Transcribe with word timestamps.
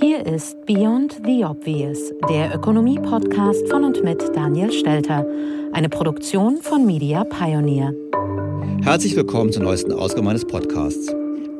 Hier 0.00 0.24
ist 0.24 0.64
Beyond 0.64 1.20
the 1.26 1.44
Obvious, 1.44 1.98
der 2.28 2.54
Ökonomie-Podcast 2.54 3.68
von 3.68 3.82
und 3.82 4.04
mit 4.04 4.22
Daniel 4.32 4.70
Stelter, 4.70 5.26
eine 5.72 5.88
Produktion 5.88 6.58
von 6.58 6.86
Media 6.86 7.24
Pioneer. 7.24 7.92
Herzlich 8.82 9.16
willkommen 9.16 9.50
zur 9.50 9.64
neuesten 9.64 9.92
Ausgabe 9.92 10.24
meines 10.24 10.44
Podcasts. 10.44 11.12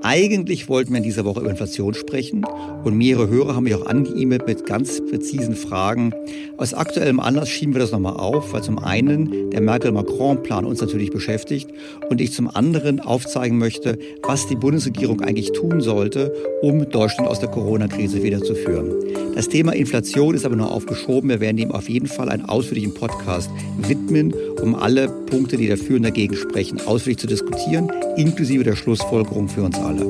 Eigentlich 0.02 0.68
wollten 0.68 0.92
wir 0.92 0.98
in 0.98 1.02
dieser 1.02 1.24
Woche 1.24 1.40
über 1.40 1.50
Inflation 1.50 1.92
sprechen 1.92 2.46
und 2.84 2.96
mehrere 2.96 3.28
Hörer 3.28 3.56
haben 3.56 3.64
mich 3.64 3.74
auch 3.74 3.86
angeemailt 3.86 4.46
mit 4.46 4.64
ganz 4.64 5.00
präzisen 5.10 5.56
Fragen. 5.56 6.12
Aus 6.56 6.72
aktuellem 6.72 7.18
Anlass 7.18 7.48
schieben 7.48 7.74
wir 7.74 7.80
das 7.80 7.90
nochmal 7.90 8.14
auf, 8.14 8.52
weil 8.52 8.62
zum 8.62 8.78
einen 8.78 9.50
der 9.50 9.60
Merkel-Macron-Plan 9.60 10.64
uns 10.64 10.80
natürlich 10.80 11.10
beschäftigt 11.10 11.70
und 12.10 12.20
ich 12.20 12.32
zum 12.32 12.48
anderen 12.48 13.00
aufzeigen 13.00 13.58
möchte, 13.58 13.98
was 14.22 14.46
die 14.46 14.56
Bundesregierung 14.56 15.20
eigentlich 15.20 15.50
tun 15.52 15.80
sollte, 15.80 16.32
um 16.62 16.88
Deutschland 16.88 17.28
aus 17.28 17.40
der 17.40 17.48
Corona-Krise 17.48 18.22
wiederzuführen. 18.22 18.92
Das 19.34 19.48
Thema 19.48 19.72
Inflation 19.72 20.34
ist 20.34 20.44
aber 20.44 20.56
nur 20.56 20.70
aufgeschoben. 20.70 21.28
Wir 21.28 21.40
werden 21.40 21.56
dem 21.56 21.72
auf 21.72 21.88
jeden 21.88 22.06
Fall 22.08 22.28
einen 22.28 22.44
ausführlichen 22.44 22.94
Podcast 22.94 23.50
widmen, 23.76 24.32
um 24.62 24.74
alle 24.74 25.08
Punkte, 25.08 25.56
die 25.56 25.68
dafür 25.68 25.96
und 25.96 26.02
dagegen 26.04 26.34
sprechen, 26.34 26.80
ausführlich 26.86 27.18
zu 27.18 27.26
diskutieren, 27.26 27.90
inklusive 28.16 28.64
der 28.64 28.76
Schlussfolgerung 28.76 29.48
für 29.48 29.62
uns 29.62 29.78
alle 29.78 29.87
alle. 29.88 30.04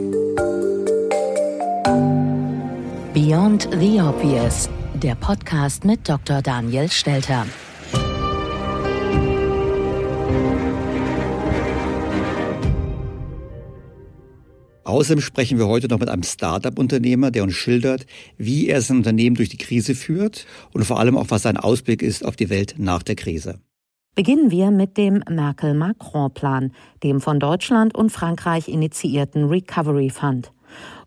Beyond 3.14 3.68
the 3.78 4.00
Obvious, 4.00 4.68
der 4.94 5.14
Podcast 5.14 5.84
mit 5.84 6.08
Dr. 6.08 6.42
Daniel 6.42 6.90
Stelter. 6.90 7.46
Außerdem 14.84 15.20
sprechen 15.20 15.58
wir 15.58 15.68
heute 15.68 15.86
noch 15.88 16.00
mit 16.00 16.08
einem 16.08 16.22
Start-up-Unternehmer, 16.22 17.30
der 17.30 17.42
uns 17.42 17.54
schildert, 17.54 18.06
wie 18.38 18.68
er 18.68 18.80
sein 18.80 18.96
Unternehmen 18.96 19.36
durch 19.36 19.50
die 19.50 19.58
Krise 19.58 19.94
führt 19.94 20.46
und 20.72 20.84
vor 20.84 20.98
allem 20.98 21.16
auch, 21.18 21.26
was 21.28 21.42
sein 21.42 21.58
Ausblick 21.58 22.02
ist 22.02 22.24
auf 22.24 22.36
die 22.36 22.48
Welt 22.48 22.76
nach 22.78 23.02
der 23.02 23.14
Krise. 23.14 23.60
Beginnen 24.14 24.50
wir 24.50 24.72
mit 24.72 24.96
dem 24.96 25.22
Merkel-Macron-Plan, 25.28 26.72
dem 27.04 27.20
von 27.20 27.38
Deutschland 27.38 27.94
und 27.94 28.10
Frankreich 28.10 28.68
initiierten 28.68 29.44
Recovery 29.44 30.10
Fund. 30.10 30.52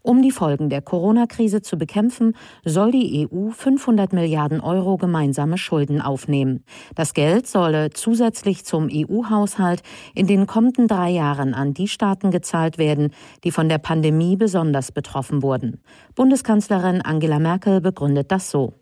Um 0.04 0.22
die 0.24 0.32
Folgen 0.32 0.70
der 0.70 0.82
Corona-Krise 0.82 1.62
zu 1.62 1.78
bekämpfen, 1.78 2.36
soll 2.66 2.92
die 2.92 3.28
EU 3.30 3.52
500 3.52 4.14
Milliarden 4.14 4.60
Euro 4.60 4.98
gemeinsame 4.98 5.58
Schulden 5.58 6.02
aufnehmen. 6.02 6.64
Das 6.96 7.14
Geld 7.14 7.48
solle 7.48 7.92
zusätzlich 7.92 8.66
zum 8.66 8.90
EU-Haushalt 8.92 9.84
in 10.16 10.26
den 10.26 10.48
kommenden 10.48 10.88
drei 10.88 11.12
Jahren 11.12 11.54
an 11.54 11.74
die 11.74 11.88
Staaten 11.88 12.32
gezahlt 12.32 12.78
werden, 12.78 13.14
die 13.44 13.52
von 13.52 13.70
der 13.70 13.78
Pandemie 13.78 14.38
besonders 14.38 14.92
betroffen 14.92 15.44
wurden. 15.44 15.82
Bundeskanzlerin 16.16 17.02
Angela 17.02 17.38
Merkel 17.38 17.82
begründet 17.82 18.32
das 18.32 18.50
so. 18.50 18.74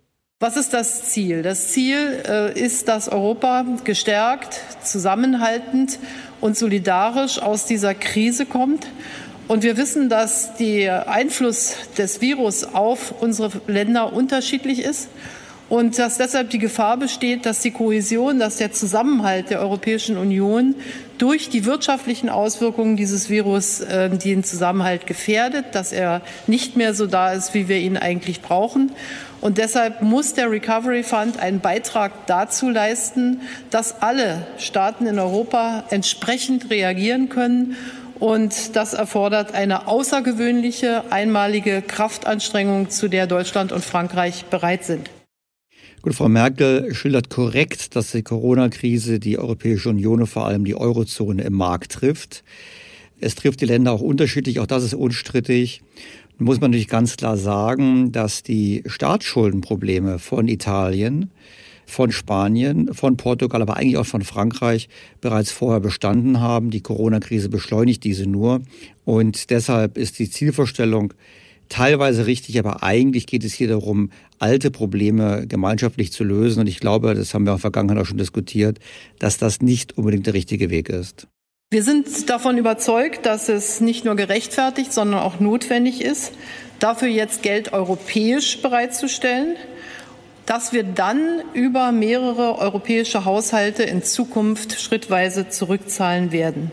Was 0.42 0.56
ist 0.56 0.72
das 0.74 1.04
Ziel? 1.04 1.42
Das 1.42 1.68
Ziel 1.68 2.24
äh, 2.26 2.58
ist, 2.58 2.88
dass 2.88 3.10
Europa 3.10 3.66
gestärkt, 3.84 4.62
zusammenhaltend 4.82 6.00
und 6.40 6.58
solidarisch 6.58 7.42
aus 7.42 7.66
dieser 7.66 7.94
Krise 7.94 8.46
kommt. 8.46 8.88
Und 9.50 9.64
wir 9.64 9.76
wissen, 9.76 10.08
dass 10.08 10.56
der 10.56 11.10
Einfluss 11.10 11.76
des 11.98 12.22
Virus 12.22 12.64
auf 12.64 13.16
unsere 13.20 13.52
Länder 13.68 14.14
unterschiedlich 14.14 14.80
ist 14.80 15.10
und 15.68 16.00
dass 16.00 16.18
deshalb 16.18 16.52
die 16.52 16.58
Gefahr 16.58 16.96
besteht, 16.96 17.46
dass 17.46 17.60
die 17.60 17.72
Kohäsion, 17.72 18.40
dass 18.40 18.56
der 18.56 18.72
Zusammenhalt 18.72 19.50
der 19.50 19.60
Europäischen 19.60 20.18
Union 20.18 20.74
durch 21.18 21.50
die 21.50 21.66
wirtschaftlichen 21.66 22.30
Auswirkungen 22.30 22.96
dieses 22.96 23.30
Virus 23.30 23.82
äh, 23.82 24.10
den 24.10 24.46
Zusammenhalt 24.46 25.06
gefährdet, 25.06 25.66
dass 25.74 25.92
er 25.92 26.22
nicht 26.48 26.78
mehr 26.78 26.94
so 26.94 27.08
da 27.08 27.34
ist, 27.34 27.54
wie 27.54 27.68
wir 27.68 27.78
ihn 27.78 27.98
eigentlich 27.98 28.42
brauchen. 28.42 28.94
Und 29.42 29.58
deshalb 29.58 30.02
muss 30.02 30.34
der 30.34 30.52
Recovery 30.52 31.04
Fund 31.04 31.40
einen 31.40 31.62
Beitrag 31.62 32.28
dazu 32.28 32.70
leisten, 32.70 33.42
dass 33.70 34.02
alle 34.02 34.46
Staaten 34.58 35.06
in 35.06 35.18
Europa 35.18 35.86
entsprechend 35.90 36.70
reagieren 36.70 37.30
können. 37.30 37.76
Und 38.20 38.76
das 38.76 38.94
erfordert 38.94 39.54
eine 39.54 39.88
außergewöhnliche, 39.88 41.10
einmalige 41.10 41.82
Kraftanstrengung, 41.82 42.90
zu 42.90 43.08
der 43.08 43.28
Deutschland 43.28 43.72
und 43.72 43.86
Frankreich 43.86 44.46
bereit 44.46 44.84
sind. 44.84 45.10
Gut, 46.02 46.16
Frau 46.16 46.28
Merkel 46.28 46.94
schildert 46.94 47.30
korrekt, 47.30 47.96
dass 47.96 48.12
die 48.12 48.24
Corona-Krise 48.24 49.20
die 49.20 49.38
Europäische 49.38 49.90
Union 49.90 50.22
und 50.22 50.28
vor 50.28 50.46
allem 50.46 50.66
die 50.66 50.76
Eurozone 50.76 51.44
im 51.44 51.54
Markt 51.54 51.94
trifft. 51.94 52.44
Es 53.22 53.36
trifft 53.36 53.62
die 53.62 53.66
Länder 53.66 53.92
auch 53.92 54.02
unterschiedlich, 54.02 54.60
auch 54.60 54.68
das 54.68 54.84
ist 54.84 54.94
unstrittig. 54.94 55.82
Muss 56.42 56.62
man 56.62 56.72
natürlich 56.72 56.88
ganz 56.88 57.18
klar 57.18 57.36
sagen, 57.36 58.14
dass 58.14 58.44
die 58.44 58.84
Staatsschuldenprobleme 58.86 60.20
von 60.20 60.48
Italien, 60.48 61.32
von 61.86 62.14
Spanien, 62.14 62.94
von 62.94 63.18
Portugal, 63.18 63.62
aber 63.62 63.76
eigentlich 63.76 63.98
auch 63.98 64.06
von 64.06 64.22
Frankreich 64.22 64.88
bereits 65.20 65.52
vorher 65.52 65.82
bestanden 65.82 66.40
haben. 66.40 66.70
Die 66.70 66.80
Corona-Krise 66.80 67.50
beschleunigt 67.50 68.06
diese 68.06 68.26
nur. 68.26 68.62
Und 69.04 69.50
deshalb 69.50 69.98
ist 69.98 70.18
die 70.18 70.30
Zielvorstellung 70.30 71.14
teilweise 71.68 72.26
richtig, 72.26 72.58
aber 72.58 72.84
eigentlich 72.84 73.28
geht 73.28 73.44
es 73.44 73.54
hier 73.54 73.68
darum, 73.68 74.10
alte 74.38 74.72
Probleme 74.72 75.46
gemeinschaftlich 75.46 76.14
zu 76.14 76.24
lösen. 76.24 76.62
Und 76.62 76.68
ich 76.68 76.80
glaube, 76.80 77.16
das 77.16 77.34
haben 77.34 77.44
wir 77.44 77.52
in 77.52 77.58
der 77.58 77.62
Vergangenheit 77.62 77.98
auch 77.98 78.08
schon 78.08 78.18
diskutiert, 78.18 78.80
dass 79.20 79.38
das 79.38 79.62
nicht 79.62 79.98
unbedingt 79.98 80.26
der 80.26 80.36
richtige 80.36 80.70
Weg 80.70 80.88
ist. 80.88 81.28
Wir 81.72 81.84
sind 81.84 82.32
davon 82.32 82.58
überzeugt, 82.58 83.28
dass 83.28 83.48
es 83.48 83.80
nicht 83.80 84.04
nur 84.04 84.16
gerechtfertigt, 84.16 84.92
sondern 84.92 85.20
auch 85.20 85.40
notwendig 85.40 86.02
ist, 86.02 86.34
dafür 86.80 87.10
jetzt 87.10 87.44
Geld 87.44 87.74
europäisch 87.74 88.64
bereitzustellen, 88.64 89.56
dass 90.48 90.74
wir 90.74 90.82
dann 90.82 91.44
über 91.54 91.92
mehrere 91.92 92.58
europäische 92.58 93.24
Haushalte 93.24 93.84
in 93.84 94.02
Zukunft 94.02 94.82
schrittweise 94.82 95.50
zurückzahlen 95.50 96.32
werden. 96.32 96.72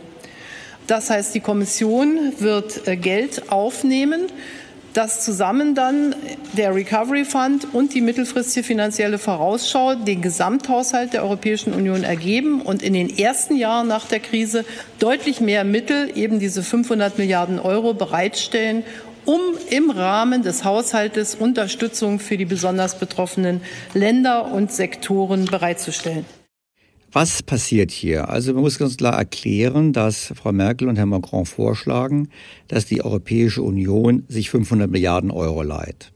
Das 0.87 1.10
heißt, 1.10 1.34
die 1.34 1.40
Kommission 1.40 2.32
wird 2.38 2.88
äh, 2.88 2.96
Geld 2.96 3.52
aufnehmen, 3.52 4.22
das 4.96 5.22
zusammen 5.22 5.75
dann 5.75 6.14
der 6.54 6.75
Recovery 6.75 7.25
Fund 7.25 7.69
und 7.75 7.93
die 7.93 8.00
mittelfristige 8.00 8.64
finanzielle 8.64 9.19
Vorausschau 9.19 9.94
den 9.94 10.22
Gesamthaushalt 10.22 11.12
der 11.12 11.22
Europäischen 11.22 11.75
Union 11.75 12.02
ergeben 12.02 12.62
und 12.62 12.82
in 12.82 12.94
den 12.94 13.19
ersten 13.19 13.56
Jahren 13.56 13.88
nach 13.88 14.06
der 14.06 14.20
Krise 14.20 14.64
deutlich 14.98 15.40
mehr 15.40 15.64
Mittel, 15.64 16.16
eben 16.16 16.38
diese 16.38 16.62
500 16.62 17.19
Milliarden 17.19 17.58
Euro, 17.58 17.93
bereitstellen, 17.93 18.84
um 19.26 19.40
im 19.69 19.90
Rahmen 19.90 20.43
des 20.43 20.64
Haushaltes 20.64 21.34
Unterstützung 21.34 22.19
für 22.19 22.38
die 22.38 22.44
besonders 22.44 22.99
betroffenen 22.99 23.60
Länder 23.92 24.50
und 24.52 24.72
Sektoren 24.72 25.44
bereitzustellen. 25.44 26.25
Was 27.12 27.43
passiert 27.43 27.91
hier? 27.91 28.29
Also 28.29 28.53
man 28.53 28.62
muss 28.62 28.79
ganz 28.79 28.97
klar 28.97 29.14
erklären, 29.17 29.93
dass 29.93 30.32
Frau 30.35 30.53
Merkel 30.53 30.88
und 30.88 30.97
Herr 30.97 31.06
Macron 31.06 31.47
vorschlagen, 31.47 32.29
dass 32.69 32.85
die 32.87 33.03
Europäische 33.03 33.62
Union 33.62 34.25
sich 34.29 34.50
500 34.50 34.91
Milliarden 34.91 35.31
Euro 35.31 35.62
leiht. 35.62 36.12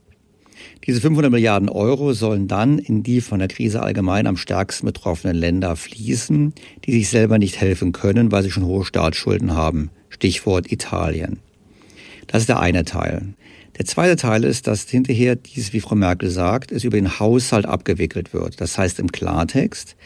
Diese 0.86 1.00
500 1.00 1.30
Milliarden 1.30 1.68
Euro 1.68 2.12
sollen 2.12 2.48
dann 2.48 2.78
in 2.78 3.02
die 3.02 3.20
von 3.20 3.38
der 3.38 3.48
Krise 3.48 3.82
allgemein 3.82 4.26
am 4.26 4.36
stärksten 4.36 4.86
betroffenen 4.86 5.36
Länder 5.36 5.76
fließen, 5.76 6.54
die 6.84 6.92
sich 6.92 7.08
selber 7.08 7.38
nicht 7.38 7.60
helfen 7.60 7.92
können, 7.92 8.32
weil 8.32 8.42
sie 8.42 8.50
schon 8.50 8.64
hohe 8.64 8.84
Staatsschulden 8.84 9.54
haben. 9.54 9.90
Stichwort 10.08 10.70
Italien. 10.72 11.38
Das 12.26 12.42
ist 12.42 12.48
der 12.48 12.60
eine 12.60 12.84
Teil. 12.84 13.34
Der 13.80 13.86
zweite 13.86 14.16
Teil 14.16 14.44
ist, 14.44 14.66
dass 14.66 14.90
hinterher 14.90 15.36
dies, 15.36 15.72
wie 15.72 15.80
Frau 15.80 15.94
Merkel 15.94 16.28
sagt, 16.28 16.70
es 16.70 16.84
über 16.84 16.98
den 16.98 17.18
Haushalt 17.18 17.64
abgewickelt 17.64 18.34
wird. 18.34 18.60
Das 18.60 18.76
heißt 18.76 18.98
im 18.98 19.10
Klartext, 19.10 19.96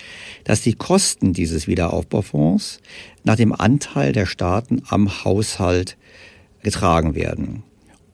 dass 0.44 0.60
die 0.60 0.74
Kosten 0.74 1.32
dieses 1.32 1.66
Wiederaufbaufonds 1.66 2.78
nach 3.24 3.34
dem 3.34 3.52
Anteil 3.52 4.12
der 4.12 4.26
Staaten 4.26 4.82
am 4.86 5.24
Haushalt 5.24 5.96
getragen 6.62 7.16
werden. 7.16 7.64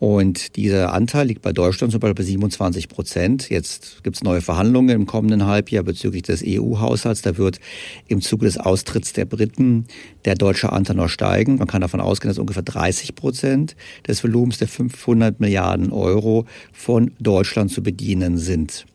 Und 0.00 0.56
dieser 0.56 0.94
Anteil 0.94 1.26
liegt 1.26 1.42
bei 1.42 1.52
Deutschland 1.52 1.92
zum 1.92 2.00
Beispiel 2.00 2.14
bei 2.14 2.22
27 2.22 2.88
Prozent. 2.88 3.50
Jetzt 3.50 4.02
gibt 4.02 4.16
es 4.16 4.24
neue 4.24 4.40
Verhandlungen 4.40 4.88
im 4.88 5.04
kommenden 5.04 5.44
Halbjahr 5.44 5.84
bezüglich 5.84 6.22
des 6.22 6.42
EU-Haushalts. 6.42 7.20
Da 7.20 7.36
wird 7.36 7.60
im 8.08 8.22
Zuge 8.22 8.46
des 8.46 8.56
Austritts 8.56 9.12
der 9.12 9.26
Briten 9.26 9.84
der 10.24 10.36
deutsche 10.36 10.72
Anteil 10.72 10.96
noch 10.96 11.10
steigen. 11.10 11.56
Man 11.56 11.68
kann 11.68 11.82
davon 11.82 12.00
ausgehen, 12.00 12.30
dass 12.30 12.38
ungefähr 12.38 12.62
30 12.62 13.14
Prozent 13.14 13.76
des 14.08 14.24
Volumens 14.24 14.56
der 14.56 14.68
500 14.68 15.38
Milliarden 15.38 15.92
Euro 15.92 16.46
von 16.72 17.10
Deutschland 17.20 17.70
zu 17.70 17.82
bedienen 17.82 18.38
sind. 18.38 18.86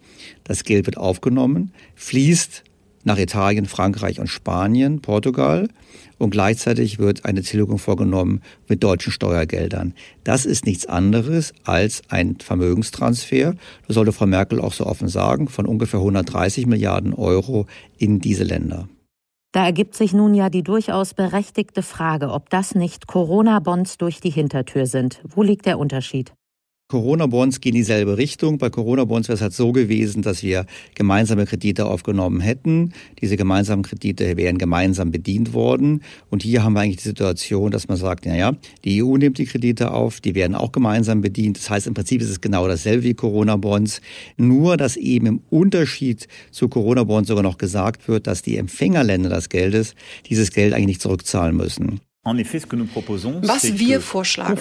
Das 0.44 0.64
Geld 0.64 0.88
wird 0.88 0.98
aufgenommen, 0.98 1.72
fließt 1.94 2.64
nach 3.04 3.20
Italien, 3.20 3.68
Frankreich 3.68 4.20
und 4.20 4.28
Spanien, 4.28 5.02
Portugal 5.02 5.68
und 6.18 6.30
gleichzeitig 6.30 7.00
wird 7.00 7.26
eine 7.26 7.42
Tilgung 7.42 7.78
vorgenommen 7.78 8.42
mit 8.68 8.84
deutschen 8.84 9.12
Steuergeldern. 9.12 9.94
Das 10.24 10.46
ist 10.46 10.66
nichts 10.66 10.86
anderes 10.86 11.54
als 11.64 12.02
ein 12.10 12.38
Vermögenstransfer, 12.40 13.56
das 13.88 13.96
sollte 13.96 14.12
Frau 14.12 14.26
Merkel 14.26 14.60
auch 14.60 14.74
so 14.74 14.86
offen 14.86 15.08
sagen, 15.08 15.48
von 15.48 15.66
ungefähr 15.66 16.00
130 16.00 16.66
Milliarden 16.66 17.14
Euro 17.14 17.66
in 17.98 18.20
diese 18.20 18.44
Länder. 18.44 18.88
Da 19.52 19.64
ergibt 19.64 19.96
sich 19.96 20.12
nun 20.12 20.34
ja 20.34 20.50
die 20.50 20.64
durchaus 20.64 21.14
berechtigte 21.14 21.82
Frage, 21.82 22.30
ob 22.30 22.50
das 22.50 22.76
nicht 22.76 23.08
Corona-Bonds 23.08 23.98
durch 23.98 24.20
die 24.20 24.30
Hintertür 24.30 24.86
sind. 24.86 25.22
Wo 25.24 25.44
liegt 25.44 25.66
der 25.66 25.80
Unterschied? 25.80 26.34
Corona-Bonds 26.88 27.62
gehen 27.62 27.74
in 27.74 27.82
dieselbe 27.82 28.20
Richtung. 28.20 28.60
Bei 28.60 28.70
Corona-Bonds 28.70 29.28
wäre 29.28 29.36
es 29.36 29.42
halt 29.42 29.54
so 29.54 29.72
gewesen, 29.72 30.22
dass 30.22 30.44
wir 30.44 30.68
gemeinsame 30.94 31.48
Kredite 31.48 31.88
aufgenommen 31.88 32.42
hätten. 32.42 32.94
Diese 33.20 33.38
gemeinsamen 33.38 33.82
Kredite 33.82 34.38
wären 34.38 34.60
gemeinsam 34.60 35.10
bedient 35.10 35.54
worden. 35.54 36.04
Und 36.30 36.44
hier 36.44 36.64
haben 36.64 36.74
wir 36.74 36.82
eigentlich 36.82 36.98
die 36.98 37.10
Situation, 37.10 37.72
dass 37.72 37.88
man 37.88 37.98
sagt, 37.98 38.28
naja, 38.28 38.54
die 38.84 39.04
EU 39.04 39.18
nimmt 39.18 39.40
die 39.40 39.46
Kredite 39.46 39.92
auf, 39.92 40.22
die 40.22 40.36
werden 40.36 40.56
auch 40.56 40.72
gemeinsam 40.72 41.22
bedient. 41.22 41.58
Das 41.58 41.72
heißt, 41.72 41.88
im 41.88 41.96
Prinzip 41.96 42.22
ist 42.22 42.30
es 42.30 42.40
genau 42.40 42.68
dasselbe 42.68 43.04
wie 43.04 43.16
Corona-Bonds. 43.16 44.00
Nur, 44.38 44.78
dass 44.78 44.96
eben 44.96 45.26
im 45.26 45.42
Unterschied 45.50 46.28
zu 46.52 46.70
Corona-Bonds 46.70 47.30
sogar 47.30 47.44
noch 47.44 47.58
gesagt 47.58 48.08
wird, 48.08 48.28
dass 48.28 48.44
die 48.44 48.58
Empfängerländer 48.58 49.30
des 49.30 49.50
Geldes 49.50 49.96
dieses 50.30 50.52
Geld 50.52 50.74
eigentlich 50.74 50.86
nicht 50.86 51.02
zurückzahlen 51.02 51.58
müssen. 51.58 52.00
Was 52.28 53.78
wir 53.78 54.02
vorschlagen, 54.02 54.58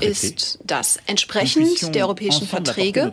ist, 0.00 0.58
dass 0.64 0.98
entsprechend 1.06 1.94
der 1.94 2.04
europäischen 2.06 2.46
Verträge 2.46 3.12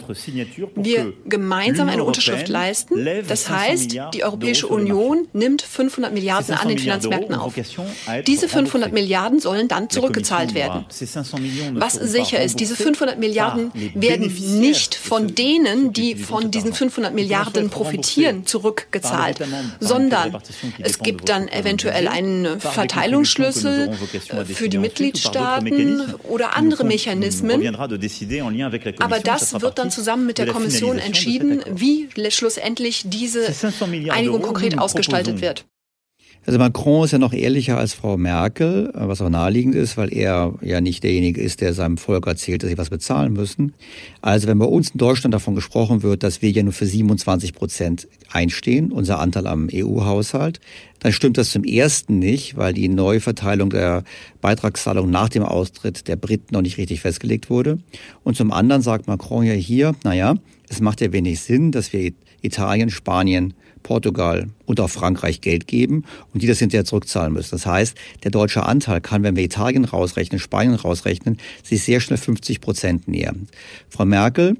wir 0.75 1.11
gemeinsam 1.25 1.89
eine 1.89 2.05
Unterschrift 2.05 2.47
leisten. 2.47 3.05
Das 3.27 3.49
heißt, 3.49 3.97
die 4.13 4.23
Europäische 4.23 4.67
Union 4.67 5.27
nimmt 5.33 5.61
500 5.63 6.13
Milliarden 6.13 6.55
an 6.55 6.69
den 6.69 6.79
Finanzmärkten 6.79 7.35
auf. 7.35 7.55
Diese 8.25 8.47
500 8.47 8.93
Milliarden 8.93 9.39
sollen 9.41 9.67
dann 9.67 9.89
zurückgezahlt 9.89 10.53
werden. 10.53 10.85
Was 11.73 11.95
sicher 11.95 12.41
ist, 12.41 12.61
diese 12.61 12.77
500 12.77 13.19
Milliarden 13.19 13.73
werden 13.95 14.33
nicht 14.61 14.95
von 14.95 15.35
denen, 15.35 15.91
die 15.91 16.15
von 16.15 16.51
diesen 16.51 16.71
500 16.73 17.13
Milliarden 17.13 17.69
profitieren, 17.69 18.45
zurückgezahlt, 18.45 19.39
sondern 19.81 20.37
es 20.79 20.99
gibt 20.99 21.27
dann 21.27 21.49
eventuell 21.49 22.07
einen 22.07 22.61
Verteilungsschlüssel 22.61 23.72
äh, 23.73 24.45
für 24.45 24.69
die 24.69 24.77
Mitgliedstaaten 24.77 26.15
oder 26.23 26.55
andere 26.55 26.83
Mechanismen. 26.83 27.75
Aber 27.75 29.19
das 29.19 29.61
wird 29.61 29.79
dann 29.79 29.91
zusammen 29.91 30.25
mit 30.25 30.37
der 30.37 30.47
Kommission 30.47 30.97
entschieden, 30.99 31.63
wie 31.69 32.09
schlussendlich 32.29 33.03
diese 33.05 33.53
Einigung 34.09 34.41
konkret 34.41 34.77
ausgestaltet 34.77 35.41
wird. 35.41 35.65
Also 36.45 36.59
Macron 36.59 37.05
ist 37.05 37.11
ja 37.11 37.19
noch 37.19 37.31
ehrlicher 37.31 37.77
als 37.77 37.93
Frau 37.93 38.17
Merkel, 38.17 38.91
was 38.93 39.21
auch 39.21 39.29
naheliegend 39.29 39.75
ist, 39.75 39.95
weil 39.95 40.13
er 40.13 40.53
ja 40.61 40.81
nicht 40.81 41.03
derjenige 41.03 41.39
ist, 41.39 41.61
der 41.61 41.73
seinem 41.73 41.97
Volk 41.97 42.27
erzählt, 42.27 42.63
dass 42.63 42.69
sie 42.69 42.77
was 42.77 42.89
bezahlen 42.89 43.31
müssen. 43.31 43.73
Also 44.21 44.47
wenn 44.47 44.59
bei 44.59 44.65
uns 44.65 44.89
in 44.89 44.97
Deutschland 44.97 45.33
davon 45.33 45.55
gesprochen 45.55 46.03
wird, 46.03 46.21
dass 46.21 46.41
wir 46.41 46.51
ja 46.51 46.61
nur 46.61 46.73
für 46.73 46.85
27 46.85 47.53
Prozent 47.53 48.09
einstehen, 48.29 48.91
unser 48.91 49.19
Anteil 49.19 49.47
am 49.47 49.69
EU-Haushalt, 49.73 50.59
dann 50.99 51.13
stimmt 51.13 51.37
das 51.37 51.51
zum 51.51 51.63
ersten 51.63 52.19
nicht, 52.19 52.57
weil 52.57 52.73
die 52.73 52.89
Neuverteilung 52.89 53.69
der 53.69 54.03
Beitragszahlung 54.41 55.09
nach 55.09 55.29
dem 55.29 55.43
Austritt 55.43 56.09
der 56.09 56.17
Briten 56.17 56.53
noch 56.53 56.61
nicht 56.61 56.77
richtig 56.77 56.99
festgelegt 56.99 57.49
wurde. 57.49 57.79
Und 58.23 58.35
zum 58.35 58.51
anderen 58.51 58.81
sagt 58.81 59.07
Macron 59.07 59.45
ja 59.45 59.53
hier, 59.53 59.95
naja, 60.03 60.35
es 60.67 60.81
macht 60.81 60.99
ja 60.99 61.13
wenig 61.13 61.39
Sinn, 61.39 61.71
dass 61.71 61.93
wir 61.93 62.11
Italien, 62.41 62.89
Spanien, 62.89 63.53
Portugal 63.83 64.47
und 64.65 64.79
auch 64.79 64.89
Frankreich 64.89 65.41
Geld 65.41 65.67
geben 65.67 66.05
und 66.33 66.41
die 66.41 66.47
das 66.47 66.59
hinterher 66.59 66.85
zurückzahlen 66.85 67.33
müssen. 67.33 67.51
Das 67.51 67.65
heißt, 67.65 67.95
der 68.23 68.31
deutsche 68.31 68.63
Anteil 68.63 69.01
kann, 69.01 69.23
wenn 69.23 69.35
wir 69.35 69.43
Italien 69.43 69.85
rausrechnen, 69.85 70.39
Spanien 70.39 70.75
rausrechnen, 70.75 71.37
sich 71.61 71.83
sehr 71.83 71.99
schnell 71.99 72.17
50 72.17 72.61
Prozent 72.61 73.07
nähern. 73.07 73.47
Frau 73.89 74.05
Merkel 74.05 74.57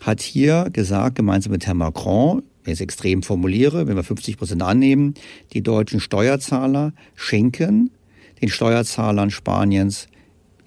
hat 0.00 0.22
hier 0.22 0.68
gesagt, 0.72 1.16
gemeinsam 1.16 1.52
mit 1.52 1.66
Herrn 1.66 1.76
Macron, 1.76 2.42
wenn 2.64 2.72
ich 2.72 2.78
es 2.78 2.82
extrem 2.82 3.22
formuliere, 3.22 3.86
wenn 3.86 3.96
wir 3.96 4.04
50 4.04 4.38
Prozent 4.38 4.62
annehmen, 4.62 5.14
die 5.52 5.62
deutschen 5.62 6.00
Steuerzahler 6.00 6.92
schenken 7.14 7.90
den 8.40 8.48
Steuerzahlern 8.48 9.30
Spaniens 9.30 10.08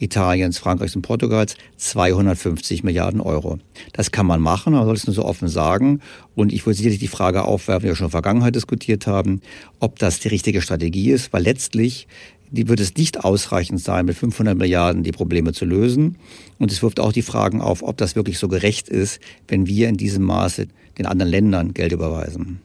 Italiens, 0.03 0.57
Frankreichs 0.57 0.95
und 0.95 1.01
Portugals 1.01 1.55
250 1.77 2.83
Milliarden 2.83 3.21
Euro. 3.21 3.59
Das 3.93 4.11
kann 4.11 4.25
man 4.25 4.41
machen, 4.41 4.73
man 4.73 4.85
soll 4.85 4.95
es 4.95 5.07
nur 5.07 5.15
so 5.15 5.25
offen 5.25 5.47
sagen. 5.47 6.01
Und 6.35 6.53
ich 6.53 6.65
würde 6.65 6.77
sicherlich 6.77 6.99
die 6.99 7.07
Frage 7.07 7.43
aufwerfen, 7.43 7.83
die 7.83 7.89
wir 7.89 7.95
schon 7.95 8.05
in 8.05 8.11
der 8.11 8.21
Vergangenheit 8.21 8.55
diskutiert 8.55 9.07
haben, 9.07 9.41
ob 9.79 9.99
das 9.99 10.19
die 10.19 10.27
richtige 10.27 10.61
Strategie 10.61 11.11
ist, 11.11 11.33
weil 11.33 11.43
letztlich 11.43 12.07
die 12.53 12.67
wird 12.67 12.79
es 12.79 12.95
nicht 12.95 13.23
ausreichend 13.23 13.81
sein, 13.81 14.05
mit 14.05 14.15
500 14.15 14.55
Milliarden 14.55 15.01
die 15.01 15.11
Probleme 15.11 15.53
zu 15.53 15.65
lösen. 15.65 16.17
Und 16.59 16.71
es 16.71 16.83
wirft 16.83 16.99
auch 16.99 17.11
die 17.11 17.23
Fragen 17.23 17.61
auf, 17.61 17.81
ob 17.81 17.97
das 17.97 18.15
wirklich 18.15 18.37
so 18.37 18.47
gerecht 18.47 18.89
ist, 18.89 19.19
wenn 19.47 19.65
wir 19.65 19.89
in 19.89 19.97
diesem 19.97 20.23
Maße 20.23 20.67
den 20.99 21.07
anderen 21.07 21.31
Ländern 21.31 21.73
Geld 21.73 21.93
überweisen. 21.93 22.61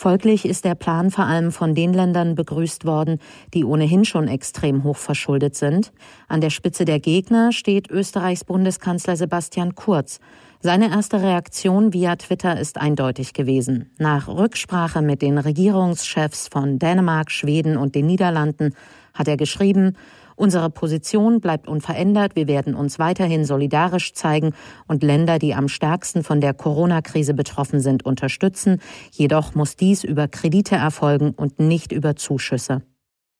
Folglich 0.00 0.46
ist 0.46 0.64
der 0.64 0.76
Plan 0.76 1.10
vor 1.10 1.26
allem 1.26 1.52
von 1.52 1.74
den 1.74 1.92
Ländern 1.92 2.34
begrüßt 2.34 2.86
worden, 2.86 3.18
die 3.52 3.66
ohnehin 3.66 4.06
schon 4.06 4.28
extrem 4.28 4.82
hoch 4.82 4.96
verschuldet 4.96 5.56
sind. 5.56 5.92
An 6.26 6.40
der 6.40 6.48
Spitze 6.48 6.86
der 6.86 7.00
Gegner 7.00 7.52
steht 7.52 7.90
Österreichs 7.90 8.44
Bundeskanzler 8.44 9.16
Sebastian 9.16 9.74
Kurz. 9.74 10.18
Seine 10.60 10.88
erste 10.88 11.20
Reaktion 11.20 11.92
via 11.92 12.16
Twitter 12.16 12.58
ist 12.58 12.78
eindeutig 12.78 13.34
gewesen. 13.34 13.90
Nach 13.98 14.26
Rücksprache 14.26 15.02
mit 15.02 15.20
den 15.20 15.36
Regierungschefs 15.36 16.48
von 16.48 16.78
Dänemark, 16.78 17.30
Schweden 17.30 17.76
und 17.76 17.94
den 17.94 18.06
Niederlanden 18.06 18.74
hat 19.12 19.28
er 19.28 19.36
geschrieben, 19.36 19.98
Unsere 20.40 20.70
Position 20.70 21.42
bleibt 21.42 21.68
unverändert. 21.68 22.34
Wir 22.34 22.48
werden 22.48 22.74
uns 22.74 22.98
weiterhin 22.98 23.44
solidarisch 23.44 24.14
zeigen 24.14 24.54
und 24.86 25.02
Länder, 25.02 25.38
die 25.38 25.52
am 25.52 25.68
stärksten 25.68 26.24
von 26.24 26.40
der 26.40 26.54
Corona-Krise 26.54 27.34
betroffen 27.34 27.80
sind, 27.80 28.06
unterstützen. 28.06 28.80
Jedoch 29.10 29.54
muss 29.54 29.76
dies 29.76 30.02
über 30.02 30.28
Kredite 30.28 30.76
erfolgen 30.76 31.32
und 31.32 31.60
nicht 31.60 31.92
über 31.92 32.16
Zuschüsse. 32.16 32.80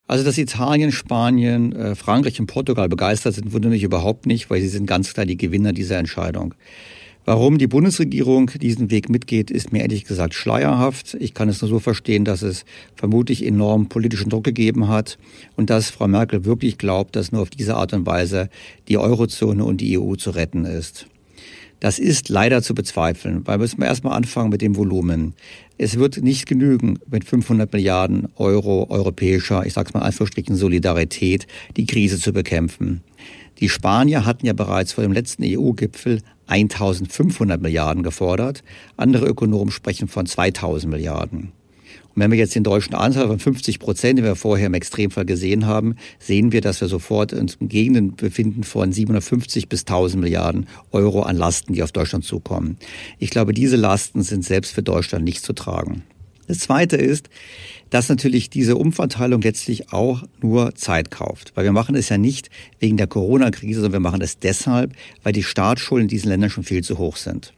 Also, 0.08 0.24
dass 0.24 0.36
Italien, 0.36 0.92
Spanien, 0.92 1.72
äh, 1.72 1.94
Frankreich 1.94 2.38
und 2.38 2.48
Portugal 2.48 2.90
begeistert 2.90 3.32
sind, 3.32 3.54
wundert 3.54 3.72
mich 3.72 3.82
überhaupt 3.82 4.26
nicht, 4.26 4.50
weil 4.50 4.60
sie 4.60 4.68
sind 4.68 4.84
ganz 4.84 5.14
klar 5.14 5.24
die 5.24 5.38
Gewinner 5.38 5.72
dieser 5.72 5.96
Entscheidung. 5.96 6.54
Warum 7.26 7.58
die 7.58 7.66
Bundesregierung 7.66 8.50
diesen 8.60 8.90
Weg 8.90 9.10
mitgeht, 9.10 9.50
ist 9.50 9.72
mir 9.72 9.82
ehrlich 9.82 10.04
gesagt 10.04 10.34
schleierhaft. 10.34 11.14
Ich 11.20 11.34
kann 11.34 11.48
es 11.48 11.60
nur 11.60 11.68
so 11.68 11.78
verstehen, 11.78 12.24
dass 12.24 12.42
es 12.42 12.64
vermutlich 12.96 13.44
enorm 13.44 13.88
politischen 13.88 14.30
Druck 14.30 14.44
gegeben 14.44 14.88
hat 14.88 15.18
und 15.54 15.68
dass 15.68 15.90
Frau 15.90 16.08
Merkel 16.08 16.44
wirklich 16.44 16.78
glaubt, 16.78 17.16
dass 17.16 17.30
nur 17.30 17.42
auf 17.42 17.50
diese 17.50 17.76
Art 17.76 17.92
und 17.92 18.06
Weise 18.06 18.48
die 18.88 18.96
Eurozone 18.96 19.64
und 19.64 19.82
die 19.82 19.98
EU 19.98 20.14
zu 20.14 20.30
retten 20.30 20.64
ist. 20.64 21.06
Das 21.78 21.98
ist 21.98 22.28
leider 22.28 22.62
zu 22.62 22.74
bezweifeln, 22.74 23.46
weil 23.46 23.58
müssen 23.58 23.80
wir 23.80 23.86
erstmal 23.86 24.14
anfangen 24.14 24.50
mit 24.50 24.60
dem 24.60 24.76
Volumen. 24.76 25.34
Es 25.78 25.98
wird 25.98 26.22
nicht 26.22 26.46
genügen, 26.46 26.98
mit 27.10 27.24
500 27.24 27.72
Milliarden 27.72 28.28
Euro 28.36 28.86
europäischer, 28.90 29.64
ich 29.64 29.72
sag's 29.72 29.94
mal 29.94 30.00
Anführungsstrichen 30.00 30.56
Solidarität, 30.56 31.46
die 31.78 31.86
Krise 31.86 32.18
zu 32.18 32.34
bekämpfen. 32.34 33.02
Die 33.60 33.70
Spanier 33.70 34.26
hatten 34.26 34.46
ja 34.46 34.52
bereits 34.52 34.92
vor 34.92 35.02
dem 35.02 35.12
letzten 35.12 35.42
EU-Gipfel 35.44 36.20
1500 36.50 37.60
Milliarden 37.62 38.02
gefordert. 38.02 38.62
Andere 38.96 39.26
Ökonomen 39.26 39.70
sprechen 39.70 40.08
von 40.08 40.26
2000 40.26 40.92
Milliarden. 40.92 41.52
Und 42.14 42.22
wenn 42.22 42.32
wir 42.32 42.38
jetzt 42.38 42.56
den 42.56 42.64
deutschen 42.64 42.94
Anteil 42.94 43.28
von 43.28 43.38
50 43.38 43.78
Prozent, 43.78 44.18
den 44.18 44.24
wir 44.24 44.34
vorher 44.34 44.66
im 44.66 44.74
Extremfall 44.74 45.24
gesehen 45.24 45.66
haben, 45.66 45.94
sehen 46.18 46.50
wir, 46.50 46.60
dass 46.60 46.80
wir 46.80 46.88
sofort 46.88 47.32
uns 47.32 47.54
in 47.60 47.68
Gegenden 47.68 48.16
befinden 48.16 48.64
von 48.64 48.92
750 48.92 49.68
bis 49.68 49.82
1000 49.82 50.22
Milliarden 50.22 50.66
Euro 50.90 51.22
an 51.22 51.36
Lasten, 51.36 51.72
die 51.72 51.84
auf 51.84 51.92
Deutschland 51.92 52.24
zukommen. 52.24 52.78
Ich 53.18 53.30
glaube, 53.30 53.54
diese 53.54 53.76
Lasten 53.76 54.22
sind 54.22 54.44
selbst 54.44 54.74
für 54.74 54.82
Deutschland 54.82 55.24
nicht 55.24 55.44
zu 55.44 55.52
tragen. 55.52 56.02
Das 56.48 56.58
Zweite 56.58 56.96
ist, 56.96 57.30
dass 57.90 58.08
natürlich 58.08 58.50
diese 58.50 58.76
Umverteilung 58.76 59.40
letztlich 59.42 59.92
auch 59.92 60.22
nur 60.40 60.74
Zeit 60.74 61.10
kauft. 61.10 61.52
Weil 61.54 61.64
wir 61.64 61.72
machen 61.72 61.94
es 61.94 62.08
ja 62.08 62.18
nicht 62.18 62.50
wegen 62.78 62.96
der 62.96 63.06
Corona-Krise, 63.06 63.80
sondern 63.80 64.02
wir 64.02 64.10
machen 64.10 64.22
es 64.22 64.38
deshalb, 64.38 64.94
weil 65.22 65.32
die 65.32 65.42
Staatsschulden 65.42 66.04
in 66.04 66.08
diesen 66.08 66.28
Ländern 66.28 66.50
schon 66.50 66.64
viel 66.64 66.82
zu 66.82 66.98
hoch 66.98 67.16
sind. 67.16 67.52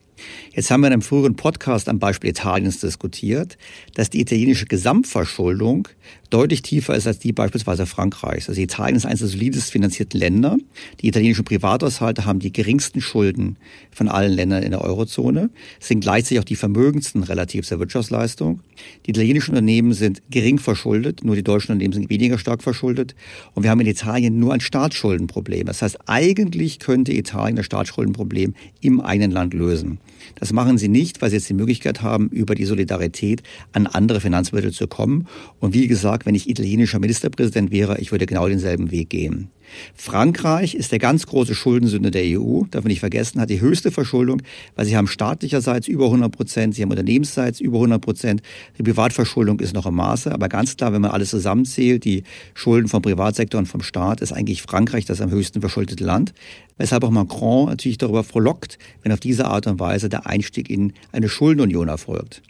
Jetzt 0.55 0.71
haben 0.71 0.83
wir 0.83 0.89
in 0.89 0.93
einem 0.93 1.01
früheren 1.03 1.35
Podcast 1.35 1.89
am 1.89 1.99
Beispiel 1.99 2.29
Italiens 2.29 2.79
diskutiert, 2.79 3.57
dass 3.95 4.11
die 4.11 4.21
italienische 4.21 4.67
Gesamtverschuldung 4.67 5.89
deutlich 6.29 6.61
tiefer 6.61 6.95
ist 6.95 7.07
als 7.07 7.19
die 7.19 7.33
beispielsweise 7.33 7.87
Frankreichs. 7.87 8.51
Also 8.51 8.61
Italien 8.61 8.97
ist 8.97 9.07
eines 9.07 9.21
der 9.21 9.29
solidest 9.29 9.71
finanzierten 9.71 10.21
Länder. 10.21 10.59
Die 11.01 11.09
italienischen 11.09 11.47
Privathaushalte 11.47 12.27
haben 12.27 12.39
die 12.39 12.53
geringsten 12.53 13.01
Schulden 13.01 13.57
von 13.91 14.09
allen 14.09 14.33
Ländern 14.33 14.63
in 14.63 14.73
der 14.73 14.83
Eurozone, 14.83 15.49
sind 15.81 16.01
gleichzeitig 16.01 16.41
auch 16.41 16.45
die 16.45 16.57
vermögendsten 16.57 17.23
relativ 17.23 17.67
zur 17.67 17.79
Wirtschaftsleistung. 17.79 18.61
Die 19.07 19.11
italienischen 19.11 19.53
Unternehmen 19.53 19.95
sind 19.95 20.21
gering 20.29 20.59
verschuldet, 20.59 21.25
nur 21.25 21.35
die 21.35 21.43
deutschen 21.43 21.73
Unternehmen 21.73 21.95
sind 21.95 22.11
weniger 22.11 22.37
stark 22.37 22.63
verschuldet. 22.63 23.15
Und 23.55 23.63
wir 23.63 23.71
haben 23.71 23.81
in 23.81 23.87
Italien 23.87 24.39
nur 24.39 24.53
ein 24.53 24.61
Staatsschuldenproblem. 24.61 25.65
Das 25.65 25.81
heißt, 25.81 25.99
eigentlich 26.05 26.79
könnte 26.79 27.15
Italien 27.15 27.57
das 27.57 27.65
Staatsschuldenproblem 27.65 28.55
im 28.83 29.01
eigenen 29.01 29.31
Land 29.31 29.55
lösen. 29.55 29.99
Das 30.35 30.53
machen 30.53 30.79
sie 30.79 30.89
nicht, 30.89 31.23
weil 31.23 31.31
sie 31.31 31.37
jetzt 31.37 31.49
die 31.49 31.55
Möglichkeit 31.55 32.03
haben, 32.03 32.29
über 32.29 32.55
die 32.55 32.65
Solidarität 32.65 33.43
an 33.73 33.87
andere 33.87 34.21
Finanzmittel 34.21 34.73
zu 34.73 34.87
kommen. 34.87 35.27
Und 35.61 35.75
wie 35.75 35.87
gesagt, 35.87 36.27
wenn 36.27 36.35
ich 36.35 36.49
italienischer 36.49 36.99
Ministerpräsident 36.99 37.71
wäre, 37.71 37.99
ich 38.01 38.13
würde 38.13 38.27
genau 38.27 38.49
denselben 38.49 38.91
Weg 38.91 39.11
gehen. 39.11 39.51
Frankreich 39.95 40.75
ist 40.75 40.93
der 40.93 40.99
ganz 40.99 41.27
große 41.27 41.55
Schuldensünder 41.55 42.11
der 42.11 42.39
EU, 42.39 42.63
darf 42.71 42.85
man 42.85 42.91
nicht 42.91 43.01
vergessen, 43.01 43.41
hat 43.41 43.51
die 43.51 43.61
höchste 43.61 43.91
Verschuldung, 43.91 44.43
weil 44.75 44.85
sie 44.85 44.97
haben 44.97 45.07
staatlicherseits 45.07 45.89
über 45.89 46.07
100 46.07 46.33
Prozent, 46.33 46.75
sie 46.75 46.83
haben 46.83 46.91
unternehmensseits 46.91 47.61
über 47.61 47.79
100 47.79 48.01
Prozent. 48.01 48.43
Die 48.79 48.83
Privatverschuldung 48.83 49.61
ist 49.61 49.75
noch 49.75 49.87
im 49.87 49.95
Maße, 49.95 50.33
aber 50.33 50.49
ganz 50.49 50.77
klar, 50.77 50.93
wenn 50.93 51.03
man 51.03 51.11
alles 51.11 51.31
zusammenzählt, 51.31 52.05
die 52.05 52.25
Schulden 52.55 52.89
vom 52.89 53.03
Privatsektor 53.03 53.59
und 53.59 53.67
vom 53.67 53.83
Staat, 53.83 54.21
ist 54.21 54.33
eigentlich 54.33 54.63
Frankreich 54.63 55.05
das 55.05 55.21
am 55.21 55.31
höchsten 55.31 55.61
verschuldete 55.61 56.05
Land. 56.05 56.33
Weshalb 56.79 57.05
auch 57.05 57.11
Macron 57.11 57.69
natürlich 57.69 57.99
darüber 57.99 58.25
frohlockt, 58.25 58.79
wenn 59.03 59.13
auf 59.13 59.21
diese 59.21 59.47
Art 59.47 59.67
und 59.67 59.79
Weise 59.79 60.09
der 60.09 60.27
Einstieg 60.27 60.71
in 60.71 60.93
eine 61.13 61.29
Schuldenunion 61.29 61.89
erfolgt. 61.89 62.43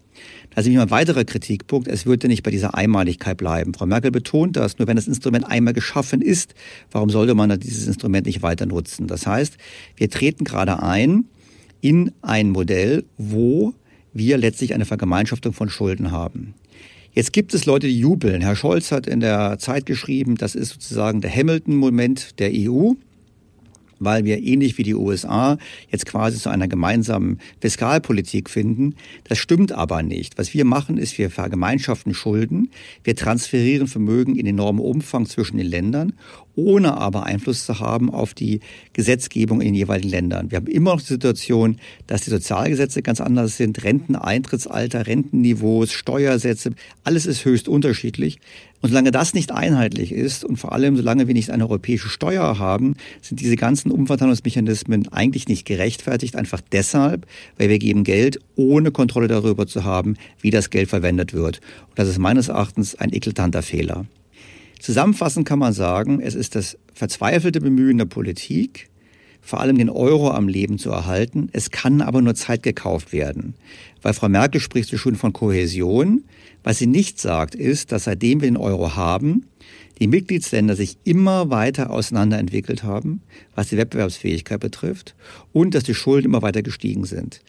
Also 0.54 0.70
ein 0.70 0.90
weiterer 0.90 1.24
Kritikpunkt, 1.24 1.88
es 1.88 2.06
würde 2.06 2.28
nicht 2.28 2.42
bei 2.42 2.50
dieser 2.50 2.74
Einmaligkeit 2.74 3.36
bleiben. 3.36 3.74
Frau 3.74 3.86
Merkel 3.86 4.10
betont 4.10 4.56
das, 4.56 4.78
nur 4.78 4.88
wenn 4.88 4.96
das 4.96 5.08
Instrument 5.08 5.46
einmal 5.46 5.72
geschaffen 5.72 6.20
ist, 6.20 6.54
warum 6.90 7.10
sollte 7.10 7.34
man 7.34 7.58
dieses 7.58 7.86
Instrument 7.86 8.26
nicht 8.26 8.42
weiter 8.42 8.66
nutzen? 8.66 9.06
Das 9.06 9.26
heißt, 9.26 9.56
wir 9.96 10.10
treten 10.10 10.44
gerade 10.44 10.82
ein 10.82 11.24
in 11.80 12.12
ein 12.22 12.50
Modell, 12.50 13.04
wo 13.18 13.74
wir 14.12 14.36
letztlich 14.36 14.74
eine 14.74 14.84
Vergemeinschaftung 14.84 15.52
von 15.52 15.70
Schulden 15.70 16.10
haben. 16.10 16.54
Jetzt 17.14 17.32
gibt 17.32 17.52
es 17.52 17.66
Leute, 17.66 17.88
die 17.88 17.98
jubeln. 17.98 18.40
Herr 18.40 18.56
Scholz 18.56 18.90
hat 18.90 19.06
in 19.06 19.20
der 19.20 19.58
Zeit 19.58 19.84
geschrieben, 19.84 20.36
das 20.36 20.54
ist 20.54 20.70
sozusagen 20.70 21.20
der 21.20 21.34
Hamilton-Moment 21.34 22.38
der 22.38 22.50
EU 22.54 22.92
weil 24.04 24.24
wir 24.24 24.42
ähnlich 24.42 24.78
wie 24.78 24.82
die 24.82 24.94
USA 24.94 25.58
jetzt 25.90 26.06
quasi 26.06 26.38
zu 26.38 26.48
einer 26.48 26.68
gemeinsamen 26.68 27.38
Fiskalpolitik 27.60 28.50
finden. 28.50 28.94
Das 29.24 29.38
stimmt 29.38 29.72
aber 29.72 30.02
nicht. 30.02 30.38
Was 30.38 30.54
wir 30.54 30.64
machen, 30.64 30.98
ist, 30.98 31.18
wir 31.18 31.30
vergemeinschaften 31.30 32.14
Schulden, 32.14 32.70
wir 33.04 33.16
transferieren 33.16 33.86
Vermögen 33.86 34.36
in 34.36 34.46
enormem 34.46 34.80
Umfang 34.80 35.26
zwischen 35.26 35.56
den 35.56 35.66
Ländern 35.66 36.12
ohne 36.54 36.96
aber 36.96 37.24
Einfluss 37.24 37.66
zu 37.66 37.80
haben 37.80 38.10
auf 38.10 38.34
die 38.34 38.60
Gesetzgebung 38.92 39.60
in 39.60 39.68
den 39.68 39.74
jeweiligen 39.74 40.10
Ländern. 40.10 40.50
Wir 40.50 40.56
haben 40.56 40.66
immer 40.66 40.92
noch 40.94 41.00
die 41.00 41.06
Situation, 41.06 41.78
dass 42.06 42.22
die 42.22 42.30
Sozialgesetze 42.30 43.02
ganz 43.02 43.20
anders 43.20 43.56
sind, 43.56 43.82
Renteneintrittsalter, 43.84 45.06
Rentenniveaus, 45.06 45.92
Steuersätze, 45.92 46.72
alles 47.04 47.26
ist 47.26 47.44
höchst 47.44 47.68
unterschiedlich. 47.68 48.38
Und 48.82 48.88
solange 48.88 49.12
das 49.12 49.32
nicht 49.32 49.52
einheitlich 49.52 50.10
ist 50.10 50.44
und 50.44 50.56
vor 50.56 50.72
allem 50.72 50.96
solange 50.96 51.28
wir 51.28 51.34
nicht 51.34 51.50
eine 51.50 51.64
europäische 51.64 52.08
Steuer 52.08 52.58
haben, 52.58 52.96
sind 53.20 53.40
diese 53.40 53.54
ganzen 53.54 53.92
Umverteilungsmechanismen 53.92 55.08
eigentlich 55.12 55.46
nicht 55.46 55.64
gerechtfertigt, 55.64 56.34
einfach 56.34 56.60
deshalb, 56.72 57.26
weil 57.58 57.68
wir 57.68 57.78
geben 57.78 58.02
Geld, 58.02 58.40
ohne 58.56 58.90
Kontrolle 58.90 59.28
darüber 59.28 59.68
zu 59.68 59.84
haben, 59.84 60.16
wie 60.40 60.50
das 60.50 60.70
Geld 60.70 60.88
verwendet 60.88 61.32
wird. 61.32 61.60
Und 61.90 61.98
das 61.98 62.08
ist 62.08 62.18
meines 62.18 62.48
Erachtens 62.48 62.96
ein 62.96 63.12
eklatanter 63.12 63.62
Fehler. 63.62 64.04
Zusammenfassend 64.82 65.46
kann 65.46 65.60
man 65.60 65.72
sagen, 65.72 66.20
es 66.20 66.34
ist 66.34 66.56
das 66.56 66.76
verzweifelte 66.92 67.60
Bemühen 67.60 67.98
der 67.98 68.04
Politik, 68.04 68.90
vor 69.40 69.60
allem 69.60 69.78
den 69.78 69.88
Euro 69.88 70.32
am 70.32 70.48
Leben 70.48 70.76
zu 70.76 70.90
erhalten. 70.90 71.48
Es 71.52 71.70
kann 71.70 72.00
aber 72.00 72.20
nur 72.20 72.34
Zeit 72.34 72.64
gekauft 72.64 73.12
werden. 73.12 73.54
Weil 74.02 74.12
Frau 74.12 74.28
Merkel 74.28 74.60
spricht 74.60 74.88
so 74.88 74.96
schön 74.98 75.14
von 75.14 75.32
Kohäsion. 75.32 76.24
Was 76.64 76.78
sie 76.78 76.88
nicht 76.88 77.20
sagt, 77.20 77.54
ist, 77.54 77.92
dass 77.92 78.04
seitdem 78.04 78.40
wir 78.40 78.48
den 78.48 78.56
Euro 78.56 78.96
haben, 78.96 79.46
die 80.00 80.08
Mitgliedsländer 80.08 80.74
sich 80.74 80.98
immer 81.04 81.48
weiter 81.48 81.90
auseinanderentwickelt 81.90 82.82
haben, 82.82 83.22
was 83.54 83.68
die 83.68 83.76
Wettbewerbsfähigkeit 83.76 84.58
betrifft, 84.58 85.14
und 85.52 85.76
dass 85.76 85.84
die 85.84 85.94
Schulden 85.94 86.26
immer 86.26 86.42
weiter 86.42 86.62
gestiegen 86.62 87.04
sind. 87.04 87.40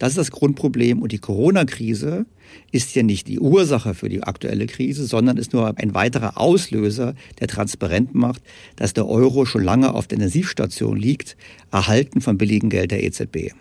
Das 0.00 0.12
ist 0.12 0.18
das 0.18 0.30
Grundproblem. 0.30 1.02
Und 1.02 1.12
die 1.12 1.18
Corona-Krise 1.18 2.24
ist 2.72 2.94
ja 2.96 3.02
nicht 3.02 3.28
die 3.28 3.38
Ursache 3.38 3.94
für 3.94 4.08
die 4.08 4.24
aktuelle 4.24 4.66
Krise, 4.66 5.04
sondern 5.04 5.36
ist 5.36 5.52
nur 5.52 5.78
ein 5.78 5.94
weiterer 5.94 6.38
Auslöser, 6.38 7.14
der 7.38 7.48
transparent 7.48 8.14
macht, 8.14 8.42
dass 8.76 8.94
der 8.94 9.06
Euro 9.06 9.44
schon 9.44 9.62
lange 9.62 9.94
auf 9.94 10.08
der 10.08 10.16
Intensivstation 10.16 10.96
liegt, 10.96 11.36
erhalten 11.70 12.22
vom 12.22 12.38
billigen 12.38 12.70
Geld 12.70 12.90
der 12.90 13.04
EZB. 13.04 13.52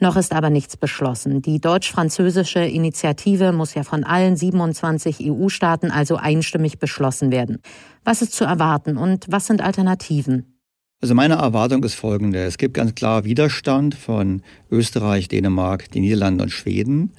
Noch 0.00 0.16
ist 0.16 0.32
aber 0.32 0.50
nichts 0.50 0.76
beschlossen. 0.76 1.40
Die 1.40 1.60
deutsch-französische 1.60 2.60
Initiative 2.60 3.52
muss 3.52 3.74
ja 3.74 3.84
von 3.84 4.02
allen 4.02 4.36
27 4.36 5.30
EU-Staaten 5.30 5.92
also 5.92 6.16
einstimmig 6.16 6.80
beschlossen 6.80 7.30
werden. 7.30 7.60
Was 8.04 8.22
ist 8.22 8.32
zu 8.32 8.44
erwarten 8.44 8.96
und 8.96 9.24
was 9.30 9.46
sind 9.46 9.62
Alternativen? 9.62 10.55
Also 11.02 11.14
meine 11.14 11.34
Erwartung 11.34 11.84
ist 11.84 11.94
folgende. 11.94 12.42
Es 12.44 12.56
gibt 12.56 12.72
ganz 12.72 12.94
klar 12.94 13.24
Widerstand 13.24 13.94
von 13.94 14.42
Österreich, 14.70 15.28
Dänemark, 15.28 15.90
den 15.90 16.02
Niederlanden 16.02 16.40
und 16.40 16.50
Schweden. 16.50 17.12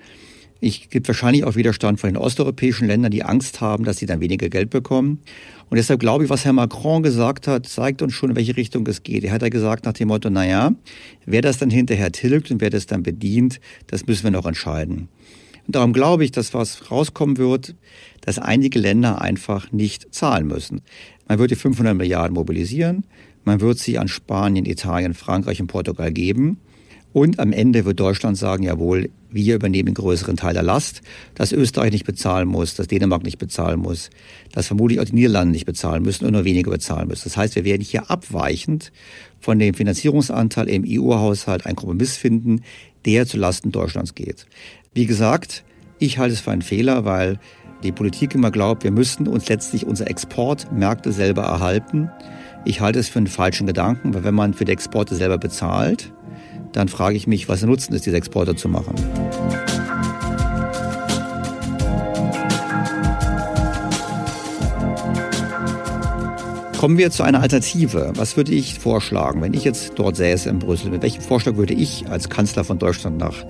Es 0.59 0.89
gibt 0.89 1.07
wahrscheinlich 1.07 1.43
auch 1.43 1.55
Widerstand 1.55 1.99
von 1.99 2.09
den 2.09 2.17
osteuropäischen 2.17 2.87
Ländern, 2.87 3.11
die 3.11 3.23
Angst 3.23 3.61
haben, 3.61 3.83
dass 3.83 3.97
sie 3.97 4.07
dann 4.07 4.19
weniger 4.19 4.49
Geld 4.49 4.71
bekommen. 4.71 5.19
Und 5.69 5.77
deshalb 5.77 5.99
glaube 5.99 6.23
ich, 6.23 6.29
was 6.31 6.43
Herr 6.43 6.53
Macron 6.53 7.03
gesagt 7.03 7.47
hat, 7.47 7.67
zeigt 7.67 8.01
uns 8.01 8.13
schon, 8.13 8.31
in 8.31 8.35
welche 8.35 8.57
Richtung 8.57 8.87
es 8.87 9.03
geht. 9.03 9.23
Er 9.23 9.31
hat 9.31 9.43
ja 9.43 9.49
gesagt 9.49 9.85
nach 9.85 9.93
dem 9.93 10.07
Motto, 10.07 10.31
naja, 10.31 10.73
wer 11.27 11.43
das 11.43 11.59
dann 11.59 11.69
hinterher 11.69 12.11
tilgt 12.11 12.49
und 12.49 12.61
wer 12.61 12.71
das 12.71 12.87
dann 12.87 13.03
bedient, 13.03 13.59
das 13.85 14.07
müssen 14.07 14.23
wir 14.23 14.31
noch 14.31 14.47
entscheiden. 14.47 15.07
Und 15.67 15.75
darum 15.75 15.93
glaube 15.93 16.23
ich, 16.23 16.31
dass 16.31 16.53
was 16.53 16.89
rauskommen 16.89 17.37
wird, 17.37 17.75
dass 18.21 18.39
einige 18.39 18.79
Länder 18.79 19.21
einfach 19.21 19.71
nicht 19.71 20.15
zahlen 20.15 20.47
müssen. 20.47 20.81
Man 21.27 21.39
wird 21.39 21.51
die 21.51 21.55
500 21.55 21.95
Milliarden 21.95 22.33
mobilisieren. 22.33 23.03
Man 23.43 23.61
wird 23.61 23.79
sie 23.79 23.97
an 23.97 24.07
Spanien, 24.07 24.65
Italien, 24.65 25.13
Frankreich 25.13 25.61
und 25.61 25.67
Portugal 25.67 26.11
geben. 26.11 26.59
Und 27.13 27.39
am 27.39 27.51
Ende 27.51 27.85
wird 27.85 27.99
Deutschland 27.99 28.37
sagen, 28.37 28.63
jawohl, 28.63 29.09
wir 29.31 29.55
übernehmen 29.55 29.87
den 29.87 29.95
größeren 29.95 30.37
Teil 30.37 30.53
der 30.53 30.63
Last, 30.63 31.01
dass 31.35 31.51
Österreich 31.51 31.91
nicht 31.91 32.05
bezahlen 32.05 32.47
muss, 32.47 32.75
dass 32.75 32.87
Dänemark 32.87 33.23
nicht 33.23 33.39
bezahlen 33.39 33.79
muss, 33.79 34.09
dass 34.51 34.67
vermutlich 34.67 34.99
auch 34.99 35.05
die 35.05 35.15
Niederlande 35.15 35.51
nicht 35.51 35.65
bezahlen 35.65 36.03
müssen 36.03 36.25
und 36.25 36.33
nur 36.33 36.45
weniger 36.45 36.71
bezahlen 36.71 37.07
müssen. 37.07 37.23
Das 37.23 37.37
heißt, 37.37 37.55
wir 37.55 37.65
werden 37.65 37.81
hier 37.81 38.11
abweichend 38.11 38.91
von 39.39 39.57
dem 39.57 39.73
Finanzierungsanteil 39.73 40.69
im 40.69 40.85
EU-Haushalt 40.87 41.65
einen 41.65 41.75
Kompromiss 41.75 42.17
finden, 42.17 42.61
der 43.05 43.25
zu 43.25 43.37
Lasten 43.37 43.71
Deutschlands 43.71 44.13
geht. 44.13 44.45
Wie 44.93 45.05
gesagt, 45.05 45.63
ich 45.99 46.19
halte 46.19 46.33
es 46.33 46.41
für 46.41 46.51
einen 46.51 46.61
Fehler, 46.61 47.05
weil 47.05 47.39
die 47.83 47.91
Politik 47.91 48.33
immer 48.33 48.51
glaubt, 48.51 48.83
wir 48.83 48.91
müssten 48.91 49.27
uns 49.27 49.47
letztlich 49.49 49.85
unsere 49.85 50.09
Exportmärkte 50.09 51.11
selber 51.11 51.43
erhalten. 51.43 52.09
Ich 52.65 52.81
halte 52.81 52.99
es 52.99 53.07
für 53.07 53.19
einen 53.19 53.27
falschen 53.27 53.67
Gedanken, 53.67 54.13
weil 54.13 54.23
wenn 54.23 54.35
man 54.35 54.53
für 54.53 54.65
die 54.65 54.71
Exporte 54.71 55.15
selber 55.15 55.37
bezahlt, 55.37 56.11
dann 56.73 56.87
frage 56.87 57.15
ich 57.15 57.27
mich, 57.27 57.47
was 57.47 57.59
der 57.59 57.69
Nutzen 57.69 57.93
ist, 57.93 58.05
diese 58.05 58.17
Exporte 58.17 58.55
zu 58.55 58.67
machen. 58.67 58.95
Kommen 66.77 66.99
wir 66.99 67.09
zu 67.09 67.23
einer 67.23 67.41
Alternative. 67.41 68.13
Was 68.15 68.37
würde 68.37 68.51
ich 68.51 68.77
vorschlagen, 68.77 69.41
wenn 69.41 69.55
ich 69.55 69.63
jetzt 69.63 69.93
dort 69.95 70.15
säße 70.15 70.47
in 70.47 70.59
Brüssel? 70.59 70.91
Mit 70.91 71.01
welchem 71.01 71.21
Vorschlag 71.21 71.55
würde 71.55 71.73
ich 71.73 72.07
als 72.07 72.29
Kanzler 72.29 72.63
von 72.63 72.77
Deutschland 72.77 73.17
nach 73.17 73.45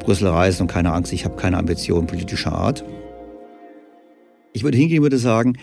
Brüssel 0.00 0.26
reisen? 0.26 0.62
Und 0.62 0.68
keine 0.68 0.92
Angst, 0.92 1.12
ich 1.12 1.24
habe 1.24 1.36
keine 1.36 1.58
Ambitionen 1.58 2.08
politischer 2.08 2.52
Art. 2.52 2.84
Ich 4.52 4.64
würde 4.64 4.78
hingehen 4.78 4.98
und 4.98 5.04
würde 5.04 5.18
sagen, 5.18 5.58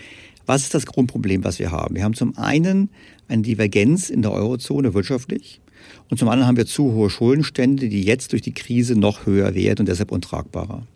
was 0.46 0.62
ist 0.62 0.74
das 0.74 0.86
Grundproblem, 0.86 1.44
was 1.44 1.58
wir 1.58 1.70
haben? 1.70 1.94
Wir 1.94 2.02
haben 2.02 2.14
zum 2.14 2.36
einen 2.36 2.90
eine 3.28 3.42
Divergenz 3.42 4.10
in 4.10 4.22
der 4.22 4.32
Eurozone 4.32 4.94
wirtschaftlich 4.94 5.60
und 6.08 6.18
zum 6.18 6.28
anderen 6.28 6.48
haben 6.48 6.56
wir 6.56 6.66
zu 6.66 6.92
hohe 6.92 7.10
Schuldenstände, 7.10 7.88
die 7.88 8.02
jetzt 8.02 8.32
durch 8.32 8.42
die 8.42 8.52
Krise 8.52 8.96
noch 8.96 9.26
höher 9.26 9.54
werden 9.54 9.80
und 9.80 9.88
deshalb 9.88 10.10
untragbarer. 10.10 10.86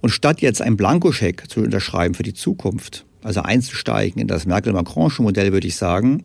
Und 0.00 0.10
statt 0.10 0.40
jetzt 0.40 0.62
einen 0.62 0.76
Blankoscheck 0.76 1.44
zu 1.48 1.60
unterschreiben 1.60 2.14
für 2.14 2.22
die 2.22 2.34
Zukunft, 2.34 3.04
also 3.22 3.42
einzusteigen 3.42 4.20
in 4.20 4.28
das 4.28 4.46
Merkel-Macronsche 4.46 5.22
Modell, 5.22 5.52
würde 5.52 5.66
ich 5.66 5.76
sagen, 5.76 6.24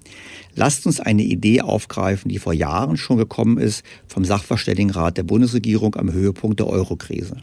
lasst 0.56 0.86
uns 0.86 1.00
eine 1.00 1.24
Idee 1.24 1.62
aufgreifen, 1.62 2.30
die 2.30 2.40
vor 2.40 2.54
Jahren 2.54 2.98
schon 2.98 3.18
gekommen 3.18 3.58
ist 3.58 3.84
vom 4.08 4.24
Sachverständigenrat 4.24 5.18
der 5.18 5.24
Bundesregierung 5.24 5.96
am 5.96 6.12
Höhepunkt 6.12 6.60
der 6.60 6.68
Eurokrise. 6.68 7.38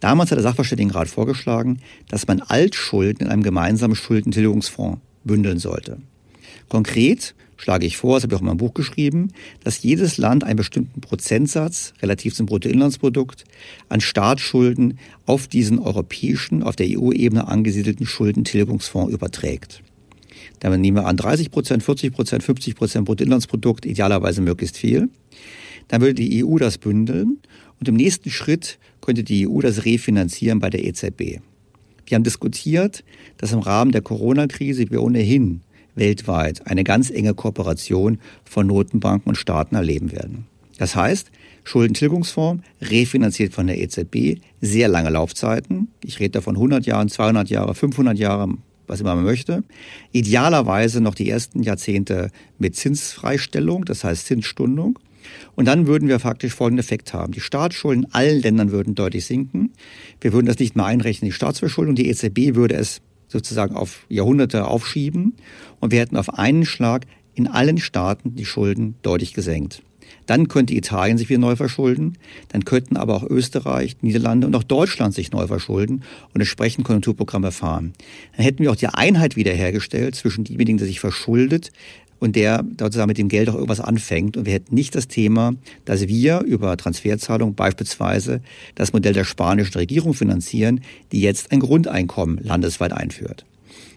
Damals 0.00 0.30
hat 0.30 0.36
der 0.36 0.42
Sachverständigenrat 0.42 1.08
vorgeschlagen, 1.08 1.78
dass 2.08 2.26
man 2.26 2.40
Altschulden 2.40 3.26
in 3.26 3.32
einem 3.32 3.42
gemeinsamen 3.42 3.96
Schuldentilgungsfonds 3.96 5.00
bündeln 5.24 5.58
sollte. 5.58 5.98
Konkret 6.68 7.34
schlage 7.56 7.86
ich 7.86 7.96
vor, 7.96 8.16
das 8.16 8.24
habe 8.24 8.34
ich 8.34 8.36
auch 8.36 8.42
in 8.42 8.48
meinem 8.48 8.58
Buch 8.58 8.74
geschrieben, 8.74 9.32
dass 9.64 9.82
jedes 9.82 10.18
Land 10.18 10.44
einen 10.44 10.56
bestimmten 10.56 11.00
Prozentsatz 11.00 11.94
relativ 12.02 12.34
zum 12.34 12.46
Bruttoinlandsprodukt 12.46 13.44
an 13.88 14.00
Staatsschulden 14.00 14.98
auf 15.24 15.48
diesen 15.48 15.78
europäischen, 15.78 16.62
auf 16.62 16.76
der 16.76 16.86
EU-Ebene 16.90 17.48
angesiedelten 17.48 18.06
Schuldentilgungsfonds 18.06 19.12
überträgt. 19.12 19.82
Damit 20.60 20.80
nehmen 20.80 20.98
wir 20.98 21.06
an 21.06 21.16
30 21.16 21.50
Prozent, 21.50 21.82
40 21.82 22.12
Prozent, 22.12 22.42
50 22.42 22.74
Prozent 22.74 23.04
Bruttoinlandsprodukt, 23.06 23.86
idealerweise 23.86 24.42
möglichst 24.42 24.76
viel. 24.76 25.08
Dann 25.88 26.00
würde 26.00 26.14
die 26.14 26.44
EU 26.44 26.58
das 26.58 26.78
bündeln 26.78 27.38
und 27.78 27.88
im 27.88 27.94
nächsten 27.94 28.30
Schritt 28.30 28.78
könnte 29.06 29.22
die 29.22 29.48
EU 29.48 29.60
das 29.60 29.84
refinanzieren 29.84 30.58
bei 30.58 30.68
der 30.68 30.84
EZB. 30.84 31.38
Wir 32.06 32.14
haben 32.14 32.24
diskutiert, 32.24 33.04
dass 33.38 33.52
im 33.52 33.60
Rahmen 33.60 33.92
der 33.92 34.02
Corona-Krise 34.02 34.90
wir 34.90 35.00
ohnehin 35.00 35.60
weltweit 35.94 36.66
eine 36.66 36.82
ganz 36.82 37.10
enge 37.10 37.32
Kooperation 37.32 38.18
von 38.44 38.66
Notenbanken 38.66 39.28
und 39.28 39.36
Staaten 39.36 39.76
erleben 39.76 40.10
werden. 40.10 40.46
Das 40.78 40.96
heißt, 40.96 41.30
Schuldentilgungsfonds, 41.62 42.64
refinanziert 42.82 43.54
von 43.54 43.68
der 43.68 43.80
EZB, 43.80 44.40
sehr 44.60 44.88
lange 44.88 45.10
Laufzeiten. 45.10 45.88
Ich 46.04 46.18
rede 46.18 46.32
davon 46.32 46.56
100 46.56 46.84
Jahren, 46.84 47.08
200 47.08 47.48
Jahre, 47.48 47.74
500 47.74 48.18
Jahre, 48.18 48.48
was 48.88 49.00
immer 49.00 49.14
man 49.14 49.24
möchte. 49.24 49.62
Idealerweise 50.10 51.00
noch 51.00 51.14
die 51.14 51.30
ersten 51.30 51.62
Jahrzehnte 51.62 52.30
mit 52.58 52.74
Zinsfreistellung, 52.74 53.84
das 53.84 54.02
heißt 54.02 54.26
Zinsstundung. 54.26 54.98
Und 55.56 55.64
dann 55.64 55.86
würden 55.86 56.08
wir 56.08 56.20
faktisch 56.20 56.54
folgenden 56.54 56.84
Effekt 56.84 57.12
haben. 57.12 57.32
Die 57.32 57.40
Staatsschulden 57.40 58.04
in 58.04 58.12
allen 58.12 58.40
Ländern 58.40 58.70
würden 58.70 58.94
deutlich 58.94 59.24
sinken. 59.24 59.72
Wir 60.20 60.32
würden 60.32 60.46
das 60.46 60.58
nicht 60.58 60.76
mehr 60.76 60.84
einrechnen, 60.84 61.30
die 61.30 61.34
Staatsverschuldung. 61.34 61.94
Die 61.96 62.08
EZB 62.08 62.54
würde 62.54 62.76
es 62.76 63.00
sozusagen 63.26 63.74
auf 63.74 64.06
Jahrhunderte 64.08 64.66
aufschieben 64.66 65.34
und 65.80 65.92
wir 65.92 66.00
hätten 66.00 66.16
auf 66.16 66.38
einen 66.38 66.64
Schlag 66.64 67.06
in 67.34 67.48
allen 67.48 67.78
Staaten 67.78 68.36
die 68.36 68.44
Schulden 68.44 68.94
deutlich 69.02 69.34
gesenkt. 69.34 69.82
Dann 70.26 70.48
könnte 70.48 70.74
Italien 70.74 71.18
sich 71.18 71.28
wieder 71.28 71.40
neu 71.40 71.56
verschulden, 71.56 72.18
dann 72.48 72.64
könnten 72.64 72.96
aber 72.96 73.14
auch 73.14 73.22
Österreich, 73.24 73.96
Niederlande 74.02 74.46
und 74.46 74.54
auch 74.54 74.62
Deutschland 74.62 75.14
sich 75.14 75.32
neu 75.32 75.46
verschulden 75.46 76.02
und 76.34 76.40
entsprechend 76.40 76.84
Konjunkturprogramme 76.84 77.52
fahren. 77.52 77.92
Dann 78.36 78.44
hätten 78.44 78.62
wir 78.62 78.70
auch 78.70 78.76
die 78.76 78.88
Einheit 78.88 79.36
wiederhergestellt 79.36 80.14
zwischen 80.14 80.44
demjenigen, 80.44 80.78
der 80.78 80.86
sich 80.86 81.00
verschuldet, 81.00 81.72
und 82.18 82.36
der 82.36 82.64
sozusagen 82.78 83.08
mit 83.08 83.18
dem 83.18 83.28
Geld 83.28 83.48
auch 83.48 83.54
irgendwas 83.54 83.80
anfängt. 83.80 84.36
Und 84.36 84.46
wir 84.46 84.54
hätten 84.54 84.74
nicht 84.74 84.94
das 84.94 85.08
Thema, 85.08 85.54
dass 85.84 86.08
wir 86.08 86.40
über 86.40 86.76
Transferzahlung 86.76 87.54
beispielsweise 87.54 88.40
das 88.74 88.92
Modell 88.92 89.12
der 89.12 89.24
spanischen 89.24 89.78
Regierung 89.78 90.14
finanzieren, 90.14 90.80
die 91.12 91.20
jetzt 91.20 91.52
ein 91.52 91.60
Grundeinkommen 91.60 92.38
landesweit 92.42 92.92
einführt. 92.92 93.44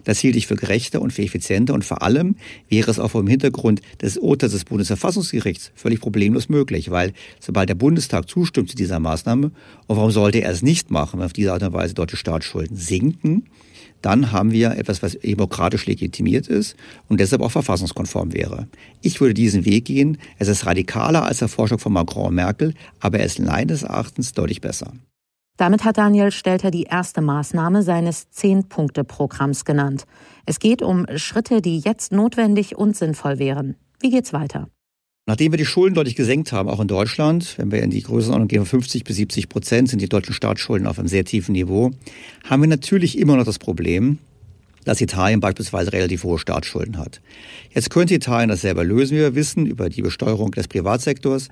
Das 0.03 0.19
hielt 0.19 0.35
ich 0.35 0.47
für 0.47 0.55
gerechter 0.55 1.01
und 1.01 1.11
für 1.11 1.23
effizienter 1.23 1.73
und 1.73 1.85
vor 1.85 2.01
allem 2.01 2.35
wäre 2.69 2.89
es 2.89 2.99
auch 2.99 3.11
vor 3.11 3.21
dem 3.21 3.27
Hintergrund 3.27 3.81
des 4.01 4.17
Urteils 4.17 4.53
des 4.53 4.65
Bundesverfassungsgerichts 4.65 5.71
völlig 5.75 5.99
problemlos 5.99 6.49
möglich, 6.49 6.89
weil 6.89 7.13
sobald 7.39 7.69
der 7.69 7.75
Bundestag 7.75 8.29
zustimmt 8.29 8.69
zu 8.69 8.75
dieser 8.75 8.99
Maßnahme, 8.99 9.51
und 9.87 9.97
warum 9.97 10.11
sollte 10.11 10.41
er 10.41 10.51
es 10.51 10.61
nicht 10.61 10.89
machen, 10.89 11.19
wenn 11.19 11.25
auf 11.25 11.33
diese 11.33 11.53
Art 11.53 11.63
und 11.63 11.73
Weise 11.73 11.93
deutsche 11.93 12.17
Staatsschulden 12.17 12.75
sinken, 12.75 13.45
dann 14.01 14.31
haben 14.31 14.51
wir 14.51 14.71
etwas, 14.71 15.03
was 15.03 15.17
demokratisch 15.19 15.85
legitimiert 15.85 16.47
ist 16.47 16.75
und 17.07 17.19
deshalb 17.19 17.41
auch 17.41 17.51
verfassungskonform 17.51 18.33
wäre. 18.33 18.67
Ich 19.01 19.19
würde 19.19 19.33
diesen 19.33 19.65
Weg 19.65 19.85
gehen. 19.85 20.17
Es 20.37 20.47
ist 20.47 20.65
radikaler 20.65 21.23
als 21.23 21.39
der 21.39 21.47
Vorschlag 21.47 21.79
von 21.79 21.93
Macron 21.93 22.27
und 22.27 22.35
Merkel, 22.35 22.73
aber 22.99 23.19
er 23.19 23.25
ist 23.25 23.39
meines 23.39 23.83
Erachtens 23.83 24.33
deutlich 24.33 24.61
besser. 24.61 24.93
Damit 25.57 25.83
hat 25.83 25.97
Daniel 25.97 26.31
Stelter 26.31 26.71
die 26.71 26.83
erste 26.83 27.19
Maßnahme 27.19 27.83
seines 27.83 28.29
Zehn-Punkte-Programms 28.29 29.65
genannt. 29.65 30.05
Es 30.45 30.59
geht 30.59 30.81
um 30.81 31.05
Schritte, 31.15 31.61
die 31.61 31.79
jetzt 31.79 32.13
notwendig 32.13 32.77
und 32.77 32.95
sinnvoll 32.95 33.39
wären. 33.39 33.75
Wie 33.99 34.09
geht's 34.09 34.31
weiter? 34.31 34.69
Nachdem 35.29 35.53
wir 35.53 35.57
die 35.59 35.65
Schulden 35.65 35.93
deutlich 35.93 36.15
gesenkt 36.15 36.51
haben, 36.53 36.69
auch 36.69 36.79
in 36.79 36.87
Deutschland, 36.87 37.53
wenn 37.59 37.71
wir 37.71 37.83
in 37.83 37.91
die 37.91 38.01
Größenordnung 38.01 38.47
gehen, 38.47 38.65
50 38.65 39.03
bis 39.03 39.17
70 39.17 39.47
Prozent 39.47 39.87
sind 39.87 40.01
die 40.01 40.09
deutschen 40.09 40.33
Staatsschulden 40.33 40.87
auf 40.87 40.97
einem 40.97 41.07
sehr 41.07 41.23
tiefen 41.23 41.51
Niveau, 41.51 41.91
haben 42.45 42.63
wir 42.63 42.67
natürlich 42.67 43.15
immer 43.15 43.35
noch 43.35 43.45
das 43.45 43.59
Problem, 43.59 44.17
dass 44.85 44.99
Italien 45.01 45.39
beispielsweise 45.39 45.93
relativ 45.93 46.23
hohe 46.23 46.39
Staatsschulden 46.39 46.97
hat. 46.97 47.21
Jetzt 47.71 47.91
könnte 47.91 48.15
Italien 48.15 48.49
das 48.49 48.61
selber 48.61 48.83
lösen, 48.83 49.17
wie 49.17 49.21
wir 49.21 49.35
wissen, 49.35 49.67
über 49.67 49.89
die 49.89 50.01
Besteuerung 50.01 50.49
des 50.49 50.67
Privatsektors. 50.67 51.49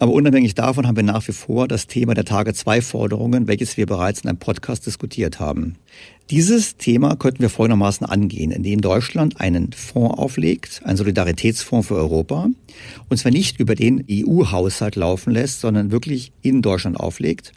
Aber 0.00 0.10
unabhängig 0.12 0.56
davon 0.56 0.88
haben 0.88 0.96
wir 0.96 1.04
nach 1.04 1.28
wie 1.28 1.32
vor 1.32 1.68
das 1.68 1.86
Thema 1.86 2.14
der 2.14 2.24
Tage-2-Forderungen, 2.24 3.46
welches 3.46 3.76
wir 3.76 3.86
bereits 3.86 4.22
in 4.22 4.30
einem 4.30 4.38
Podcast 4.38 4.84
diskutiert 4.84 5.38
haben. 5.38 5.76
Dieses 6.30 6.76
Thema 6.76 7.14
könnten 7.14 7.40
wir 7.40 7.50
folgendermaßen 7.50 8.04
angehen, 8.04 8.50
indem 8.50 8.80
Deutschland 8.80 9.40
einen 9.40 9.72
Fonds 9.72 10.18
auflegt, 10.18 10.80
einen 10.84 10.96
Solidaritätsfonds 10.96 11.86
für 11.86 11.94
Europa, 11.94 12.48
und 13.08 13.16
zwar 13.16 13.30
nicht 13.30 13.60
über 13.60 13.76
den 13.76 14.04
EU-Haushalt 14.10 14.96
laufen 14.96 15.32
lässt, 15.32 15.60
sondern 15.60 15.92
wirklich 15.92 16.32
in 16.42 16.62
Deutschland 16.62 16.98
auflegt 16.98 17.52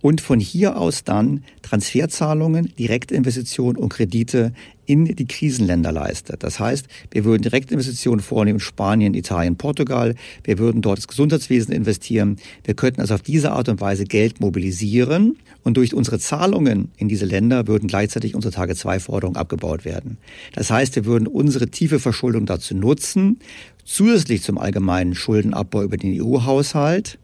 und 0.00 0.20
von 0.20 0.40
hier 0.40 0.78
aus 0.78 1.04
dann 1.04 1.44
Transferzahlungen, 1.62 2.72
Direktinvestitionen 2.76 3.80
und 3.80 3.90
Kredite 3.90 4.52
in 4.88 5.04
die 5.04 5.26
Krisenländer 5.26 5.92
leistet. 5.92 6.42
Das 6.42 6.58
heißt, 6.58 6.86
wir 7.10 7.24
würden 7.24 7.42
Direktinvestitionen 7.42 8.20
vornehmen 8.20 8.56
in 8.56 8.60
Spanien, 8.60 9.14
Italien, 9.14 9.56
Portugal. 9.56 10.14
Wir 10.44 10.58
würden 10.58 10.80
dort 10.80 10.98
das 10.98 11.08
Gesundheitswesen 11.08 11.74
investieren. 11.74 12.38
Wir 12.64 12.74
könnten 12.74 13.02
also 13.02 13.14
auf 13.14 13.22
diese 13.22 13.52
Art 13.52 13.68
und 13.68 13.82
Weise 13.82 14.04
Geld 14.04 14.40
mobilisieren 14.40 15.36
und 15.62 15.76
durch 15.76 15.92
unsere 15.92 16.18
Zahlungen 16.18 16.90
in 16.96 17.08
diese 17.08 17.26
Länder 17.26 17.66
würden 17.66 17.86
gleichzeitig 17.86 18.34
unsere 18.34 18.54
Tage-2-Forderungen 18.54 19.36
abgebaut 19.36 19.84
werden. 19.84 20.16
Das 20.54 20.70
heißt, 20.70 20.96
wir 20.96 21.04
würden 21.04 21.28
unsere 21.28 21.68
tiefe 21.68 21.98
Verschuldung 21.98 22.46
dazu 22.46 22.74
nutzen, 22.74 23.40
zusätzlich 23.84 24.42
zum 24.42 24.56
allgemeinen 24.56 25.14
Schuldenabbau 25.14 25.82
über 25.82 25.98
den 25.98 26.18
EU-Haushalt, 26.22 27.18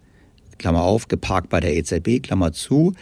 Klammer 0.58 0.82
auf, 0.82 1.08
geparkt 1.08 1.48
bei 1.48 1.60
der 1.60 1.76
EZB, 1.76 2.22
Klammer 2.22 2.52
zu, 2.52 2.94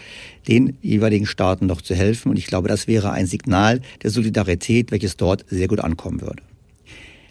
den 0.48 0.76
jeweiligen 0.82 1.26
Staaten 1.26 1.66
noch 1.66 1.82
zu 1.82 1.94
helfen. 1.94 2.30
Und 2.30 2.38
ich 2.38 2.46
glaube, 2.46 2.68
das 2.68 2.86
wäre 2.86 3.10
ein 3.10 3.26
Signal 3.26 3.80
der 4.02 4.10
Solidarität, 4.10 4.90
welches 4.90 5.16
dort 5.16 5.44
sehr 5.48 5.68
gut 5.68 5.80
ankommen 5.80 6.20
würde. 6.20 6.42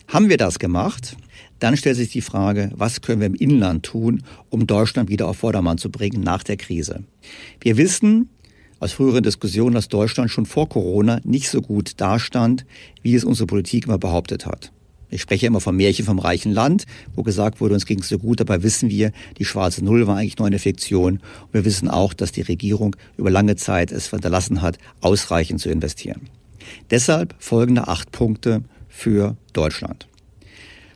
Haben 0.08 0.30
wir 0.30 0.38
das 0.38 0.60
gemacht, 0.60 1.16
dann 1.60 1.78
stellt 1.78 1.96
sich 1.96 2.10
die 2.10 2.22
Frage, 2.22 2.72
was 2.76 3.02
können 3.02 3.22
wir 3.22 3.28
im 3.28 3.36
Inland 3.36 3.86
tun, 3.86 4.24
um 4.50 4.68
Deutschland 4.68 5.10
wieder 5.10 5.28
auf 5.28 5.38
Vordermann 5.38 5.78
zu 5.78 5.90
bringen 5.90 6.22
nach 6.22 6.44
der 6.44 6.58
Krise. 6.58 7.04
Wir 7.62 7.78
wissen 7.78 8.30
aus 8.82 8.94
früheren 8.94 9.24
Diskussionen, 9.24 9.76
dass 9.76 9.88
Deutschland 9.88 10.32
schon 10.32 10.48
vor 10.48 10.68
Corona 10.68 11.22
nicht 11.24 11.50
so 11.50 11.62
gut 11.62 12.02
dastand, 12.02 12.66
wie 13.04 13.16
es 13.16 13.24
unsere 13.24 13.48
Politik 13.48 13.86
immer 13.86 14.00
behauptet 14.00 14.46
hat. 14.46 14.74
Ich 15.12 15.22
spreche 15.22 15.46
immer 15.46 15.60
vom 15.60 15.76
Märchen 15.76 16.06
vom 16.06 16.20
reichen 16.20 16.54
Land, 16.54 16.86
wo 17.16 17.22
gesagt 17.22 17.60
wurde, 17.60 17.74
uns 17.74 17.86
ging 17.86 18.00
es 18.00 18.08
so 18.08 18.18
gut. 18.18 18.40
Dabei 18.40 18.64
wissen 18.64 18.90
wir, 18.90 19.12
die 19.38 19.46
schwarze 19.46 19.84
Null 19.84 20.08
war 20.08 20.18
eigentlich 20.18 20.38
nur 20.38 20.48
eine 20.48 20.58
Fiktion. 20.58 21.16
Und 21.16 21.54
wir 21.54 21.66
wissen 21.66 21.90
auch, 21.90 22.14
dass 22.14 22.32
die 22.32 22.42
Regierung 22.42 22.96
über 23.18 23.30
lange 23.30 23.58
Zeit 23.58 23.92
es 23.92 24.10
hinterlassen 24.10 24.62
hat, 24.62 24.78
ausreichend 25.02 25.60
zu 25.60 25.70
investieren. 25.70 26.22
Deshalb 26.90 27.36
folgende 27.40 27.90
acht 27.90 28.12
Punkte 28.12 28.64
für 28.88 29.36
Deutschland. 29.54 30.08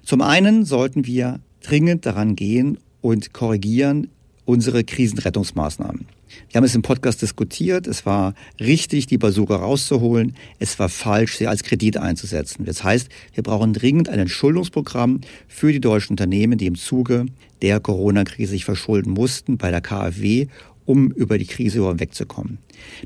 Zum 0.03 0.21
einen 0.21 0.63
sollten 0.63 1.05
wir 1.05 1.39
dringend 1.61 2.05
daran 2.05 2.35
gehen 2.35 2.77
und 3.01 3.33
korrigieren 3.33 4.09
unsere 4.45 4.83
Krisenrettungsmaßnahmen. 4.83 6.05
Wir 6.49 6.57
haben 6.57 6.65
es 6.65 6.75
im 6.75 6.81
Podcast 6.81 7.21
diskutiert. 7.21 7.87
Es 7.87 8.05
war 8.05 8.33
richtig, 8.59 9.07
die 9.07 9.17
Bazooka 9.17 9.55
rauszuholen. 9.55 10.35
Es 10.59 10.79
war 10.79 10.89
falsch, 10.89 11.37
sie 11.37 11.47
als 11.47 11.63
Kredit 11.63 11.97
einzusetzen. 11.97 12.65
Das 12.65 12.83
heißt, 12.83 13.09
wir 13.33 13.43
brauchen 13.43 13.73
dringend 13.73 14.09
ein 14.09 14.19
Entschuldungsprogramm 14.19 15.21
für 15.47 15.71
die 15.71 15.81
deutschen 15.81 16.13
Unternehmen, 16.13 16.57
die 16.57 16.67
im 16.67 16.75
Zuge 16.75 17.25
der 17.61 17.79
Corona-Krise 17.79 18.51
sich 18.51 18.65
verschulden 18.65 19.13
mussten 19.13 19.57
bei 19.57 19.71
der 19.71 19.81
KfW, 19.81 20.47
um 20.85 21.11
über 21.11 21.37
die 21.37 21.45
Krise 21.47 21.79
überhaupt 21.79 21.99
wegzukommen. 21.99 22.59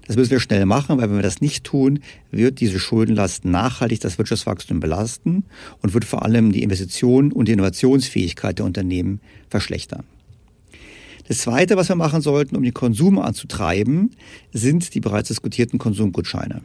Das 0.06 0.16
müssen 0.16 0.32
wir 0.32 0.40
schnell 0.40 0.66
machen, 0.66 0.98
weil 0.98 1.10
wenn 1.10 1.18
wir 1.18 1.24
das 1.24 1.42
nicht 1.42 1.64
tun, 1.64 2.00
wird 2.32 2.60
diese 2.60 2.80
Schuldenlast 2.80 3.46
nachhaltig 3.46 4.02
das 4.02 4.18
Wirtschaftswachstum 4.18 4.80
belasten 4.80 5.46
und 5.82 5.94
wird 5.94 6.06
vor 6.06 6.24
allem 6.24 6.52
die 6.52 6.64
Investition 6.64 7.32
und 7.32 7.48
die 7.48 7.54
Innovationsfähigkeit 7.54 8.60
der 8.60 8.66
Unternehmen 8.66 9.22
verschlechtern. 9.50 10.04
Das 11.30 11.38
Zweite, 11.38 11.78
was 11.78 11.90
wir 11.90 11.96
machen 11.96 12.22
sollten, 12.22 12.56
um 12.56 12.64
den 12.64 12.74
Konsum 12.74 13.20
anzutreiben, 13.20 14.10
sind 14.52 14.96
die 14.96 15.00
bereits 15.00 15.28
diskutierten 15.28 15.78
Konsumgutscheine. 15.78 16.64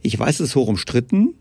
Ich 0.00 0.18
weiß, 0.18 0.40
es 0.40 0.48
ist 0.48 0.56
hoch 0.56 0.68
umstritten. 0.68 1.34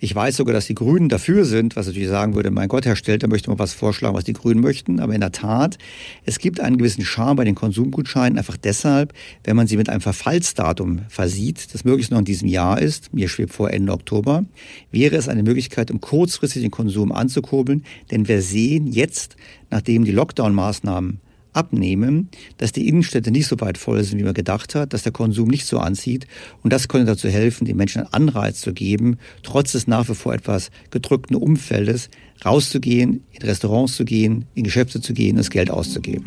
Ich 0.00 0.12
weiß 0.12 0.36
sogar, 0.36 0.52
dass 0.52 0.66
die 0.66 0.74
Grünen 0.74 1.08
dafür 1.08 1.44
sind, 1.44 1.76
was 1.76 1.86
natürlich 1.86 2.08
sagen 2.08 2.34
würde, 2.34 2.50
mein 2.50 2.66
Gott, 2.66 2.86
Herr 2.86 2.96
Stelter 2.96 3.28
möchte 3.28 3.50
mal 3.50 3.60
was 3.60 3.72
vorschlagen, 3.72 4.16
was 4.16 4.24
die 4.24 4.32
Grünen 4.32 4.60
möchten. 4.60 4.98
Aber 4.98 5.14
in 5.14 5.20
der 5.20 5.30
Tat, 5.30 5.78
es 6.24 6.40
gibt 6.40 6.58
einen 6.58 6.76
gewissen 6.76 7.04
Charme 7.04 7.36
bei 7.36 7.44
den 7.44 7.54
Konsumgutscheinen, 7.54 8.36
einfach 8.36 8.56
deshalb, 8.56 9.12
wenn 9.44 9.54
man 9.54 9.68
sie 9.68 9.76
mit 9.76 9.88
einem 9.88 10.00
Verfallsdatum 10.00 11.02
versieht, 11.08 11.72
das 11.72 11.84
möglichst 11.84 12.10
noch 12.10 12.18
in 12.18 12.24
diesem 12.24 12.48
Jahr 12.48 12.82
ist, 12.82 13.14
mir 13.14 13.28
schwebt 13.28 13.52
vor 13.52 13.70
Ende 13.70 13.92
Oktober, 13.92 14.44
wäre 14.90 15.14
es 15.14 15.28
eine 15.28 15.44
Möglichkeit, 15.44 15.92
um 15.92 16.00
kurzfristig 16.00 16.62
den 16.62 16.72
Konsum 16.72 17.12
anzukurbeln. 17.12 17.84
Denn 18.10 18.26
wir 18.26 18.42
sehen 18.42 18.88
jetzt, 18.88 19.36
nachdem 19.70 20.04
die 20.04 20.10
Lockdown-Maßnahmen 20.10 21.20
abnehmen, 21.52 22.28
dass 22.58 22.72
die 22.72 22.88
Innenstädte 22.88 23.30
nicht 23.30 23.46
so 23.46 23.60
weit 23.60 23.78
voll 23.78 24.02
sind, 24.02 24.18
wie 24.18 24.24
man 24.24 24.34
gedacht 24.34 24.74
hat, 24.74 24.92
dass 24.92 25.02
der 25.02 25.12
Konsum 25.12 25.48
nicht 25.48 25.66
so 25.66 25.78
anzieht. 25.78 26.26
Und 26.62 26.72
das 26.72 26.88
könnte 26.88 27.06
dazu 27.06 27.28
helfen, 27.28 27.64
den 27.64 27.76
Menschen 27.76 28.02
einen 28.02 28.28
Anreiz 28.28 28.60
zu 28.60 28.72
geben, 28.72 29.18
trotz 29.42 29.72
des 29.72 29.86
nach 29.86 30.08
wie 30.08 30.14
vor 30.14 30.34
etwas 30.34 30.70
gedrückten 30.90 31.36
Umfeldes, 31.36 32.08
rauszugehen, 32.44 33.24
in 33.30 33.42
Restaurants 33.42 33.96
zu 33.96 34.04
gehen, 34.04 34.46
in 34.54 34.64
Geschäfte 34.64 35.00
zu 35.00 35.12
gehen, 35.12 35.36
das 35.36 35.50
Geld 35.50 35.70
auszugeben. 35.70 36.24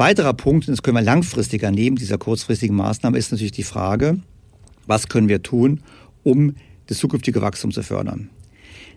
Weiterer 0.00 0.32
Punkt, 0.32 0.66
und 0.66 0.72
das 0.72 0.82
können 0.82 0.96
wir 0.96 1.02
langfristiger 1.02 1.70
neben 1.70 1.94
dieser 1.94 2.18
kurzfristigen 2.18 2.74
Maßnahme, 2.74 3.18
ist 3.18 3.30
natürlich 3.30 3.52
die 3.52 3.62
Frage, 3.62 4.18
was 4.86 5.08
können 5.08 5.28
wir 5.28 5.42
tun, 5.42 5.82
um 6.24 6.56
das 6.86 6.98
zukünftige 6.98 7.42
Wachstum 7.42 7.70
zu 7.70 7.82
fördern. 7.82 8.30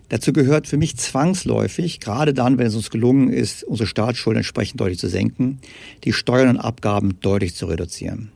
Dazu 0.08 0.32
gehört 0.32 0.66
für 0.66 0.76
mich 0.76 0.96
zwangsläufig, 0.96 2.00
gerade 2.00 2.34
dann, 2.34 2.58
wenn 2.58 2.66
es 2.66 2.74
uns 2.74 2.90
gelungen 2.90 3.28
ist, 3.30 3.64
unsere 3.64 3.86
Staatsschulden 3.86 4.38
entsprechend 4.38 4.80
deutlich 4.80 4.98
zu 4.98 5.08
senken, 5.08 5.60
die 6.04 6.12
Steuern 6.12 6.48
und 6.48 6.58
Abgaben 6.58 7.20
deutlich 7.20 7.54
zu 7.54 7.66
reduzieren. 7.66 8.32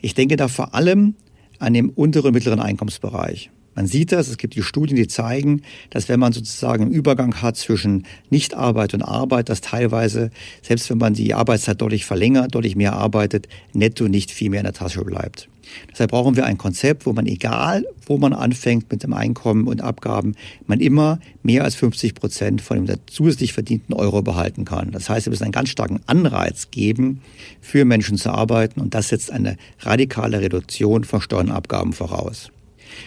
Ich 0.00 0.14
denke 0.14 0.36
da 0.36 0.48
vor 0.48 0.74
allem 0.74 1.14
an 1.58 1.72
den 1.72 1.88
unteren 1.88 2.26
und 2.26 2.34
mittleren 2.34 2.60
Einkommensbereich. 2.60 3.50
Man 3.78 3.86
sieht 3.86 4.10
das, 4.10 4.26
es 4.26 4.38
gibt 4.38 4.56
die 4.56 4.62
Studien, 4.64 4.96
die 4.96 5.06
zeigen, 5.06 5.62
dass 5.90 6.08
wenn 6.08 6.18
man 6.18 6.32
sozusagen 6.32 6.82
einen 6.82 6.90
Übergang 6.90 7.40
hat 7.42 7.56
zwischen 7.56 8.06
Nichtarbeit 8.28 8.92
und 8.92 9.02
Arbeit, 9.02 9.48
dass 9.48 9.60
teilweise, 9.60 10.32
selbst 10.62 10.90
wenn 10.90 10.98
man 10.98 11.14
die 11.14 11.32
Arbeitszeit 11.32 11.80
deutlich 11.80 12.04
verlängert, 12.04 12.56
deutlich 12.56 12.74
mehr 12.74 12.94
arbeitet, 12.94 13.46
netto 13.74 14.08
nicht 14.08 14.32
viel 14.32 14.50
mehr 14.50 14.58
in 14.58 14.64
der 14.64 14.72
Tasche 14.72 15.04
bleibt. 15.04 15.48
Deshalb 15.92 16.10
brauchen 16.10 16.34
wir 16.34 16.44
ein 16.44 16.58
Konzept, 16.58 17.06
wo 17.06 17.12
man 17.12 17.26
egal, 17.26 17.86
wo 18.04 18.18
man 18.18 18.32
anfängt 18.32 18.90
mit 18.90 19.04
dem 19.04 19.12
Einkommen 19.12 19.68
und 19.68 19.80
Abgaben, 19.80 20.34
man 20.66 20.80
immer 20.80 21.20
mehr 21.44 21.62
als 21.62 21.76
50 21.76 22.16
Prozent 22.16 22.60
von 22.60 22.84
dem 22.84 22.96
zusätzlich 23.06 23.52
verdienten 23.52 23.94
Euro 23.94 24.22
behalten 24.22 24.64
kann. 24.64 24.90
Das 24.90 25.08
heißt, 25.08 25.26
wir 25.26 25.30
müssen 25.30 25.44
einen 25.44 25.52
ganz 25.52 25.68
starken 25.68 26.00
Anreiz 26.06 26.72
geben, 26.72 27.20
für 27.60 27.84
Menschen 27.84 28.18
zu 28.18 28.30
arbeiten 28.30 28.80
und 28.80 28.94
das 28.94 29.10
setzt 29.10 29.30
eine 29.30 29.56
radikale 29.78 30.40
Reduktion 30.40 31.04
von 31.04 31.20
Steuern 31.20 31.50
und 31.50 31.54
Abgaben 31.54 31.92
voraus. 31.92 32.50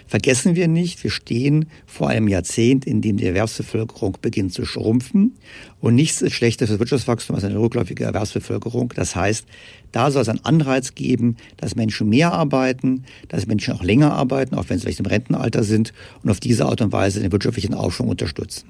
Vergessen 0.07 0.55
wir 0.55 0.67
nicht, 0.67 1.03
wir 1.03 1.11
stehen 1.11 1.67
vor 1.85 2.09
einem 2.09 2.27
Jahrzehnt, 2.27 2.85
in 2.85 3.01
dem 3.01 3.17
die 3.17 3.25
Erwerbsbevölkerung 3.25 4.17
beginnt 4.21 4.53
zu 4.53 4.65
schrumpfen. 4.65 5.35
Und 5.79 5.95
nichts 5.95 6.21
ist 6.21 6.33
schlechter 6.33 6.67
für 6.67 6.73
das 6.73 6.79
Wirtschaftswachstum 6.79 7.35
als 7.35 7.45
eine 7.45 7.59
rückläufige 7.59 8.03
Erwerbsbevölkerung. 8.03 8.93
Das 8.95 9.15
heißt, 9.15 9.45
da 9.91 10.11
soll 10.11 10.21
es 10.21 10.29
einen 10.29 10.45
Anreiz 10.45 10.95
geben, 10.95 11.37
dass 11.57 11.75
Menschen 11.75 12.09
mehr 12.09 12.33
arbeiten, 12.33 13.03
dass 13.27 13.47
Menschen 13.47 13.73
auch 13.73 13.83
länger 13.83 14.13
arbeiten, 14.13 14.55
auch 14.55 14.69
wenn 14.69 14.77
sie 14.77 14.83
vielleicht 14.83 14.99
im 14.99 15.05
Rentenalter 15.05 15.63
sind 15.63 15.93
und 16.23 16.29
auf 16.29 16.39
diese 16.39 16.65
Art 16.65 16.81
und 16.81 16.91
Weise 16.91 17.19
den 17.19 17.31
wirtschaftlichen 17.31 17.73
Aufschwung 17.73 18.09
unterstützen. 18.09 18.67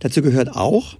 Dazu 0.00 0.22
gehört 0.22 0.54
auch, 0.54 0.96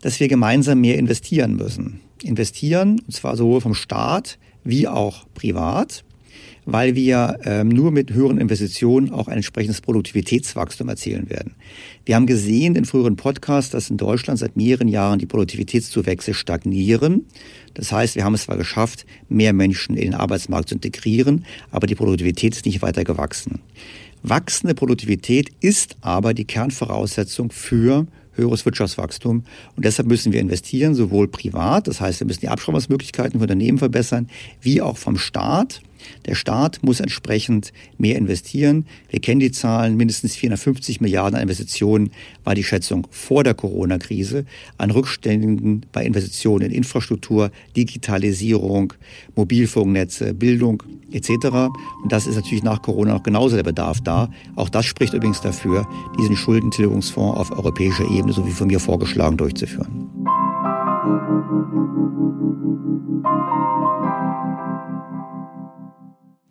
dass 0.00 0.18
wir 0.20 0.28
gemeinsam 0.28 0.80
mehr 0.80 0.98
investieren 0.98 1.56
müssen. 1.56 2.00
Investieren, 2.22 3.00
und 3.00 3.12
zwar 3.12 3.36
sowohl 3.36 3.60
vom 3.60 3.74
Staat 3.74 4.38
wie 4.64 4.88
auch 4.88 5.26
privat 5.34 6.04
weil 6.66 6.94
wir 6.94 7.38
ähm, 7.44 7.68
nur 7.68 7.90
mit 7.90 8.12
höheren 8.12 8.38
Investitionen 8.38 9.10
auch 9.10 9.28
ein 9.28 9.36
entsprechendes 9.36 9.80
Produktivitätswachstum 9.80 10.88
erzielen 10.88 11.30
werden. 11.30 11.54
Wir 12.04 12.16
haben 12.16 12.26
gesehen 12.26 12.76
in 12.76 12.84
früheren 12.84 13.16
Podcasts, 13.16 13.70
dass 13.70 13.90
in 13.90 13.96
Deutschland 13.96 14.38
seit 14.38 14.56
mehreren 14.56 14.88
Jahren 14.88 15.18
die 15.18 15.26
Produktivitätszuwächse 15.26 16.34
stagnieren. 16.34 17.26
Das 17.74 17.92
heißt, 17.92 18.16
wir 18.16 18.24
haben 18.24 18.34
es 18.34 18.44
zwar 18.44 18.56
geschafft, 18.56 19.06
mehr 19.28 19.52
Menschen 19.52 19.96
in 19.96 20.10
den 20.10 20.14
Arbeitsmarkt 20.14 20.68
zu 20.68 20.74
integrieren, 20.74 21.44
aber 21.70 21.86
die 21.86 21.94
Produktivität 21.94 22.54
ist 22.54 22.66
nicht 22.66 22.82
weiter 22.82 23.04
gewachsen. 23.04 23.60
Wachsende 24.22 24.74
Produktivität 24.74 25.50
ist 25.60 25.96
aber 26.02 26.34
die 26.34 26.44
Kernvoraussetzung 26.44 27.50
für 27.50 28.06
höheres 28.34 28.64
Wirtschaftswachstum. 28.64 29.44
Und 29.76 29.84
deshalb 29.84 30.08
müssen 30.08 30.32
wir 30.32 30.40
investieren, 30.40 30.94
sowohl 30.94 31.28
privat, 31.28 31.88
das 31.88 32.00
heißt, 32.00 32.20
wir 32.20 32.26
müssen 32.26 32.40
die 32.40 32.48
Abschreibungsmöglichkeiten 32.48 33.38
für 33.38 33.44
Unternehmen 33.44 33.78
verbessern, 33.78 34.28
wie 34.60 34.80
auch 34.80 34.96
vom 34.96 35.18
Staat. 35.18 35.80
Der 36.26 36.34
Staat 36.34 36.80
muss 36.82 37.00
entsprechend 37.00 37.72
mehr 37.98 38.16
investieren. 38.16 38.86
Wir 39.08 39.20
kennen 39.20 39.40
die 39.40 39.52
Zahlen, 39.52 39.96
mindestens 39.96 40.36
450 40.36 41.00
Milliarden 41.00 41.36
an 41.36 41.42
Investitionen 41.42 42.10
war 42.44 42.54
die 42.54 42.64
Schätzung 42.64 43.06
vor 43.10 43.44
der 43.44 43.54
Corona-Krise, 43.54 44.44
an 44.78 44.90
Rückständen 44.90 45.86
bei 45.92 46.04
Investitionen 46.04 46.66
in 46.66 46.72
Infrastruktur, 46.72 47.50
Digitalisierung, 47.76 48.92
Mobilfunknetze, 49.36 50.34
Bildung 50.34 50.82
etc. 51.12 51.30
Und 52.02 52.10
das 52.10 52.26
ist 52.26 52.36
natürlich 52.36 52.62
nach 52.62 52.82
Corona 52.82 53.14
noch 53.14 53.22
genauso 53.22 53.56
der 53.56 53.62
Bedarf 53.62 54.00
da. 54.00 54.30
Auch 54.56 54.68
das 54.68 54.86
spricht 54.86 55.14
übrigens 55.14 55.40
dafür, 55.40 55.86
diesen 56.18 56.36
Schuldentilgungsfonds 56.36 57.38
auf 57.38 57.50
europäischer 57.50 58.08
Ebene, 58.10 58.32
so 58.32 58.46
wie 58.46 58.52
von 58.52 58.68
mir 58.68 58.80
vorgeschlagen, 58.80 59.36
durchzuführen. 59.36 60.08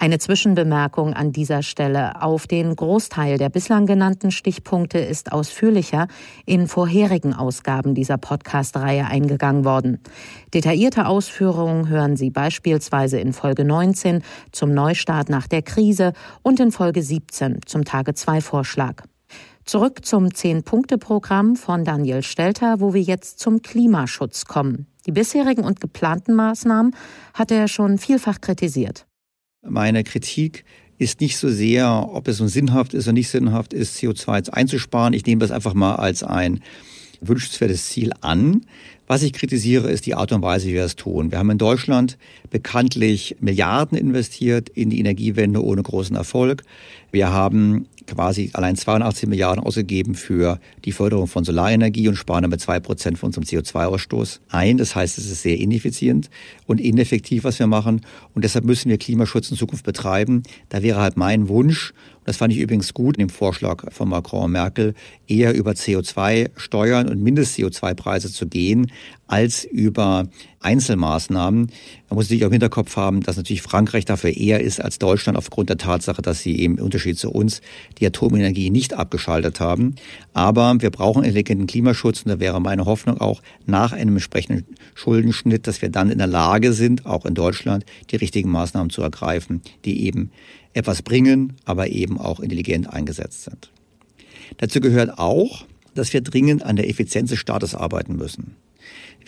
Eine 0.01 0.17
Zwischenbemerkung 0.17 1.13
an 1.13 1.33
dieser 1.33 1.61
Stelle. 1.61 2.21
Auf 2.21 2.47
den 2.47 2.73
Großteil 2.73 3.37
der 3.37 3.49
bislang 3.49 3.85
genannten 3.85 4.31
Stichpunkte 4.31 4.97
ist 4.97 5.33
ausführlicher 5.33 6.07
in 6.45 6.69
vorherigen 6.69 7.33
Ausgaben 7.33 7.95
dieser 7.95 8.17
Podcast-Reihe 8.17 9.07
eingegangen 9.07 9.65
worden. 9.65 9.99
Detaillierte 10.53 11.05
Ausführungen 11.05 11.89
hören 11.89 12.15
Sie 12.15 12.29
beispielsweise 12.29 13.19
in 13.19 13.33
Folge 13.33 13.65
19 13.65 14.23
zum 14.53 14.73
Neustart 14.73 15.27
nach 15.27 15.47
der 15.47 15.63
Krise 15.63 16.13
und 16.43 16.61
in 16.61 16.71
Folge 16.71 17.03
17 17.03 17.59
zum 17.65 17.83
Tage-2-Vorschlag. 17.83 19.03
Zurück 19.65 20.05
zum 20.05 20.33
Zehn-Punkte-Programm 20.33 21.57
von 21.57 21.83
Daniel 21.83 22.23
Stelter, 22.23 22.79
wo 22.79 22.93
wir 22.93 23.01
jetzt 23.01 23.39
zum 23.39 23.61
Klimaschutz 23.61 24.45
kommen. 24.45 24.87
Die 25.05 25.11
bisherigen 25.11 25.65
und 25.65 25.81
geplanten 25.81 26.35
Maßnahmen 26.35 26.95
hat 27.33 27.51
er 27.51 27.67
schon 27.67 27.97
vielfach 27.97 28.39
kritisiert. 28.39 29.08
Meine 29.61 30.05
Kritik 30.05 30.63
ist 30.97 31.19
nicht 31.19 31.37
so 31.37 31.49
sehr, 31.49 32.09
ob 32.13 32.27
es 32.29 32.37
so 32.37 32.47
sinnhaft 32.47 32.93
ist 32.93 33.07
oder 33.07 33.13
nicht 33.13 33.29
sinnhaft 33.29 33.73
ist, 33.73 33.97
CO2 33.97 34.49
einzusparen. 34.51 35.13
Ich 35.13 35.25
nehme 35.25 35.39
das 35.39 35.51
einfach 35.51 35.73
mal 35.73 35.95
als 35.95 36.23
ein 36.23 36.61
wünschenswertes 37.19 37.87
Ziel 37.87 38.11
an. 38.21 38.61
Was 39.05 39.21
ich 39.21 39.33
kritisiere, 39.33 39.89
ist 39.91 40.05
die 40.05 40.15
Art 40.15 40.31
und 40.31 40.41
Weise, 40.43 40.67
wie 40.67 40.75
wir 40.75 40.85
es 40.85 40.95
tun. 40.95 41.31
Wir 41.31 41.39
haben 41.39 41.49
in 41.49 41.57
Deutschland 41.57 42.17
bekanntlich 42.51 43.35
Milliarden 43.41 43.97
investiert 43.97 44.69
in 44.69 44.89
die 44.89 44.99
Energiewende 44.99 45.61
ohne 45.63 45.83
großen 45.83 46.15
Erfolg. 46.15 46.63
Wir 47.11 47.31
haben 47.31 47.87
quasi 48.09 48.49
allein 48.53 48.75
82 48.75 49.29
Milliarden 49.29 49.63
ausgegeben 49.63 50.15
für 50.15 50.59
die 50.85 50.91
Förderung 50.91 51.27
von 51.27 51.43
Solarenergie 51.43 52.07
und 52.07 52.15
sparen 52.15 52.41
damit 52.43 52.59
zwei 52.59 52.79
Prozent 52.79 53.19
von 53.19 53.27
unserem 53.27 53.43
CO2-Ausstoß 53.43 54.39
ein. 54.49 54.77
Das 54.77 54.95
heißt, 54.95 55.17
es 55.17 55.29
ist 55.29 55.43
sehr 55.43 55.57
ineffizient 55.57 56.29
und 56.65 56.81
ineffektiv, 56.81 57.43
was 57.43 57.59
wir 57.59 57.67
machen. 57.67 58.01
Und 58.33 58.43
deshalb 58.43 58.65
müssen 58.65 58.89
wir 58.89 58.97
Klimaschutz 58.97 59.51
in 59.51 59.57
Zukunft 59.57 59.85
betreiben. 59.85 60.43
Da 60.69 60.81
wäre 60.81 60.99
halt 60.99 61.17
mein 61.17 61.47
Wunsch, 61.47 61.93
das 62.29 62.37
fand 62.37 62.53
ich 62.53 62.59
übrigens 62.59 62.93
gut 62.93 63.17
in 63.17 63.27
dem 63.27 63.29
Vorschlag 63.29 63.91
von 63.91 64.07
Macron 64.07 64.45
und 64.45 64.51
Merkel, 64.51 64.93
eher 65.27 65.55
über 65.55 65.71
CO2-Steuern 65.71 67.09
und 67.09 67.23
Mindest-CO2-Preise 67.23 68.31
zu 68.31 68.47
gehen, 68.47 68.91
als 69.25 69.63
über 69.63 70.27
Einzelmaßnahmen. 70.59 71.71
Man 72.09 72.15
muss 72.15 72.25
natürlich 72.25 72.43
auch 72.43 72.49
im 72.49 72.53
Hinterkopf 72.53 72.95
haben, 72.97 73.21
dass 73.21 73.37
natürlich 73.37 73.61
Frankreich 73.61 74.05
dafür 74.05 74.35
eher 74.35 74.61
ist 74.61 74.79
als 74.79 74.99
Deutschland 74.99 75.37
aufgrund 75.37 75.69
der 75.69 75.77
Tatsache, 75.77 76.21
dass 76.21 76.41
sie 76.41 76.59
eben 76.59 76.77
im 76.77 76.83
Unterschied 76.99 77.17
zu 77.17 77.31
uns 77.31 77.61
die 77.97 78.05
Atomenergie 78.05 78.69
nicht 78.69 78.93
abgeschaltet 78.93 79.61
haben. 79.61 79.95
Aber 80.33 80.75
wir 80.79 80.89
brauchen 80.89 81.23
intelligenten 81.23 81.65
Klimaschutz 81.65 82.23
und 82.23 82.29
da 82.29 82.39
wäre 82.41 82.59
meine 82.59 82.85
Hoffnung 82.85 83.21
auch 83.21 83.41
nach 83.65 83.93
einem 83.93 84.15
entsprechenden 84.15 84.65
Schuldenschnitt, 84.95 85.65
dass 85.65 85.81
wir 85.81 85.89
dann 85.89 86.09
in 86.09 86.17
der 86.17 86.27
Lage 86.27 86.73
sind, 86.73 87.05
auch 87.05 87.25
in 87.25 87.35
Deutschland 87.35 87.85
die 88.11 88.17
richtigen 88.17 88.49
Maßnahmen 88.49 88.89
zu 88.89 89.01
ergreifen, 89.01 89.61
die 89.85 90.05
eben 90.05 90.31
etwas 90.73 91.01
bringen, 91.01 91.53
aber 91.63 91.87
eben 91.87 92.19
auch 92.19 92.41
intelligent 92.41 92.91
eingesetzt 92.91 93.45
sind. 93.45 93.71
Dazu 94.57 94.81
gehört 94.81 95.17
auch, 95.17 95.65
dass 95.95 96.11
wir 96.11 96.19
dringend 96.19 96.63
an 96.63 96.75
der 96.75 96.89
Effizienz 96.89 97.29
des 97.29 97.39
Staates 97.39 97.75
arbeiten 97.75 98.17
müssen. 98.17 98.55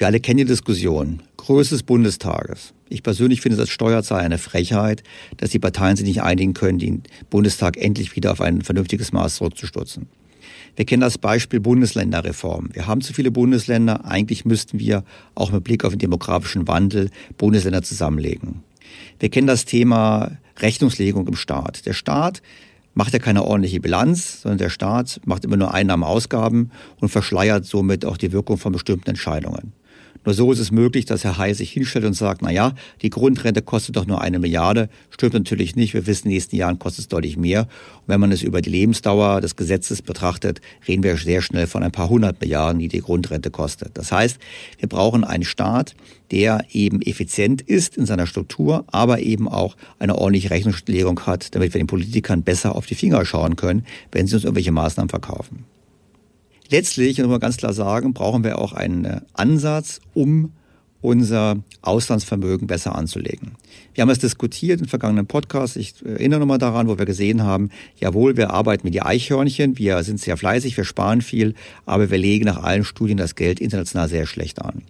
Wir 0.01 0.07
alle 0.07 0.19
kennen 0.19 0.39
die 0.39 0.45
Diskussion. 0.45 1.21
Größe 1.37 1.75
des 1.75 1.83
Bundestages. 1.83 2.73
Ich 2.89 3.03
persönlich 3.03 3.39
finde 3.39 3.57
es 3.57 3.59
als 3.59 3.69
Steuerzahler 3.69 4.23
eine 4.23 4.39
Frechheit, 4.39 5.03
dass 5.37 5.51
die 5.51 5.59
Parteien 5.59 5.95
sich 5.95 6.07
nicht 6.07 6.23
einigen 6.23 6.55
können, 6.55 6.79
den 6.79 7.03
Bundestag 7.29 7.77
endlich 7.77 8.15
wieder 8.15 8.31
auf 8.31 8.41
ein 8.41 8.63
vernünftiges 8.63 9.11
Maß 9.11 9.35
zurückzustutzen. 9.35 10.07
Wir 10.75 10.85
kennen 10.85 11.01
das 11.01 11.19
Beispiel 11.19 11.59
Bundesländerreform. 11.59 12.69
Wir 12.73 12.87
haben 12.87 13.01
zu 13.01 13.13
viele 13.13 13.29
Bundesländer. 13.29 14.03
Eigentlich 14.03 14.43
müssten 14.43 14.79
wir 14.79 15.03
auch 15.35 15.51
mit 15.51 15.63
Blick 15.65 15.85
auf 15.85 15.91
den 15.91 15.99
demografischen 15.99 16.67
Wandel 16.67 17.11
Bundesländer 17.37 17.83
zusammenlegen. 17.83 18.63
Wir 19.19 19.29
kennen 19.29 19.45
das 19.45 19.65
Thema 19.65 20.31
Rechnungslegung 20.57 21.27
im 21.27 21.35
Staat. 21.35 21.85
Der 21.85 21.93
Staat 21.93 22.41
macht 22.95 23.13
ja 23.13 23.19
keine 23.19 23.43
ordentliche 23.43 23.79
Bilanz, 23.79 24.41
sondern 24.41 24.57
der 24.57 24.69
Staat 24.71 25.21
macht 25.25 25.45
immer 25.45 25.57
nur 25.57 25.75
Einnahmen, 25.75 26.03
Ausgaben 26.03 26.71
und 26.99 27.09
verschleiert 27.09 27.65
somit 27.65 28.03
auch 28.03 28.17
die 28.17 28.31
Wirkung 28.31 28.57
von 28.57 28.73
bestimmten 28.73 29.11
Entscheidungen. 29.11 29.73
Nur 30.23 30.35
so 30.35 30.51
ist 30.51 30.59
es 30.59 30.71
möglich, 30.71 31.05
dass 31.05 31.23
Herr 31.23 31.37
Hay 31.37 31.53
sich 31.53 31.71
hinstellt 31.71 32.05
und 32.05 32.13
sagt, 32.13 32.41
na 32.43 32.51
ja, 32.51 32.73
die 33.01 33.09
Grundrente 33.09 33.61
kostet 33.61 33.95
doch 33.95 34.05
nur 34.05 34.21
eine 34.21 34.37
Milliarde. 34.37 34.89
Stimmt 35.09 35.33
natürlich 35.33 35.75
nicht. 35.75 35.93
Wir 35.95 36.05
wissen, 36.05 36.27
in 36.27 36.29
den 36.29 36.35
nächsten 36.35 36.55
Jahren 36.55 36.77
kostet 36.77 36.99
es 36.99 37.07
deutlich 37.07 37.37
mehr. 37.37 37.61
Und 37.61 38.07
wenn 38.07 38.19
man 38.19 38.31
es 38.31 38.43
über 38.43 38.61
die 38.61 38.69
Lebensdauer 38.69 39.41
des 39.41 39.55
Gesetzes 39.55 40.03
betrachtet, 40.03 40.61
reden 40.87 41.03
wir 41.03 41.17
sehr 41.17 41.41
schnell 41.41 41.65
von 41.65 41.81
ein 41.81 41.91
paar 41.91 42.09
hundert 42.09 42.39
Milliarden, 42.39 42.79
die 42.79 42.87
die 42.87 43.01
Grundrente 43.01 43.49
kostet. 43.49 43.97
Das 43.97 44.11
heißt, 44.11 44.37
wir 44.77 44.87
brauchen 44.87 45.23
einen 45.23 45.43
Staat, 45.43 45.95
der 46.29 46.65
eben 46.71 47.01
effizient 47.01 47.61
ist 47.63 47.97
in 47.97 48.05
seiner 48.05 48.27
Struktur, 48.27 48.85
aber 48.87 49.19
eben 49.19 49.47
auch 49.47 49.75
eine 49.97 50.15
ordentliche 50.15 50.51
Rechnungslegung 50.51 51.19
hat, 51.25 51.55
damit 51.55 51.73
wir 51.73 51.81
den 51.81 51.87
Politikern 51.87 52.43
besser 52.43 52.75
auf 52.75 52.85
die 52.85 52.95
Finger 52.95 53.25
schauen 53.25 53.55
können, 53.55 53.85
wenn 54.11 54.27
sie 54.27 54.35
uns 54.35 54.43
irgendwelche 54.43 54.71
Maßnahmen 54.71 55.09
verkaufen. 55.09 55.65
Letztlich, 56.71 57.19
und 57.19 57.25
muss 57.25 57.33
man 57.33 57.41
ganz 57.41 57.57
klar 57.57 57.73
sagen, 57.73 58.13
brauchen 58.13 58.45
wir 58.45 58.57
auch 58.57 58.71
einen 58.71 59.03
äh, 59.03 59.21
Ansatz, 59.33 59.99
um 60.13 60.53
unser 61.01 61.57
Auslandsvermögen 61.81 62.67
besser 62.67 62.95
anzulegen. 62.95 63.53
Wir 63.93 64.03
haben 64.03 64.09
es 64.09 64.19
diskutiert 64.19 64.79
im 64.79 64.87
vergangenen 64.87 65.25
Podcast. 65.25 65.75
Ich 65.75 65.95
erinnere 66.05 66.39
nochmal 66.39 66.59
daran, 66.59 66.87
wo 66.87 66.97
wir 66.97 67.05
gesehen 67.05 67.43
haben, 67.43 67.71
jawohl, 67.99 68.37
wir 68.37 68.51
arbeiten 68.51 68.85
mit 68.85 68.93
die 68.93 69.01
Eichhörnchen, 69.01 69.77
wir 69.77 70.01
sind 70.03 70.19
sehr 70.19 70.37
fleißig, 70.37 70.77
wir 70.77 70.85
sparen 70.85 71.21
viel, 71.21 71.55
aber 71.85 72.09
wir 72.09 72.17
legen 72.17 72.45
nach 72.45 72.63
allen 72.63 72.85
Studien 72.85 73.17
das 73.17 73.35
Geld 73.35 73.59
international 73.59 74.07
sehr 74.07 74.27
schlecht 74.27 74.61
an. 74.61 74.83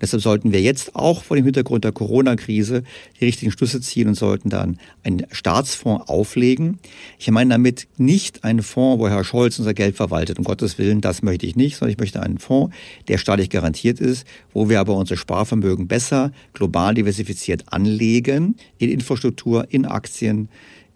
Deshalb 0.00 0.22
sollten 0.22 0.52
wir 0.52 0.60
jetzt 0.60 0.94
auch 0.94 1.24
vor 1.24 1.36
dem 1.36 1.44
Hintergrund 1.44 1.84
der 1.84 1.92
Corona-Krise 1.92 2.82
die 3.20 3.24
richtigen 3.24 3.52
Schlüsse 3.52 3.80
ziehen 3.80 4.08
und 4.08 4.14
sollten 4.14 4.48
dann 4.48 4.78
einen 5.02 5.26
Staatsfonds 5.30 6.08
auflegen. 6.08 6.78
Ich 7.18 7.30
meine 7.30 7.50
damit 7.50 7.88
nicht 7.96 8.44
einen 8.44 8.62
Fonds, 8.62 9.00
wo 9.00 9.08
Herr 9.08 9.24
Scholz 9.24 9.58
unser 9.58 9.74
Geld 9.74 9.96
verwaltet. 9.96 10.38
Um 10.38 10.44
Gottes 10.44 10.78
Willen, 10.78 11.00
das 11.00 11.22
möchte 11.22 11.46
ich 11.46 11.56
nicht, 11.56 11.76
sondern 11.76 11.92
ich 11.92 11.98
möchte 11.98 12.22
einen 12.22 12.38
Fonds, 12.38 12.74
der 13.08 13.18
staatlich 13.18 13.50
garantiert 13.50 14.00
ist, 14.00 14.26
wo 14.52 14.68
wir 14.68 14.80
aber 14.80 14.94
unser 14.94 15.16
Sparvermögen 15.16 15.88
besser 15.88 16.32
global 16.52 16.94
diversifiziert 16.94 17.64
anlegen 17.72 18.56
in 18.78 18.90
Infrastruktur, 18.90 19.66
in 19.70 19.84
Aktien, 19.84 20.48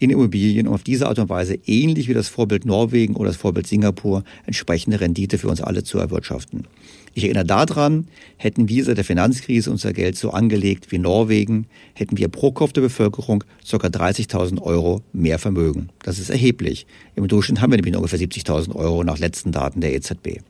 in 0.02 0.10
Immobilien, 0.10 0.66
um 0.66 0.74
auf 0.74 0.82
diese 0.82 1.06
Art 1.06 1.18
und 1.18 1.28
Weise 1.28 1.58
ähnlich 1.64 2.08
wie 2.08 2.14
das 2.14 2.28
Vorbild 2.28 2.64
Norwegen 2.64 3.14
oder 3.14 3.28
das 3.28 3.36
Vorbild 3.36 3.66
Singapur 3.66 4.24
entsprechende 4.46 5.00
Rendite 5.00 5.38
für 5.38 5.48
uns 5.48 5.60
alle 5.60 5.84
zu 5.84 5.98
erwirtschaften. 5.98 6.66
Ich 7.14 7.24
erinnere 7.24 7.44
daran, 7.44 8.06
hätten 8.38 8.68
wir 8.68 8.84
seit 8.84 8.96
der 8.96 9.04
Finanzkrise 9.04 9.70
unser 9.70 9.92
Geld 9.92 10.16
so 10.16 10.30
angelegt 10.30 10.90
wie 10.90 10.98
Norwegen, 10.98 11.66
hätten 11.92 12.16
wir 12.16 12.28
pro 12.28 12.52
Kopf 12.52 12.72
der 12.72 12.80
Bevölkerung 12.80 13.44
ca. 13.68 13.76
30.000 13.76 14.62
Euro 14.62 15.02
mehr 15.12 15.38
Vermögen. 15.38 15.90
Das 16.02 16.18
ist 16.18 16.30
erheblich. 16.30 16.86
Im 17.14 17.28
Durchschnitt 17.28 17.60
haben 17.60 17.70
wir 17.70 17.76
nämlich 17.76 17.94
ungefähr 17.94 18.18
70.000 18.18 18.74
Euro 18.74 19.04
nach 19.04 19.18
letzten 19.18 19.52
Daten 19.52 19.82
der 19.82 19.94
EZB. 19.94 20.40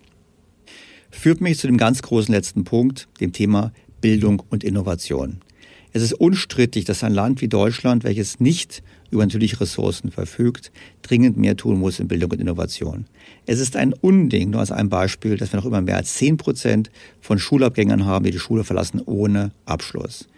Führt 1.10 1.40
mich 1.40 1.58
zu 1.58 1.66
dem 1.66 1.78
ganz 1.78 2.00
großen 2.00 2.32
letzten 2.32 2.64
Punkt, 2.64 3.08
dem 3.20 3.32
Thema 3.32 3.72
Bildung 4.00 4.42
und 4.48 4.62
Innovation. 4.62 5.40
Es 5.92 6.02
ist 6.02 6.14
unstrittig, 6.14 6.84
dass 6.86 7.04
ein 7.04 7.12
Land 7.12 7.42
wie 7.42 7.48
Deutschland, 7.48 8.04
welches 8.04 8.40
nicht 8.40 8.82
über 9.10 9.22
natürliche 9.22 9.60
Ressourcen 9.60 10.10
verfügt, 10.10 10.72
dringend 11.02 11.36
mehr 11.36 11.56
tun 11.56 11.78
muss 11.78 12.00
in 12.00 12.08
Bildung 12.08 12.30
und 12.30 12.40
Innovation. 12.40 13.04
Es 13.44 13.58
ist 13.58 13.76
ein 13.76 13.92
Unding, 13.92 14.50
nur 14.50 14.60
als 14.60 14.70
ein 14.70 14.88
Beispiel, 14.88 15.36
dass 15.36 15.52
wir 15.52 15.58
noch 15.58 15.66
immer 15.66 15.80
mehr 15.80 15.96
als 15.96 16.14
zehn 16.14 16.36
Prozent 16.36 16.90
von 17.20 17.40
Schulabgängern 17.40 18.06
haben, 18.06 18.24
die 18.24 18.30
die 18.30 18.38
Schule 18.38 18.62
verlassen 18.62 19.02
ohne 19.04 19.50
Abschluss. 19.64 20.28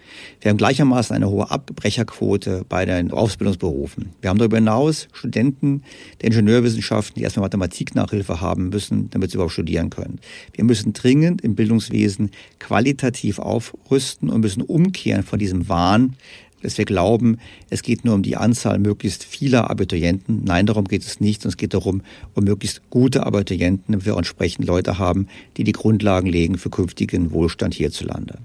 Wir 0.40 0.50
haben 0.50 0.56
gleichermaßen 0.56 1.14
eine 1.14 1.28
hohe 1.28 1.50
Abbrecherquote 1.50 2.64
bei 2.68 2.84
den 2.84 3.10
Ausbildungsberufen. 3.10 4.10
Wir 4.20 4.30
haben 4.30 4.38
darüber 4.38 4.56
hinaus 4.56 5.08
Studenten 5.12 5.82
der 6.20 6.30
Ingenieurwissenschaften, 6.30 7.16
die 7.16 7.22
erstmal 7.22 7.44
Mathematik-Nachhilfe 7.44 8.40
haben 8.40 8.68
müssen, 8.68 9.10
damit 9.10 9.30
sie 9.30 9.36
überhaupt 9.36 9.52
studieren 9.52 9.90
können. 9.90 10.18
Wir 10.52 10.64
müssen 10.64 10.92
dringend 10.92 11.42
im 11.42 11.54
Bildungswesen 11.54 12.30
qualitativ 12.58 13.38
aufrüsten 13.38 14.30
und 14.30 14.40
müssen 14.40 14.62
umkehren 14.62 15.24
von 15.24 15.38
diesem 15.38 15.68
Wahn, 15.68 16.16
dass 16.64 16.78
wir 16.78 16.84
glauben, 16.84 17.38
es 17.70 17.82
geht 17.82 18.04
nur 18.04 18.14
um 18.14 18.22
die 18.22 18.36
Anzahl 18.36 18.78
möglichst 18.78 19.24
vieler 19.24 19.70
Abiturienten. 19.70 20.42
Nein, 20.44 20.66
darum 20.66 20.86
geht 20.86 21.02
es 21.02 21.20
nicht. 21.20 21.44
Es 21.44 21.56
geht 21.56 21.74
darum, 21.74 22.02
um 22.34 22.44
möglichst 22.44 22.82
gute 22.90 23.26
Abiturienten, 23.26 23.92
damit 23.92 24.06
wir 24.06 24.16
entsprechend 24.16 24.66
Leute 24.66 24.98
haben, 24.98 25.28
die 25.56 25.64
die 25.64 25.72
Grundlagen 25.72 26.28
legen 26.28 26.58
für 26.58 26.70
künftigen 26.70 27.32
Wohlstand 27.32 27.74
hierzulande. 27.74 28.38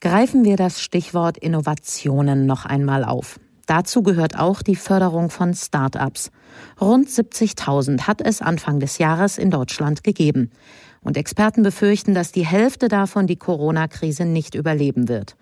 Greifen 0.00 0.44
wir 0.44 0.56
das 0.56 0.80
Stichwort 0.80 1.36
Innovationen 1.36 2.46
noch 2.46 2.64
einmal 2.64 3.02
auf. 3.02 3.40
Dazu 3.66 4.02
gehört 4.02 4.38
auch 4.38 4.62
die 4.62 4.76
Förderung 4.76 5.28
von 5.28 5.52
Start-ups. 5.52 6.30
Rund 6.80 7.08
70.000 7.08 8.06
hat 8.06 8.22
es 8.22 8.40
Anfang 8.40 8.80
des 8.80 8.98
Jahres 8.98 9.36
in 9.36 9.50
Deutschland 9.50 10.04
gegeben. 10.04 10.50
Und 11.02 11.16
Experten 11.16 11.62
befürchten, 11.62 12.14
dass 12.14 12.32
die 12.32 12.46
Hälfte 12.46 12.88
davon 12.88 13.26
die 13.26 13.36
Corona-Krise 13.36 14.24
nicht 14.24 14.54
überleben 14.54 15.08
wird. 15.08 15.36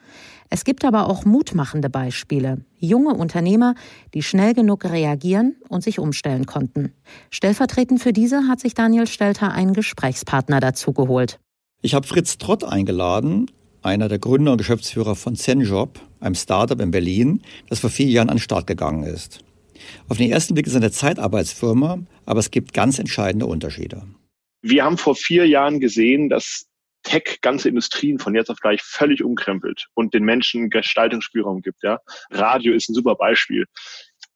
Es 0.48 0.64
gibt 0.64 0.84
aber 0.84 1.08
auch 1.08 1.24
mutmachende 1.24 1.90
Beispiele. 1.90 2.64
Junge 2.78 3.14
Unternehmer, 3.14 3.74
die 4.14 4.22
schnell 4.22 4.54
genug 4.54 4.84
reagieren 4.84 5.56
und 5.68 5.82
sich 5.82 5.98
umstellen 5.98 6.46
konnten. 6.46 6.92
Stellvertretend 7.30 8.00
für 8.00 8.12
diese 8.12 8.48
hat 8.48 8.60
sich 8.60 8.74
Daniel 8.74 9.06
Stelter 9.06 9.52
einen 9.52 9.72
Gesprächspartner 9.72 10.60
dazu 10.60 10.92
geholt. 10.92 11.40
Ich 11.82 11.94
habe 11.94 12.06
Fritz 12.06 12.38
Trott 12.38 12.64
eingeladen, 12.64 13.50
einer 13.82 14.08
der 14.08 14.18
Gründer 14.18 14.52
und 14.52 14.58
Geschäftsführer 14.58 15.14
von 15.14 15.36
Zenjob, 15.36 16.00
einem 16.20 16.34
Startup 16.34 16.80
in 16.80 16.90
Berlin, 16.90 17.42
das 17.68 17.80
vor 17.80 17.90
vier 17.90 18.06
Jahren 18.06 18.28
an 18.28 18.36
den 18.36 18.42
Start 18.42 18.66
gegangen 18.66 19.04
ist. 19.04 19.40
Auf 20.08 20.16
den 20.16 20.30
ersten 20.30 20.54
Blick 20.54 20.66
ist 20.66 20.72
es 20.72 20.76
eine 20.76 20.90
Zeitarbeitsfirma, 20.90 21.98
aber 22.24 22.40
es 22.40 22.50
gibt 22.50 22.72
ganz 22.72 22.98
entscheidende 22.98 23.46
Unterschiede. 23.46 24.02
Wir 24.62 24.84
haben 24.84 24.98
vor 24.98 25.14
vier 25.14 25.46
Jahren 25.46 25.80
gesehen, 25.80 26.28
dass 26.28 26.66
Tech 27.06 27.38
ganze 27.40 27.68
Industrien 27.68 28.18
von 28.18 28.34
jetzt 28.34 28.50
auf 28.50 28.58
gleich 28.58 28.82
völlig 28.82 29.22
umkrempelt 29.22 29.86
und 29.94 30.12
den 30.12 30.24
Menschen 30.24 30.70
Gestaltungsspielraum 30.70 31.62
gibt. 31.62 31.84
Ja, 31.84 32.00
Radio 32.30 32.74
ist 32.74 32.88
ein 32.88 32.94
super 32.94 33.14
Beispiel 33.14 33.66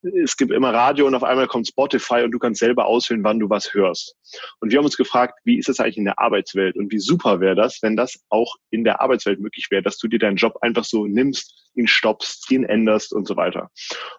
es 0.03 0.37
gibt 0.37 0.51
immer 0.51 0.73
Radio 0.73 1.07
und 1.07 1.15
auf 1.15 1.25
einmal 1.25 1.47
kommt 1.47 1.69
Spotify 1.69 2.23
und 2.23 2.31
du 2.31 2.39
kannst 2.39 2.61
selber 2.61 2.87
auswählen, 2.87 3.23
wann 3.23 3.39
du 3.39 3.51
was 3.51 3.75
hörst. 3.75 4.17
Und 4.61 4.71
wir 4.71 4.79
haben 4.79 4.87
uns 4.87 4.97
gefragt, 4.97 5.39
wie 5.45 5.59
ist 5.59 5.69
das 5.69 5.79
eigentlich 5.79 5.99
in 5.99 6.05
der 6.05 6.19
Arbeitswelt 6.19 6.77
und 6.77 6.91
wie 6.91 6.99
super 6.99 7.41
wäre 7.41 7.55
das, 7.55 7.79
wenn 7.83 7.97
das 7.97 8.19
auch 8.31 8.57
in 8.71 8.85
der 8.85 9.01
Arbeitswelt 9.01 9.41
möglich 9.41 9.67
wäre, 9.71 9.83
dass 9.83 9.99
du 9.99 10.09
dir 10.09 10.19
deinen 10.19 10.37
Job 10.37 10.57
einfach 10.63 10.85
so 10.85 11.07
nimmst, 11.07 11.71
ihn 11.75 11.87
stoppst, 11.87 12.51
ihn 12.51 12.65
änderst 12.65 13.13
und 13.13 13.27
so 13.27 13.37
weiter. 13.37 13.71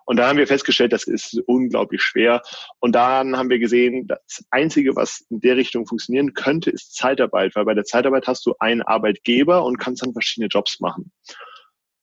Und 0.05 0.17
da 0.17 0.27
haben 0.27 0.37
wir 0.37 0.47
festgestellt, 0.47 0.93
das 0.93 1.03
ist 1.03 1.41
unglaublich 1.47 2.01
schwer. 2.01 2.41
Und 2.79 2.93
dann 2.93 3.37
haben 3.37 3.49
wir 3.49 3.59
gesehen, 3.59 4.07
das 4.07 4.43
Einzige, 4.51 4.95
was 4.95 5.25
in 5.29 5.39
der 5.41 5.57
Richtung 5.57 5.87
funktionieren 5.87 6.33
könnte, 6.33 6.69
ist 6.69 6.95
Zeitarbeit, 6.95 7.55
weil 7.55 7.65
bei 7.65 7.73
der 7.73 7.85
Zeitarbeit 7.85 8.27
hast 8.27 8.45
du 8.45 8.53
einen 8.59 8.83
Arbeitgeber 8.83 9.65
und 9.65 9.77
kannst 9.77 10.03
dann 10.03 10.13
verschiedene 10.13 10.47
Jobs 10.47 10.79
machen. 10.79 11.11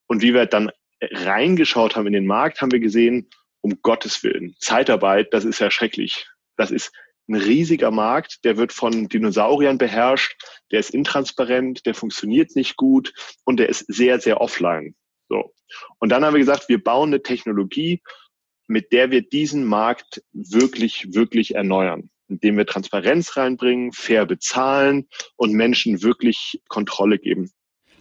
Und 0.09 0.23
wie 0.23 0.35
wir 0.35 0.47
dann 0.47 0.71
reingeschaut 1.01 1.97
haben 1.97 2.07
in 2.07 2.12
den 2.12 2.27
Markt, 2.27 2.61
haben 2.61 2.73
wir 2.73 2.81
gesehen, 2.81 3.29
um 3.61 3.81
Gottes 3.83 4.23
Willen. 4.23 4.55
Zeitarbeit, 4.59 5.33
das 5.33 5.44
ist 5.44 5.59
ja 5.59 5.71
schrecklich. 5.71 6.27
Das 6.57 6.71
ist 6.71 6.92
ein 7.29 7.37
riesiger 7.37 7.90
Markt, 7.90 8.44
der 8.44 8.57
wird 8.57 8.73
von 8.73 9.09
Dinosauriern 9.09 9.79
beherrscht, 9.79 10.35
der 10.73 10.81
ist 10.81 10.90
intransparent, 10.90 11.85
der 11.85 11.94
funktioniert 11.94 12.57
nicht 12.57 12.77
gut 12.77 13.12
und 13.44 13.59
der 13.59 13.68
ist 13.68 13.85
sehr, 13.88 14.18
sehr 14.21 14.40
offline. 14.40 14.94
So. 15.29 15.53
Und 15.99 16.09
dann 16.11 16.25
haben 16.25 16.35
wir 16.35 16.40
gesagt, 16.40 16.68
wir 16.68 16.83
bauen 16.83 17.11
eine 17.11 17.23
Technologie, 17.23 18.03
mit 18.66 18.92
der 18.92 19.11
wir 19.11 19.23
diesen 19.23 19.64
Markt 19.64 20.23
wirklich, 20.33 21.14
wirklich 21.14 21.55
erneuern, 21.55 22.11
indem 22.29 22.57
wir 22.57 22.66
Transparenz 22.66 23.37
reinbringen, 23.37 23.92
fair 23.92 24.25
bezahlen 24.25 25.09
und 25.37 25.53
Menschen 25.53 26.03
wirklich 26.03 26.62
Kontrolle 26.68 27.18
geben. 27.18 27.51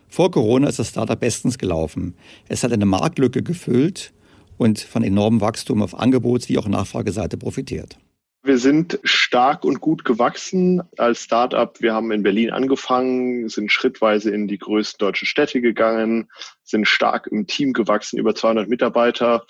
Vor 0.10 0.32
Corona 0.32 0.70
ist 0.70 0.80
das 0.80 0.89
Startup 0.89 1.20
bestens 1.20 1.58
gelaufen. 1.58 2.17
Es 2.48 2.63
hat 2.63 2.72
eine 2.72 2.86
Marktlücke 2.86 3.43
gefüllt 3.43 4.13
und 4.58 4.80
von 4.80 5.04
enormem 5.04 5.41
Wachstum 5.41 5.82
auf 5.82 5.98
Angebots- 5.98 6.50
wie 6.50 6.58
auch 6.58 6.67
Nachfrageseite 6.67 7.38
profitiert. 7.38 7.98
Wir 8.43 8.60
sind 8.60 8.98
stark 9.04 9.65
und 9.65 9.82
gut 9.82 10.06
gewachsen 10.06 10.82
als 10.98 11.24
Startup. 11.24 11.82
Wir 11.82 11.93
haben 11.93 12.12
in 12.12 12.24
Berlin 12.24 12.52
angefangen, 12.52 13.50
sind 13.50 13.72
schrittweise 13.72 14.32
in 14.32 14.48
die 14.48 14.58
größten 14.58 15.00
deutschen 15.00 15.26
Städte 15.26 15.60
gegangen, 15.60 16.30
sind 16.63 16.88
stark 16.88 17.28
im 17.28 17.46
Team 17.46 17.74
gewachsen, 17.74 18.17
über 18.17 18.36
200 18.36 18.70
Mitarbeiter 18.70 19.46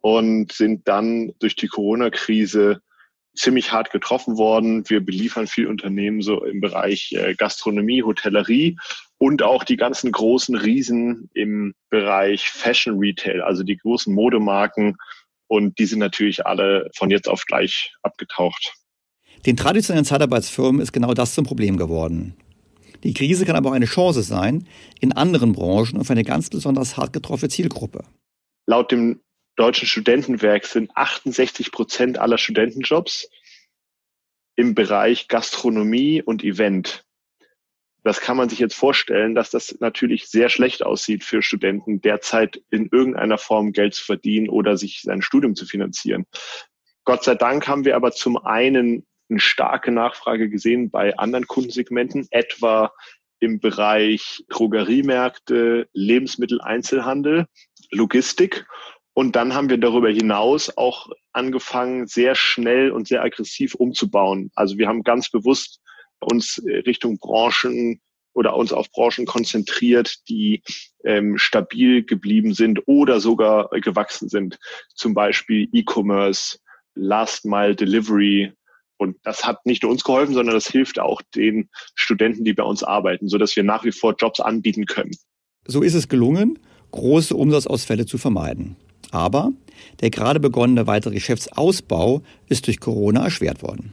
und 0.00 0.52
sind 0.52 0.88
dann 0.88 1.34
durch 1.38 1.54
die 1.54 1.68
Corona-Krise 1.68 2.80
ziemlich 3.34 3.72
hart 3.72 3.90
getroffen 3.90 4.36
worden. 4.36 4.88
Wir 4.88 5.04
beliefern 5.04 5.46
viel 5.46 5.66
Unternehmen 5.66 6.22
so 6.22 6.44
im 6.44 6.60
Bereich 6.60 7.12
äh, 7.12 7.34
Gastronomie, 7.34 8.02
Hotellerie 8.02 8.76
und 9.18 9.42
auch 9.42 9.64
die 9.64 9.76
ganzen 9.76 10.12
großen 10.12 10.56
Riesen 10.56 11.30
im 11.34 11.74
Bereich 11.90 12.50
Fashion 12.50 12.98
Retail, 12.98 13.42
also 13.42 13.62
die 13.62 13.76
großen 13.76 14.14
Modemarken. 14.14 14.96
Und 15.46 15.78
die 15.78 15.86
sind 15.86 15.98
natürlich 15.98 16.46
alle 16.46 16.90
von 16.96 17.10
jetzt 17.10 17.28
auf 17.28 17.44
gleich 17.44 17.92
abgetaucht. 18.02 18.74
Den 19.46 19.56
traditionellen 19.56 20.04
Zeitarbeitsfirmen 20.04 20.80
ist 20.80 20.92
genau 20.92 21.14
das 21.14 21.34
zum 21.34 21.44
Problem 21.44 21.76
geworden. 21.76 22.36
Die 23.02 23.14
Krise 23.14 23.46
kann 23.46 23.56
aber 23.56 23.70
auch 23.70 23.74
eine 23.74 23.86
Chance 23.86 24.22
sein 24.22 24.66
in 25.00 25.12
anderen 25.12 25.52
Branchen 25.52 25.96
und 25.96 26.04
für 26.04 26.12
eine 26.12 26.24
ganz 26.24 26.50
besonders 26.50 26.96
hart 26.96 27.12
getroffene 27.12 27.48
Zielgruppe. 27.48 28.04
Laut 28.66 28.92
dem 28.92 29.20
Deutschen 29.60 29.86
Studentenwerk 29.86 30.64
sind 30.64 30.90
68 30.96 31.70
Prozent 31.70 32.16
aller 32.18 32.38
Studentenjobs 32.38 33.28
im 34.56 34.74
Bereich 34.74 35.28
Gastronomie 35.28 36.22
und 36.22 36.42
Event. 36.42 37.04
Das 38.02 38.22
kann 38.22 38.38
man 38.38 38.48
sich 38.48 38.58
jetzt 38.58 38.74
vorstellen, 38.74 39.34
dass 39.34 39.50
das 39.50 39.76
natürlich 39.78 40.28
sehr 40.28 40.48
schlecht 40.48 40.82
aussieht 40.82 41.24
für 41.24 41.42
Studenten, 41.42 42.00
derzeit 42.00 42.62
in 42.70 42.88
irgendeiner 42.90 43.36
Form 43.36 43.72
Geld 43.72 43.92
zu 43.92 44.02
verdienen 44.02 44.48
oder 44.48 44.78
sich 44.78 45.02
sein 45.02 45.20
Studium 45.20 45.54
zu 45.54 45.66
finanzieren. 45.66 46.24
Gott 47.04 47.22
sei 47.22 47.34
Dank 47.34 47.68
haben 47.68 47.84
wir 47.84 47.96
aber 47.96 48.12
zum 48.12 48.38
einen 48.38 49.06
eine 49.28 49.40
starke 49.40 49.92
Nachfrage 49.92 50.48
gesehen 50.48 50.88
bei 50.88 51.18
anderen 51.18 51.46
Kundensegmenten, 51.46 52.26
etwa 52.30 52.94
im 53.40 53.60
Bereich 53.60 54.42
Drogeriemärkte, 54.48 55.86
Lebensmitteleinzelhandel, 55.92 57.44
Logistik 57.90 58.66
und 59.20 59.36
dann 59.36 59.52
haben 59.52 59.68
wir 59.68 59.76
darüber 59.76 60.08
hinaus 60.08 60.74
auch 60.78 61.10
angefangen, 61.34 62.06
sehr 62.06 62.34
schnell 62.34 62.90
und 62.90 63.06
sehr 63.06 63.22
aggressiv 63.22 63.74
umzubauen. 63.74 64.50
Also 64.54 64.78
wir 64.78 64.88
haben 64.88 65.02
ganz 65.02 65.28
bewusst 65.28 65.82
uns 66.20 66.58
Richtung 66.64 67.18
Branchen 67.18 68.00
oder 68.32 68.56
uns 68.56 68.72
auf 68.72 68.90
Branchen 68.90 69.26
konzentriert, 69.26 70.26
die 70.30 70.62
ähm, 71.04 71.36
stabil 71.36 72.02
geblieben 72.02 72.54
sind 72.54 72.80
oder 72.86 73.20
sogar 73.20 73.68
gewachsen 73.82 74.30
sind. 74.30 74.58
Zum 74.94 75.12
Beispiel 75.12 75.68
E-Commerce, 75.70 76.58
Last 76.94 77.44
Mile 77.44 77.76
Delivery. 77.76 78.54
Und 78.96 79.18
das 79.22 79.44
hat 79.44 79.66
nicht 79.66 79.82
nur 79.82 79.92
uns 79.92 80.02
geholfen, 80.02 80.32
sondern 80.32 80.54
das 80.54 80.66
hilft 80.66 80.98
auch 80.98 81.20
den 81.34 81.68
Studenten, 81.94 82.42
die 82.44 82.54
bei 82.54 82.64
uns 82.64 82.82
arbeiten, 82.82 83.28
so 83.28 83.36
dass 83.36 83.54
wir 83.54 83.64
nach 83.64 83.84
wie 83.84 83.92
vor 83.92 84.14
Jobs 84.18 84.40
anbieten 84.40 84.86
können. 84.86 85.14
So 85.66 85.82
ist 85.82 85.92
es 85.92 86.08
gelungen, 86.08 86.58
große 86.90 87.36
Umsatzausfälle 87.36 88.06
zu 88.06 88.16
vermeiden. 88.16 88.76
Aber 89.10 89.52
der 90.00 90.10
gerade 90.10 90.40
begonnene 90.40 90.86
weitere 90.86 91.14
Geschäftsausbau 91.14 92.22
ist 92.48 92.66
durch 92.66 92.80
Corona 92.80 93.24
erschwert 93.24 93.62
worden. 93.62 93.92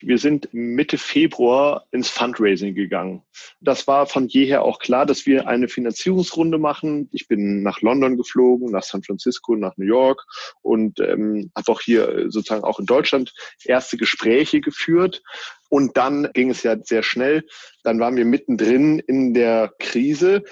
Wir 0.00 0.18
sind 0.18 0.48
Mitte 0.52 0.98
Februar 0.98 1.86
ins 1.90 2.10
Fundraising 2.10 2.74
gegangen. 2.74 3.22
Das 3.60 3.86
war 3.86 4.06
von 4.06 4.28
jeher 4.28 4.62
auch 4.62 4.78
klar, 4.78 5.06
dass 5.06 5.24
wir 5.24 5.48
eine 5.48 5.68
Finanzierungsrunde 5.68 6.58
machen. 6.58 7.08
Ich 7.12 7.28
bin 7.28 7.62
nach 7.62 7.80
London 7.80 8.18
geflogen, 8.18 8.70
nach 8.70 8.82
San 8.82 9.02
Francisco, 9.02 9.56
nach 9.56 9.74
New 9.78 9.86
York 9.86 10.22
und 10.60 11.00
ähm, 11.00 11.50
habe 11.56 11.72
auch 11.72 11.80
hier 11.80 12.26
sozusagen 12.28 12.62
auch 12.62 12.78
in 12.78 12.84
Deutschland 12.84 13.32
erste 13.64 13.96
Gespräche 13.96 14.60
geführt. 14.60 15.22
Und 15.70 15.96
dann 15.96 16.28
ging 16.34 16.50
es 16.50 16.62
ja 16.62 16.76
sehr 16.78 17.02
schnell. 17.02 17.46
Dann 17.82 17.98
waren 17.98 18.16
wir 18.16 18.26
mittendrin 18.26 18.98
in 18.98 19.32
der 19.32 19.72
Krise 19.78 20.44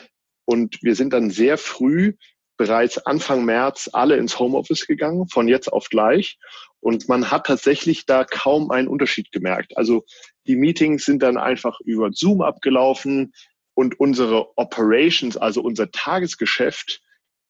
und 0.46 0.82
wir 0.82 0.94
sind 0.94 1.12
dann 1.12 1.28
sehr 1.28 1.58
früh 1.58 2.14
bereits 2.56 2.98
Anfang 2.98 3.44
März 3.44 3.90
alle 3.92 4.16
ins 4.16 4.38
Homeoffice 4.38 4.86
gegangen, 4.86 5.28
von 5.28 5.48
jetzt 5.48 5.72
auf 5.72 5.88
gleich. 5.88 6.38
Und 6.80 7.08
man 7.08 7.30
hat 7.30 7.46
tatsächlich 7.46 8.06
da 8.06 8.24
kaum 8.24 8.70
einen 8.70 8.88
Unterschied 8.88 9.32
gemerkt. 9.32 9.76
Also 9.76 10.04
die 10.46 10.56
Meetings 10.56 11.04
sind 11.04 11.22
dann 11.22 11.36
einfach 11.36 11.80
über 11.80 12.10
Zoom 12.12 12.42
abgelaufen 12.42 13.32
und 13.74 13.98
unsere 13.98 14.56
Operations, 14.56 15.36
also 15.36 15.62
unser 15.62 15.90
Tagesgeschäft, 15.90 17.00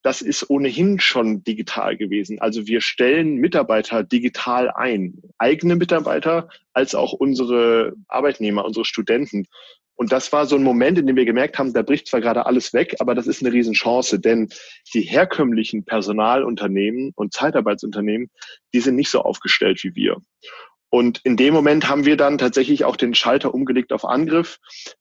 das 0.03 0.21
ist 0.21 0.51
ohnehin 0.51 1.01
schon 1.01 1.45
digital 1.45 1.97
gewesen. 1.97 2.39
Also 2.39 2.67
wir 2.67 2.83
stellen 2.83 3.37
Mitarbeiter 3.37 4.03
digital 4.05 4.71
ein, 4.71 5.23
eigene 5.39 5.77
Mitarbeiter 5.77 6.51
als 6.75 6.95
auch 6.95 7.15
unsere 7.15 7.95
Arbeitnehmer, 8.07 8.67
unsere 8.67 8.85
Studenten. 8.85 9.47
Und 9.97 10.13
das 10.13 10.33
war 10.33 10.47
so 10.47 10.57
ein 10.57 10.63
Moment, 10.63 10.99
in 10.99 11.07
dem 11.07 11.17
wir 11.17 11.25
gemerkt 11.25 11.59
haben, 11.59 11.73
da 11.73 11.83
bricht 11.83 12.09
zwar 12.09 12.21
gerade 12.21 12.47
alles 12.47 12.73
weg, 12.73 12.97
aber 12.99 13.15
das 13.15 13.27
ist 13.27 13.43
eine 13.43 13.53
Riesenchance, 13.53 14.19
denn 14.19 14.49
die 14.93 15.03
herkömmlichen 15.03 15.85
Personalunternehmen 15.85 17.13
und 17.15 17.33
Zeitarbeitsunternehmen, 17.33 18.31
die 18.73 18.81
sind 18.81 18.97
nicht 18.97 19.11
so 19.11 19.21
aufgestellt 19.21 19.85
wie 19.85 19.95
wir. 19.95 20.17
Und 20.91 21.21
in 21.25 21.37
dem 21.37 21.55
Moment 21.55 21.89
haben 21.89 22.05
wir 22.05 22.17
dann 22.17 22.39
tatsächlich 22.39 22.85
auch 22.85 22.97
den 22.97 23.15
Schalter 23.15 23.53
umgelegt 23.53 23.93
auf 23.93 24.05
Angriff. 24.05 24.59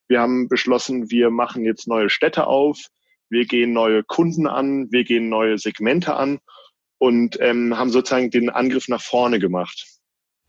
Wir 0.07 0.21
haben 0.21 0.47
beschlossen, 0.47 1.11
wir 1.11 1.29
machen 1.29 1.65
jetzt 1.65 1.87
neue 1.87 2.09
Städte 2.09 2.47
auf, 2.47 2.79
wir 3.29 3.45
gehen 3.45 3.73
neue 3.73 4.03
Kunden 4.03 4.47
an, 4.47 4.91
wir 4.91 5.03
gehen 5.03 5.29
neue 5.29 5.57
Segmente 5.57 6.15
an 6.15 6.39
und 6.97 7.37
ähm, 7.41 7.77
haben 7.77 7.89
sozusagen 7.89 8.31
den 8.31 8.49
Angriff 8.49 8.87
nach 8.87 9.01
vorne 9.01 9.39
gemacht. 9.39 9.92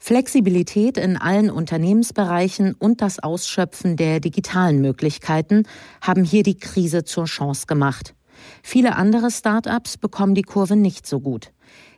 Flexibilität 0.06 0.98
in 0.98 1.16
allen 1.16 1.50
Unternehmensbereichen 1.50 2.74
und 2.74 3.00
das 3.00 3.20
Ausschöpfen 3.20 3.96
der 3.96 4.20
digitalen 4.20 4.82
Möglichkeiten 4.82 5.62
haben 6.02 6.24
hier 6.24 6.42
die 6.42 6.58
Krise 6.58 7.04
zur 7.04 7.24
Chance 7.24 7.64
gemacht. 7.66 8.14
Viele 8.62 8.96
andere 8.96 9.30
Start-ups 9.30 9.96
bekommen 9.96 10.34
die 10.34 10.42
Kurve 10.42 10.76
nicht 10.76 11.06
so 11.06 11.20
gut. 11.20 11.52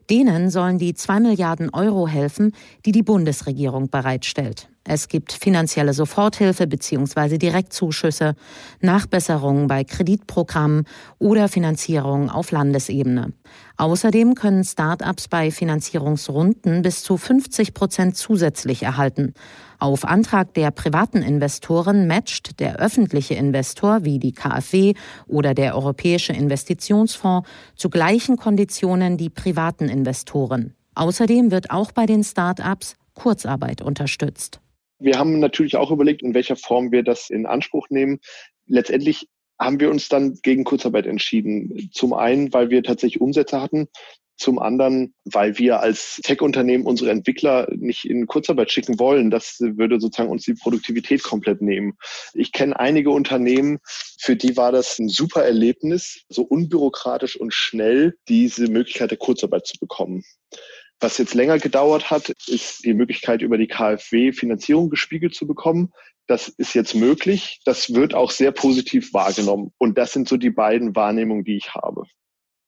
Denen 0.08 0.50
sollen 0.50 0.78
die 0.78 0.94
2 0.94 1.18
Milliarden 1.18 1.70
Euro 1.70 2.06
helfen, 2.06 2.52
die 2.84 2.92
die 2.92 3.02
Bundesregierung 3.02 3.90
bereitstellt. 3.90 4.68
Es 4.88 5.08
gibt 5.08 5.32
finanzielle 5.32 5.92
Soforthilfe 5.92 6.68
bzw. 6.68 7.38
Direktzuschüsse, 7.38 8.36
Nachbesserungen 8.80 9.66
bei 9.66 9.82
Kreditprogrammen 9.82 10.84
oder 11.18 11.48
Finanzierung 11.48 12.30
auf 12.30 12.52
Landesebene. 12.52 13.32
Außerdem 13.78 14.36
können 14.36 14.62
Start-ups 14.62 15.26
bei 15.26 15.50
Finanzierungsrunden 15.50 16.82
bis 16.82 17.02
zu 17.02 17.16
50 17.16 17.74
Prozent 17.74 18.16
zusätzlich 18.16 18.84
erhalten. 18.84 19.34
Auf 19.80 20.04
Antrag 20.04 20.54
der 20.54 20.70
privaten 20.70 21.20
Investoren 21.20 22.06
matcht 22.06 22.60
der 22.60 22.76
öffentliche 22.76 23.34
Investor 23.34 24.04
wie 24.04 24.20
die 24.20 24.32
KfW 24.32 24.94
oder 25.26 25.52
der 25.52 25.74
Europäische 25.74 26.32
Investitionsfonds 26.32 27.48
zu 27.74 27.90
gleichen 27.90 28.36
Konditionen 28.36 29.16
die 29.16 29.30
privaten 29.30 29.88
Investoren. 29.88 30.74
Außerdem 30.94 31.50
wird 31.50 31.70
auch 31.72 31.90
bei 31.90 32.06
den 32.06 32.22
Start-ups 32.22 32.94
Kurzarbeit 33.14 33.82
unterstützt. 33.82 34.60
Wir 34.98 35.18
haben 35.18 35.38
natürlich 35.38 35.76
auch 35.76 35.90
überlegt, 35.90 36.22
in 36.22 36.34
welcher 36.34 36.56
Form 36.56 36.92
wir 36.92 37.02
das 37.02 37.30
in 37.30 37.46
Anspruch 37.46 37.88
nehmen. 37.90 38.18
Letztendlich 38.66 39.28
haben 39.58 39.80
wir 39.80 39.90
uns 39.90 40.08
dann 40.08 40.38
gegen 40.42 40.64
Kurzarbeit 40.64 41.06
entschieden. 41.06 41.90
Zum 41.92 42.12
einen, 42.12 42.52
weil 42.52 42.70
wir 42.70 42.82
tatsächlich 42.82 43.20
Umsätze 43.20 43.60
hatten. 43.60 43.88
Zum 44.38 44.58
anderen, 44.58 45.14
weil 45.24 45.56
wir 45.58 45.80
als 45.80 46.20
Tech-Unternehmen 46.22 46.84
unsere 46.84 47.10
Entwickler 47.10 47.68
nicht 47.74 48.04
in 48.04 48.26
Kurzarbeit 48.26 48.70
schicken 48.70 48.98
wollen. 48.98 49.30
Das 49.30 49.56
würde 49.60 49.98
sozusagen 49.98 50.30
uns 50.30 50.44
die 50.44 50.52
Produktivität 50.52 51.22
komplett 51.22 51.62
nehmen. 51.62 51.96
Ich 52.34 52.52
kenne 52.52 52.78
einige 52.78 53.10
Unternehmen, 53.10 53.78
für 54.20 54.36
die 54.36 54.58
war 54.58 54.72
das 54.72 54.98
ein 54.98 55.08
super 55.08 55.42
Erlebnis, 55.42 56.24
so 56.28 56.42
unbürokratisch 56.42 57.40
und 57.40 57.54
schnell 57.54 58.18
diese 58.28 58.68
Möglichkeit 58.68 59.10
der 59.10 59.18
Kurzarbeit 59.18 59.66
zu 59.66 59.78
bekommen. 59.78 60.22
Was 61.00 61.18
jetzt 61.18 61.34
länger 61.34 61.58
gedauert 61.58 62.10
hat, 62.10 62.30
ist 62.46 62.84
die 62.84 62.94
Möglichkeit, 62.94 63.42
über 63.42 63.58
die 63.58 63.66
KfW 63.66 64.32
Finanzierung 64.32 64.88
gespiegelt 64.88 65.34
zu 65.34 65.46
bekommen. 65.46 65.92
Das 66.26 66.48
ist 66.48 66.74
jetzt 66.74 66.94
möglich. 66.94 67.60
Das 67.64 67.92
wird 67.92 68.14
auch 68.14 68.30
sehr 68.30 68.50
positiv 68.50 69.12
wahrgenommen. 69.12 69.72
Und 69.78 69.98
das 69.98 70.12
sind 70.12 70.28
so 70.28 70.36
die 70.36 70.50
beiden 70.50 70.96
Wahrnehmungen, 70.96 71.44
die 71.44 71.56
ich 71.56 71.74
habe. 71.74 72.04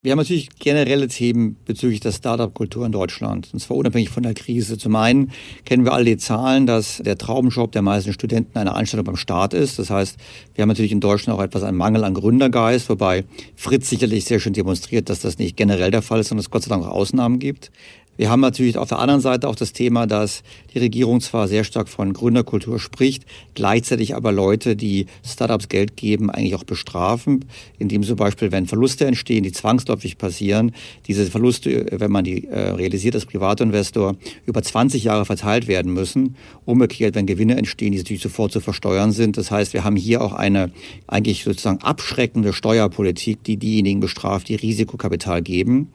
Wir 0.01 0.12
haben 0.12 0.18
natürlich 0.18 0.51
generelle 0.61 1.09
Themen 1.09 1.57
bezüglich 1.64 1.99
der 1.99 2.12
Startup-Kultur 2.12 2.87
in 2.87 2.93
Deutschland, 2.93 3.51
und 3.53 3.59
zwar 3.59 3.76
unabhängig 3.76 4.11
von 4.11 4.22
der 4.22 4.33
Krise. 4.33 4.79
Zum 4.79 4.95
einen 4.95 5.33
kennen 5.64 5.85
wir 5.85 5.93
alle 5.93 6.05
die 6.05 6.16
Zahlen, 6.16 6.68
dass 6.68 6.99
der 6.99 7.18
Traumjob 7.18 7.72
der 7.72 7.83
meisten 7.83 8.12
Studenten 8.12 8.57
eine 8.59 8.74
Anstellung 8.74 9.05
beim 9.05 9.16
Staat 9.16 9.55
ist. 9.55 9.76
Das 9.81 9.91
heißt, 9.91 10.16
wir 10.55 10.62
haben 10.62 10.68
natürlich 10.68 10.93
in 10.93 11.01
Deutschland 11.01 11.37
auch 11.37 11.43
etwas 11.43 11.64
einen 11.64 11.76
Mangel 11.76 12.05
an 12.05 12.14
Gründergeist, 12.14 12.89
wobei 12.89 13.24
Fritz 13.57 13.91
sicherlich 13.91 14.24
sehr 14.24 14.39
schön 14.39 14.53
demonstriert, 14.53 15.11
dass 15.11 15.18
das 15.18 15.39
nicht 15.39 15.57
generell 15.57 15.91
der 15.91 16.03
Fall 16.03 16.20
ist, 16.20 16.29
sondern 16.29 16.45
es 16.45 16.51
Gott 16.51 16.62
sei 16.62 16.68
Dank 16.68 16.85
auch 16.85 16.93
Ausnahmen 16.93 17.41
gibt. 17.41 17.72
Wir 18.19 18.31
haben 18.31 18.41
natürlich 18.41 18.77
auf 18.77 18.89
der 18.89 18.99
anderen 18.99 19.21
Seite 19.21 19.47
auch 19.47 19.55
das 19.55 19.73
Thema, 19.73 20.09
dass 20.09 20.43
die 20.75 20.81
Regierung 20.81 21.21
zwar 21.21 21.47
sehr 21.47 21.62
stark 21.62 21.89
von 21.89 22.12
Gründerkultur 22.12 22.81
spricht, 22.81 23.25
gleichzeitig 23.55 24.16
aber 24.16 24.33
Leute, 24.33 24.75
die 24.75 25.07
Startups 25.25 25.69
Geld 25.69 25.97
geben, 25.97 26.29
eigentlich 26.29 26.57
auch 26.57 26.64
bestrafen, 26.64 27.45
indem 27.79 28.03
zum 28.03 28.16
Beispiel, 28.16 28.51
wenn 28.51 28.66
Verluste 28.66 29.07
entstehen, 29.07 29.45
die 29.45 29.53
zwangsläufig 29.53 30.19
passieren, 30.19 30.73
diese 31.07 31.27
Verluste, 31.27 31.87
wenn 31.93 32.11
man 32.11 32.25
die 32.25 32.45
äh, 32.49 32.71
realisiert 32.71 33.14
als 33.14 33.25
Privatinvestor, 33.25 34.16
über 34.47 34.64
20 34.64 35.05
Jahre 35.05 35.25
verteilt 35.25 35.69
werden 35.69 35.93
müssen. 35.93 36.35
Umgekehrt, 36.64 37.14
wenn 37.14 37.27
Gewinne 37.27 37.57
entstehen, 37.57 37.93
die 37.93 37.99
natürlich 37.99 38.23
sofort 38.23 38.51
zu 38.51 38.61
versteuern 38.61 39.12
sind. 39.12 39.37
Das 39.37 39.53
heißt, 39.53 39.75
wir 39.75 39.85
haben 39.85 39.95
hier 39.95 40.23
auch 40.23 40.33
eine 40.33 40.73
eigentlich 41.07 41.45
sozusagen 41.45 41.83
abschreckende 41.83 42.53
Steuerpolitik, 42.53 43.45
die 43.45 43.59
diejenigen 43.59 44.01
bestraft, 44.01 44.49
die 44.49 44.57
Risikokapital 44.57 45.41
geben. 45.41 45.93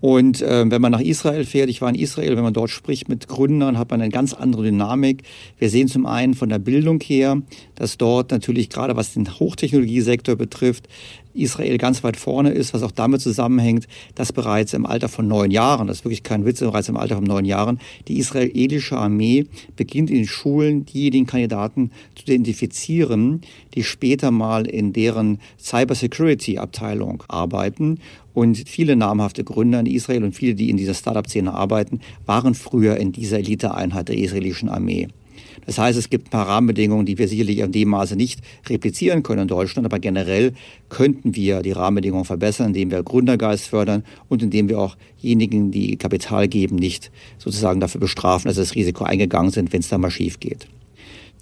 Und 0.00 0.42
äh, 0.42 0.70
wenn 0.70 0.82
man 0.82 0.92
nach 0.92 1.00
Israel 1.00 1.44
fährt, 1.44 1.70
ich 1.70 1.80
war 1.80 1.88
in 1.88 1.94
Israel, 1.94 2.36
wenn 2.36 2.44
man 2.44 2.52
dort 2.52 2.70
spricht 2.70 3.08
mit 3.08 3.28
Gründern, 3.28 3.78
hat 3.78 3.90
man 3.90 4.00
eine 4.00 4.10
ganz 4.10 4.34
andere 4.34 4.64
Dynamik. 4.64 5.22
Wir 5.58 5.70
sehen 5.70 5.88
zum 5.88 6.06
einen 6.06 6.34
von 6.34 6.48
der 6.48 6.58
Bildung 6.58 7.00
her, 7.00 7.40
dass 7.74 7.96
dort 7.96 8.30
natürlich 8.30 8.70
gerade 8.70 8.96
was 8.96 9.14
den 9.14 9.38
Hochtechnologiesektor 9.38 10.36
betrifft, 10.36 10.88
Israel 11.36 11.78
ganz 11.78 12.02
weit 12.04 12.16
vorne 12.16 12.50
ist, 12.50 12.74
was 12.74 12.82
auch 12.82 12.90
damit 12.90 13.20
zusammenhängt, 13.20 13.86
dass 14.14 14.32
bereits 14.32 14.72
im 14.74 14.86
Alter 14.86 15.08
von 15.08 15.26
neun 15.28 15.50
Jahren, 15.50 15.86
das 15.86 15.98
ist 15.98 16.04
wirklich 16.04 16.22
kein 16.22 16.44
Witz, 16.44 16.60
bereits 16.60 16.88
im 16.88 16.96
Alter 16.96 17.16
von 17.16 17.24
neun 17.24 17.44
Jahren, 17.44 17.78
die 18.08 18.18
israelische 18.18 18.96
Armee 18.96 19.46
beginnt 19.76 20.10
in 20.10 20.16
den 20.16 20.26
Schulen 20.26 20.84
diejenigen 20.86 21.26
Kandidaten 21.26 21.90
zu 22.14 22.24
identifizieren, 22.24 23.42
die 23.74 23.84
später 23.84 24.30
mal 24.30 24.66
in 24.66 24.92
deren 24.92 25.38
Cybersecurity-Abteilung 25.58 27.22
arbeiten 27.28 27.98
und 28.34 28.68
viele 28.68 28.96
namhafte 28.96 29.44
Gründer 29.44 29.80
in 29.80 29.86
Israel 29.86 30.24
und 30.24 30.34
viele, 30.34 30.54
die 30.54 30.70
in 30.70 30.76
dieser 30.76 30.94
Startup-Szene 30.94 31.54
arbeiten, 31.54 32.00
waren 32.26 32.54
früher 32.54 32.96
in 32.96 33.12
dieser 33.12 33.38
Eliteeinheit 33.38 34.08
der 34.08 34.18
israelischen 34.18 34.68
Armee. 34.68 35.08
Das 35.66 35.78
heißt, 35.78 35.98
es 35.98 36.08
gibt 36.08 36.28
ein 36.28 36.30
paar 36.30 36.46
Rahmenbedingungen, 36.46 37.04
die 37.04 37.18
wir 37.18 37.28
sicherlich 37.28 37.58
in 37.58 37.72
dem 37.72 37.88
Maße 37.88 38.16
nicht 38.16 38.40
replizieren 38.68 39.22
können 39.22 39.42
in 39.42 39.48
Deutschland, 39.48 39.84
aber 39.84 39.98
generell 39.98 40.52
könnten 40.88 41.34
wir 41.34 41.60
die 41.62 41.72
Rahmenbedingungen 41.72 42.24
verbessern, 42.24 42.68
indem 42.68 42.92
wir 42.92 43.02
Gründergeist 43.02 43.66
fördern 43.66 44.04
und 44.28 44.42
indem 44.42 44.68
wir 44.68 44.78
auch 44.78 44.96
diejenigen, 45.22 45.72
die 45.72 45.96
Kapital 45.96 46.46
geben, 46.46 46.76
nicht 46.76 47.10
sozusagen 47.38 47.80
dafür 47.80 48.00
bestrafen, 48.00 48.48
dass 48.48 48.56
sie 48.56 48.62
das 48.62 48.74
Risiko 48.76 49.04
eingegangen 49.04 49.50
sind, 49.50 49.72
wenn 49.72 49.80
es 49.80 49.88
da 49.88 49.98
mal 49.98 50.10
schief 50.10 50.38
geht. 50.38 50.68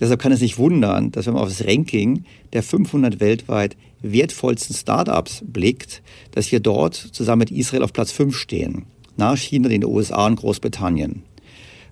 Deshalb 0.01 0.21
kann 0.21 0.33
es 0.33 0.41
nicht 0.41 0.59
wundern, 0.59 1.13
dass 1.13 1.27
wenn 1.27 1.35
man 1.35 1.43
auf 1.43 1.49
das 1.49 1.67
Ranking 1.67 2.25
der 2.53 2.63
500 2.63 3.21
weltweit 3.21 3.77
wertvollsten 4.03 4.75
Startups 4.75 5.45
blickt, 5.47 6.03
dass 6.33 6.51
wir 6.51 6.61
dort 6.61 6.95
zusammen 6.95 7.41
mit 7.41 7.51
Israel 7.51 7.83
auf 7.83 7.93
Platz 7.93 8.11
5 8.11 8.37
stehen, 8.37 8.87
nach 9.17 9.37
China, 9.37 9.69
den 9.69 9.85
USA 9.85 10.27
und 10.27 10.37
Großbritannien. 10.37 11.23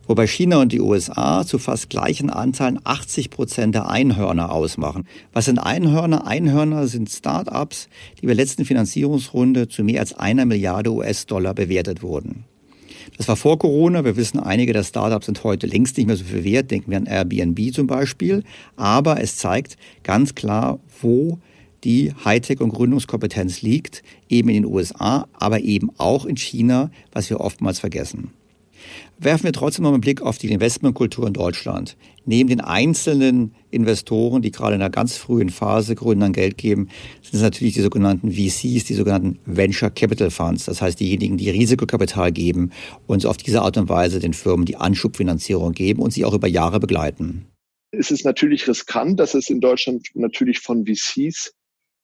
Wobei 0.07 0.27
China 0.27 0.61
und 0.61 0.73
die 0.73 0.81
USA 0.81 1.47
zu 1.47 1.59
fast 1.59 1.89
gleichen 1.89 2.29
Anteilen 2.29 2.81
80 2.83 3.31
Prozent 3.31 3.75
der 3.75 3.89
Einhörner 3.89 4.51
ausmachen. 4.51 5.07
Was 5.33 5.45
sind 5.45 5.61
Einhörner? 5.61 6.27
Einhörner 6.27 6.89
sind 6.89 7.09
Startups, 7.09 7.89
die 8.19 8.23
bei 8.23 8.35
der 8.35 8.45
letzten 8.45 8.65
Finanzierungsrunde 8.65 9.69
zu 9.69 9.85
mehr 9.85 10.01
als 10.01 10.13
einer 10.13 10.45
Milliarde 10.45 10.93
US-Dollar 10.93 11.55
bewertet 11.55 12.03
wurden. 12.03 12.45
Das 13.17 13.29
war 13.29 13.37
vor 13.37 13.59
Corona. 13.59 14.05
Wir 14.05 14.17
wissen, 14.17 14.41
einige 14.41 14.73
der 14.73 14.83
Startups 14.83 15.27
sind 15.27 15.45
heute 15.45 15.69
längst 15.69 15.97
nicht 15.97 16.07
mehr 16.07 16.17
so 16.17 16.25
viel 16.25 16.43
wert. 16.43 16.73
Denken 16.73 16.91
wir 16.91 16.99
an 16.99 17.07
Airbnb 17.07 17.73
zum 17.73 17.87
Beispiel. 17.87 18.43
Aber 18.77 19.21
es 19.21 19.37
zeigt 19.37 19.77
ganz 20.03 20.35
klar, 20.35 20.81
wo 21.01 21.39
die 21.85 22.13
Hightech- 22.25 22.61
und 22.61 22.73
Gründungskompetenz 22.73 23.63
liegt, 23.63 24.03
eben 24.29 24.49
in 24.49 24.63
den 24.63 24.67
USA, 24.67 25.27
aber 25.33 25.61
eben 25.61 25.91
auch 25.99 26.27
in 26.27 26.37
China, 26.37 26.91
was 27.13 27.31
wir 27.31 27.41
oftmals 27.41 27.81
vergessen. 27.81 28.33
Werfen 29.23 29.45
wir 29.45 29.53
trotzdem 29.53 29.85
noch 29.85 29.93
einen 29.93 30.01
Blick 30.01 30.20
auf 30.20 30.39
die 30.39 30.51
Investmentkultur 30.51 31.29
in 31.29 31.33
Deutschland. 31.33 31.97
Neben 32.25 32.49
den 32.49 32.61
einzelnen 32.61 33.55
Investoren, 33.70 34.43
die 34.43 34.51
gerade 34.51 34.75
in 34.75 34.81
einer 34.81 34.91
ganz 34.91 35.16
frühen 35.16 35.51
Phase 35.51 35.95
Gründern 35.95 36.33
Geld 36.33 36.59
geben, 36.59 36.89
sind 37.23 37.35
es 37.35 37.41
natürlich 37.41 37.75
die 37.75 37.83
sogenannten 37.83 38.33
VCs, 38.33 38.85
die 38.85 38.95
sogenannten 38.95 39.39
Venture 39.45 39.91
Capital 39.91 40.33
Funds. 40.33 40.64
Das 40.64 40.83
heißt, 40.83 40.99
diejenigen, 40.99 41.37
die 41.37 41.51
Risikokapital 41.51 42.33
geben 42.33 42.73
und 43.07 43.25
auf 43.25 43.37
diese 43.37 43.62
Art 43.62 43.77
und 43.77 43.89
Weise 43.89 44.18
den 44.18 44.35
Firmen 44.35 44.66
die 44.66 44.77
Anschubfinanzierung 44.77 45.70
geben 45.70 46.03
und 46.03 46.12
sie 46.12 46.25
auch 46.25 46.35
über 46.35 46.49
Jahre 46.49 46.81
begleiten. 46.81 47.47
Es 47.93 48.11
ist 48.11 48.25
natürlich 48.25 48.66
riskant, 48.66 49.20
dass 49.20 49.35
es 49.35 49.49
in 49.51 49.61
Deutschland 49.61 50.09
natürlich 50.14 50.59
von 50.59 50.85
VCs 50.85 51.53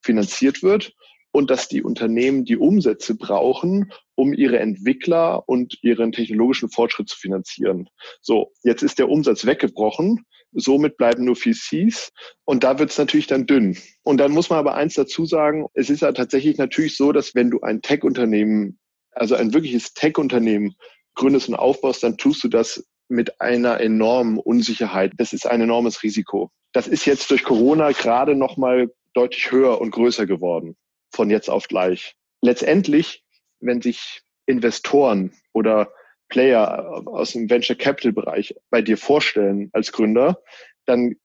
finanziert 0.03 0.63
wird 0.63 0.93
und 1.39 1.51
dass 1.51 1.69
die 1.69 1.85
Unternehmen 1.85 2.45
die 2.45 2.57
Umsätze 2.57 3.15
brauchen, 3.15 3.93
um 4.17 4.33
ihre 4.33 4.59
Entwickler 4.59 5.49
und 5.49 5.79
ihren 5.85 6.11
technologischen 6.11 6.69
Fortschritt 6.69 7.09
zu 7.09 7.17
finanzieren. 7.17 7.89
So, 8.21 8.51
jetzt 8.65 8.83
ist 8.83 8.99
der 8.99 9.09
Umsatz 9.09 9.47
weggebrochen. 9.47 10.25
Somit 10.51 10.97
bleiben 10.97 11.25
nur 11.25 11.37
VCs 11.37 12.11
und 12.45 12.65
da 12.65 12.81
wird 12.81 12.91
es 12.91 12.99
natürlich 12.99 13.29
dann 13.29 13.47
dünn. 13.47 13.79
Und 14.03 14.19
dann 14.19 14.33
muss 14.33 14.51
man 14.51 14.59
aber 14.59 14.75
eins 14.75 14.95
dazu 14.95 15.27
sagen, 15.27 15.67
es 15.75 15.91
ist 15.91 16.03
ja 16.03 16.11
tatsächlich 16.11 16.59
natürlich 16.59 16.97
so, 16.97 17.13
dass 17.13 17.37
wenn 17.37 17.51
du 17.51 17.61
ein 17.61 17.83
Tech-Unternehmen, 17.83 18.81
also 19.13 19.37
ein 19.37 19.55
wirkliches 19.55 19.95
Tech-Unternehmen 19.95 20.75
gründest 21.15 21.49
und 21.49 21.55
aufbaust, 21.55 22.03
dann 22.03 22.17
tust 22.17 22.43
du 22.43 22.49
das 22.49 22.85
mit 23.09 23.41
einer 23.41 23.79
enormen 23.81 24.39
Unsicherheit. 24.39 25.13
Das 25.19 25.33
ist 25.33 25.47
ein 25.47 25.61
enormes 25.61 26.03
Risiko. 26.03 26.51
Das 26.73 26.89
ist 26.89 27.05
jetzt 27.05 27.31
durch 27.31 27.45
Corona 27.45 27.93
gerade 27.93 28.35
noch 28.35 28.57
mal 28.57 28.91
deutlich 29.15 29.53
höher 29.53 29.81
und 29.81 29.93
größer 29.93 30.27
geworden 30.27 30.77
von 31.11 31.31
jetzt 31.31 31.51
auf 31.51 31.69
gleich. 31.69 32.17
Letztendlich, 32.41 33.25
wenn 33.61 33.83
sich 33.83 34.23
Investoren 34.47 35.33
oder 35.53 35.93
Player 36.29 37.03
aus 37.07 37.33
dem 37.33 37.49
Venture 37.49 37.77
Capital 37.77 38.13
Bereich 38.13 38.55
bei 38.71 38.83
dir 38.83 38.97
vorstellen 38.97 39.71
als 39.73 39.93
Gründer, 39.93 40.43
dann 40.85 41.17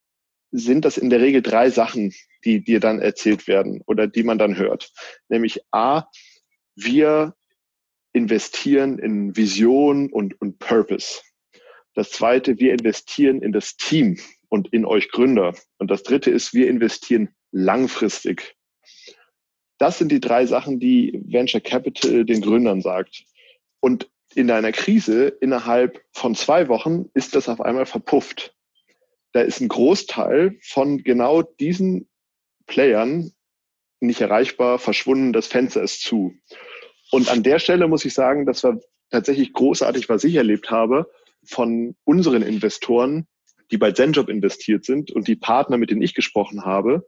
sind 0.51 0.85
das 0.85 0.97
in 0.97 1.09
der 1.09 1.19
Regel 1.19 1.41
drei 1.41 1.69
Sachen, 1.69 2.13
die 2.45 2.63
dir 2.63 2.79
dann 2.79 2.99
erzählt 2.99 3.47
werden 3.47 3.81
oder 3.85 4.07
die 4.07 4.23
man 4.23 4.37
dann 4.37 4.57
hört. 4.57 4.91
Nämlich 5.29 5.61
A, 5.71 6.05
wir 6.75 7.35
investieren 8.13 8.99
in 8.99 9.35
Vision 9.35 10.11
und, 10.11 10.39
und 10.39 10.59
Purpose. 10.59 11.21
Das 11.95 12.11
zweite, 12.11 12.59
wir 12.59 12.73
investieren 12.73 13.41
in 13.41 13.51
das 13.51 13.75
Team 13.75 14.19
und 14.49 14.71
in 14.71 14.85
euch 14.85 15.09
Gründer. 15.09 15.55
Und 15.79 15.89
das 15.89 16.03
dritte 16.03 16.29
ist, 16.29 16.53
wir 16.53 16.67
investieren 16.67 17.29
langfristig. 17.51 18.55
Das 19.83 19.97
sind 19.97 20.13
die 20.13 20.21
drei 20.21 20.45
Sachen, 20.45 20.79
die 20.79 21.21
Venture 21.25 21.59
Capital 21.59 22.23
den 22.23 22.39
Gründern 22.39 22.79
sagt. 22.79 23.25
Und 23.81 24.09
in 24.33 24.49
einer 24.49 24.71
Krise 24.71 25.27
innerhalb 25.27 26.01
von 26.13 26.35
zwei 26.35 26.69
Wochen 26.69 27.09
ist 27.13 27.35
das 27.35 27.49
auf 27.49 27.59
einmal 27.59 27.85
verpufft. 27.85 28.55
Da 29.33 29.41
ist 29.41 29.59
ein 29.59 29.67
Großteil 29.67 30.57
von 30.61 31.03
genau 31.03 31.41
diesen 31.41 32.07
Playern 32.65 33.33
nicht 33.99 34.21
erreichbar, 34.21 34.79
verschwunden, 34.79 35.33
das 35.33 35.47
Fenster 35.47 35.83
ist 35.83 35.99
zu. 35.99 36.33
Und 37.11 37.29
an 37.29 37.43
der 37.43 37.59
Stelle 37.59 37.89
muss 37.89 38.05
ich 38.05 38.13
sagen, 38.13 38.45
das 38.45 38.63
war 38.63 38.79
tatsächlich 39.09 39.51
großartig, 39.51 40.07
was 40.07 40.23
ich 40.23 40.35
erlebt 40.35 40.71
habe 40.71 41.11
von 41.43 41.97
unseren 42.05 42.41
Investoren, 42.41 43.27
die 43.69 43.77
bei 43.77 43.91
ZenJob 43.91 44.29
investiert 44.29 44.85
sind 44.85 45.11
und 45.11 45.27
die 45.27 45.35
Partner, 45.35 45.75
mit 45.75 45.89
denen 45.89 46.01
ich 46.01 46.13
gesprochen 46.13 46.63
habe, 46.63 47.05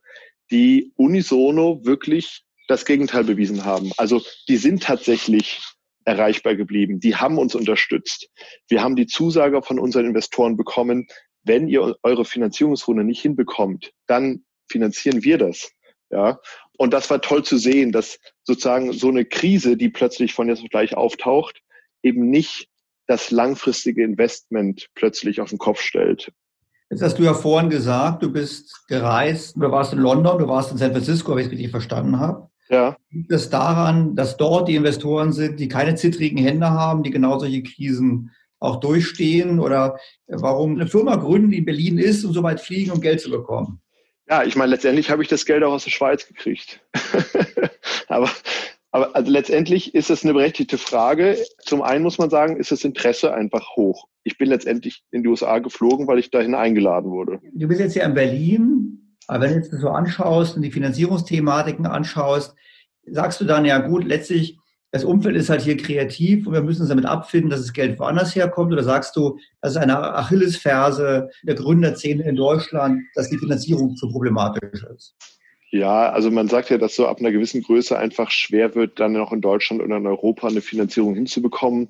die 0.51 0.91
unisono 0.97 1.85
wirklich 1.85 2.44
das 2.67 2.85
Gegenteil 2.85 3.23
bewiesen 3.23 3.65
haben. 3.65 3.91
Also 3.97 4.21
die 4.47 4.57
sind 4.57 4.83
tatsächlich 4.83 5.61
erreichbar 6.05 6.55
geblieben. 6.55 6.99
Die 6.99 7.15
haben 7.15 7.37
uns 7.37 7.55
unterstützt. 7.55 8.29
Wir 8.67 8.83
haben 8.83 8.95
die 8.95 9.07
Zusage 9.07 9.61
von 9.61 9.79
unseren 9.79 10.05
Investoren 10.05 10.55
bekommen, 10.55 11.07
wenn 11.43 11.67
ihr 11.67 11.95
eure 12.03 12.25
Finanzierungsrunde 12.25 13.03
nicht 13.03 13.21
hinbekommt, 13.21 13.91
dann 14.07 14.45
finanzieren 14.67 15.23
wir 15.23 15.37
das. 15.37 15.71
Ja. 16.09 16.39
Und 16.77 16.93
das 16.93 17.09
war 17.09 17.21
toll 17.21 17.43
zu 17.43 17.57
sehen, 17.57 17.91
dass 17.91 18.19
sozusagen 18.43 18.93
so 18.93 19.09
eine 19.09 19.25
Krise, 19.25 19.77
die 19.77 19.89
plötzlich 19.89 20.33
von 20.33 20.49
jetzt 20.49 20.63
auf 20.63 20.69
gleich 20.69 20.95
auftaucht, 20.95 21.61
eben 22.03 22.29
nicht 22.29 22.67
das 23.07 23.31
langfristige 23.31 24.03
Investment 24.03 24.87
plötzlich 24.95 25.41
auf 25.41 25.49
den 25.49 25.59
Kopf 25.59 25.81
stellt. 25.81 26.31
Jetzt 26.89 27.01
hast 27.01 27.17
du 27.17 27.23
ja 27.23 27.33
vorhin 27.33 27.69
gesagt, 27.69 28.23
du 28.23 28.31
bist 28.31 28.87
gereist, 28.87 29.55
du 29.55 29.71
warst 29.71 29.93
in 29.93 29.99
London, 29.99 30.37
du 30.37 30.47
warst 30.47 30.71
in 30.71 30.77
San 30.77 30.91
Francisco, 30.91 31.31
wenn 31.31 31.39
ich 31.39 31.45
es 31.47 31.51
richtig 31.51 31.71
verstanden 31.71 32.19
habe. 32.19 32.49
Ja. 32.69 32.97
Liegt 33.11 33.31
es 33.31 33.49
daran, 33.49 34.15
dass 34.15 34.37
dort 34.37 34.67
die 34.67 34.75
Investoren 34.75 35.33
sind, 35.33 35.59
die 35.59 35.67
keine 35.67 35.95
zittrigen 35.95 36.37
Hände 36.37 36.69
haben, 36.69 37.03
die 37.03 37.11
genau 37.11 37.37
solche 37.39 37.63
Krisen 37.63 38.31
auch 38.59 38.79
durchstehen? 38.79 39.59
Oder 39.59 39.97
warum 40.27 40.75
eine 40.75 40.87
Firma 40.87 41.15
gründen, 41.15 41.51
die 41.51 41.59
in 41.59 41.65
Berlin 41.65 41.97
ist 41.97 42.23
und 42.25 42.33
so 42.33 42.43
weit 42.43 42.59
fliegen, 42.59 42.91
um 42.91 43.01
Geld 43.01 43.21
zu 43.21 43.29
bekommen? 43.29 43.81
Ja, 44.27 44.43
ich 44.43 44.55
meine, 44.55 44.71
letztendlich 44.71 45.11
habe 45.11 45.21
ich 45.21 45.29
das 45.29 45.45
Geld 45.45 45.63
auch 45.63 45.73
aus 45.73 45.83
der 45.83 45.91
Schweiz 45.91 46.27
gekriegt. 46.27 46.81
aber 48.07 48.29
Aber 48.95 49.13
also 49.13 49.29
letztendlich 49.29 49.93
ist 49.93 50.09
es 50.09 50.23
eine 50.23 50.31
berechtigte 50.31 50.77
Frage. 50.77 51.37
Zum 51.59 51.81
einen 51.81 52.01
muss 52.01 52.17
man 52.17 52.29
sagen, 52.29 52.55
ist 52.55 52.71
das 52.71 52.85
Interesse 52.85 53.33
einfach 53.33 53.75
hoch. 53.75 54.07
Ich 54.23 54.37
bin 54.37 54.47
letztendlich 54.47 55.03
in 55.11 55.21
die 55.21 55.27
USA 55.27 55.59
geflogen, 55.59 56.07
weil 56.07 56.17
ich 56.17 56.31
dahin 56.31 56.55
eingeladen 56.55 57.11
wurde. 57.11 57.41
Du 57.53 57.67
bist 57.67 57.81
jetzt 57.81 57.91
hier 57.91 58.05
in 58.05 58.13
Berlin, 58.13 59.04
aber 59.27 59.43
wenn 59.43 59.51
du 59.51 59.55
jetzt 59.57 59.73
das 59.73 59.81
so 59.81 59.89
anschaust 59.89 60.55
und 60.55 60.61
die 60.61 60.71
Finanzierungsthematiken 60.71 61.85
anschaust, 61.85 62.55
sagst 63.05 63.41
du 63.41 63.45
dann 63.45 63.65
ja 63.65 63.79
gut, 63.79 64.05
letztlich 64.05 64.57
das 64.91 65.03
Umfeld 65.03 65.35
ist 65.35 65.49
halt 65.49 65.61
hier 65.61 65.75
kreativ 65.75 66.47
und 66.47 66.53
wir 66.53 66.61
müssen 66.61 66.81
uns 66.81 66.89
damit 66.89 67.05
abfinden, 67.05 67.49
dass 67.49 67.59
das 67.59 67.73
Geld 67.73 67.99
woanders 67.99 68.33
herkommt? 68.33 68.71
Oder 68.71 68.83
sagst 68.83 69.13
du, 69.17 69.37
das 69.61 69.71
ist 69.71 69.77
eine 69.77 69.99
Achillesferse 69.99 71.29
der 71.43 71.55
Gründerszene 71.55 72.23
in 72.23 72.37
Deutschland, 72.37 73.01
dass 73.13 73.29
die 73.29 73.37
Finanzierung 73.37 73.97
zu 73.97 74.09
problematisch 74.09 74.85
ist? 74.95 75.15
Ja, 75.71 76.09
also 76.11 76.31
man 76.31 76.47
sagt 76.47 76.69
ja, 76.69 76.77
dass 76.77 76.95
so 76.95 77.07
ab 77.07 77.19
einer 77.19 77.33
gewissen 77.33 77.61
Größe 77.61 77.99
einfach 77.99 78.31
schwer 78.31 78.73
wird, 78.75 78.97
dann 79.01 79.11
noch 79.11 79.33
in 79.33 79.41
Deutschland 79.41 79.81
oder 79.81 79.97
in 79.97 80.07
Europa 80.07 80.47
eine 80.47 80.61
Finanzierung 80.61 81.15
hinzubekommen. 81.15 81.89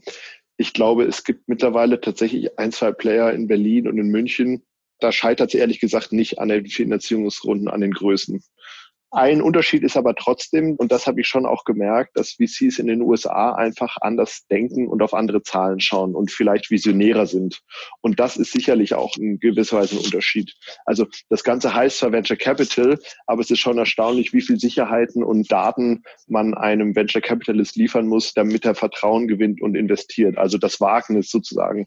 Ich 0.58 0.74
glaube, 0.74 1.04
es 1.04 1.24
gibt 1.24 1.48
mittlerweile 1.48 2.02
tatsächlich 2.02 2.58
ein, 2.58 2.72
zwei 2.72 2.92
Player 2.92 3.32
in 3.34 3.46
Berlin 3.46 3.88
und 3.88 4.00
in 4.00 4.08
München. 4.08 4.64
Da 5.00 5.12
scheitert 5.12 5.54
es 5.54 5.60
ehrlich 5.60 5.80
gesagt 5.80 6.12
nicht 6.12 6.40
an 6.40 6.50
den 6.50 6.66
Finanzierungsrunden, 6.66 7.68
an 7.68 7.82
den 7.82 7.92
Größen. 7.92 8.42
Ein 9.16 9.42
Unterschied 9.42 9.84
ist 9.84 9.96
aber 9.96 10.14
trotzdem, 10.14 10.76
und 10.76 10.92
das 10.92 11.08
habe 11.08 11.22
ich 11.22 11.28
schon 11.28 11.46
auch 11.46 11.64
gemerkt, 11.64 12.18
dass 12.18 12.32
VCs 12.32 12.80
in 12.80 12.88
den 12.88 13.02
USA 13.02 13.54
einfach 13.54 13.96
anders 14.02 14.46
denken 14.52 14.90
und 14.90 15.02
auf 15.02 15.14
andere 15.14 15.42
Zahlen 15.42 15.80
schauen 15.80 16.16
und 16.16 16.32
vielleicht 16.32 16.70
visionärer 16.70 17.26
sind. 17.26 17.62
Und 18.02 18.20
das 18.20 18.36
ist 18.36 18.52
sicherlich 18.52 18.94
auch 18.94 19.16
in 19.16 19.40
gewisser 19.40 19.78
Weise 19.78 19.96
ein 19.96 20.04
Unterschied. 20.04 20.54
Also 20.86 21.06
das 21.30 21.46
Ganze 21.46 21.74
heißt 21.74 22.00
zwar 22.00 22.12
Venture 22.12 22.36
Capital, 22.36 23.00
aber 23.26 23.40
es 23.40 23.50
ist 23.50 23.60
schon 23.60 23.78
erstaunlich, 23.78 24.34
wie 24.34 24.42
viel 24.42 24.60
Sicherheiten 24.60 25.24
und 25.24 25.50
Daten 25.50 26.04
man 26.28 26.54
einem 26.54 26.94
Venture 26.94 27.22
Capitalist 27.22 27.78
liefern 27.78 28.08
muss, 28.08 28.34
damit 28.34 28.66
er 28.66 28.76
Vertrauen 28.76 29.30
gewinnt 29.30 29.62
und 29.62 29.76
investiert. 29.76 30.38
Also 30.38 30.58
das 30.58 30.82
Wagnis 30.82 31.30
sozusagen 31.30 31.86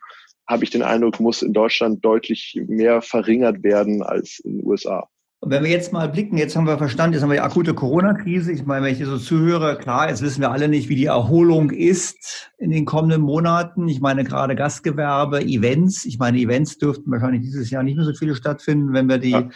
habe 0.49 0.65
ich 0.65 0.71
den 0.71 0.83
Eindruck, 0.83 1.21
muss 1.21 1.43
in 1.43 1.53
Deutschland 1.53 2.05
deutlich 2.05 2.59
mehr 2.67 3.03
verringert 3.03 3.63
werden 3.63 4.03
als 4.03 4.41
in 4.41 4.59
den 4.59 4.67
USA. 4.67 5.07
Und 5.41 5.53
wenn 5.53 5.63
wir 5.63 5.71
jetzt 5.71 5.93
mal 5.93 6.09
blicken, 6.09 6.37
jetzt 6.37 6.57
haben 6.57 6.67
wir 6.67 6.79
verstanden, 6.79 7.13
jetzt 7.13 7.23
haben 7.23 7.31
wir 7.31 7.37
die 7.37 7.43
akute 7.43 7.73
Corona-Krise. 7.73 8.51
Ich 8.51 8.67
meine, 8.67 8.85
wenn 8.85 8.93
ich 8.93 8.99
hier 8.99 9.07
so 9.07 9.19
zuhöre, 9.19 9.79
klar, 9.79 10.09
jetzt 10.09 10.21
wissen 10.21 10.41
wir 10.41 10.51
alle 10.51 10.67
nicht, 10.67 10.89
wie 10.89 10.97
die 10.97 11.05
Erholung 11.05 11.71
ist 11.71 12.51
in 12.59 12.71
den 12.71 12.85
kommenden 12.85 13.21
Monaten. 13.21 13.87
Ich 13.87 14.01
meine, 14.01 14.25
gerade 14.25 14.57
Gastgewerbe, 14.57 15.43
Events. 15.43 16.05
Ich 16.07 16.19
meine, 16.19 16.39
Events 16.39 16.79
dürften 16.79 17.13
wahrscheinlich 17.13 17.43
dieses 17.43 17.71
Jahr 17.71 17.85
nicht 17.85 17.95
mehr 17.95 18.05
so 18.05 18.15
viele 18.15 18.35
stattfinden, 18.35 18.93
wenn 18.95 19.09
wir 19.09 19.19
die 19.19 19.31
ja. 19.31 19.49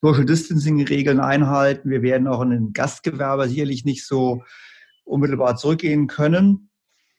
Social 0.00 0.24
Distancing-Regeln 0.24 1.20
einhalten. 1.20 1.90
Wir 1.90 2.02
werden 2.02 2.26
auch 2.26 2.40
in 2.40 2.50
den 2.50 2.72
Gastgewerbe 2.72 3.48
sicherlich 3.48 3.84
nicht 3.84 4.04
so 4.04 4.42
unmittelbar 5.04 5.54
zurückgehen 5.54 6.08
können. 6.08 6.68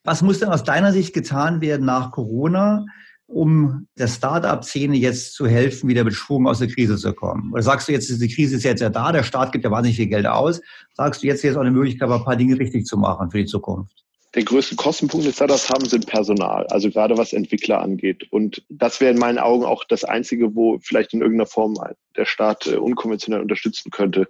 Was 0.04 0.22
muss 0.22 0.38
denn 0.38 0.50
aus 0.50 0.64
deiner 0.64 0.92
Sicht 0.92 1.14
getan 1.14 1.60
werden 1.60 1.86
nach 1.86 2.12
Corona? 2.12 2.84
um 3.26 3.88
der 3.98 4.08
Start-up-Szene 4.08 4.96
jetzt 4.96 5.34
zu 5.34 5.46
helfen, 5.46 5.88
wieder 5.88 6.04
mit 6.04 6.14
Schwung 6.14 6.46
aus 6.46 6.58
der 6.58 6.68
Krise 6.68 6.96
zu 6.96 7.12
kommen? 7.12 7.52
Oder 7.52 7.62
sagst 7.62 7.88
du 7.88 7.92
jetzt, 7.92 8.08
die 8.08 8.28
Krise 8.28 8.56
ist 8.56 8.64
jetzt 8.64 8.80
ja 8.80 8.90
da, 8.90 9.12
der 9.12 9.22
Staat 9.22 9.52
gibt 9.52 9.64
ja 9.64 9.70
wahnsinnig 9.70 9.96
viel 9.96 10.06
Geld 10.06 10.26
aus. 10.26 10.60
Sagst 10.94 11.22
du 11.22 11.26
jetzt, 11.26 11.42
jetzt 11.42 11.56
auch 11.56 11.62
eine 11.62 11.70
Möglichkeit, 11.70 12.10
ein 12.10 12.24
paar 12.24 12.36
Dinge 12.36 12.58
richtig 12.58 12.84
zu 12.84 12.96
machen 12.96 13.30
für 13.30 13.38
die 13.38 13.46
Zukunft? 13.46 14.04
Der 14.34 14.42
größte 14.42 14.74
Kostenpunkt, 14.74 15.26
den 15.26 15.32
Startups 15.32 15.70
haben, 15.70 15.88
sind 15.88 16.06
Personal, 16.06 16.66
also 16.66 16.90
gerade 16.90 17.16
was 17.16 17.32
Entwickler 17.32 17.80
angeht. 17.80 18.26
Und 18.30 18.64
das 18.68 19.00
wäre 19.00 19.12
in 19.12 19.18
meinen 19.18 19.38
Augen 19.38 19.64
auch 19.64 19.84
das 19.84 20.04
Einzige, 20.04 20.54
wo 20.54 20.78
vielleicht 20.80 21.14
in 21.14 21.20
irgendeiner 21.20 21.46
Form 21.46 21.76
der 22.16 22.24
Staat 22.24 22.66
äh, 22.66 22.76
unkonventionell 22.76 23.40
unterstützen 23.40 23.90
könnte. 23.90 24.28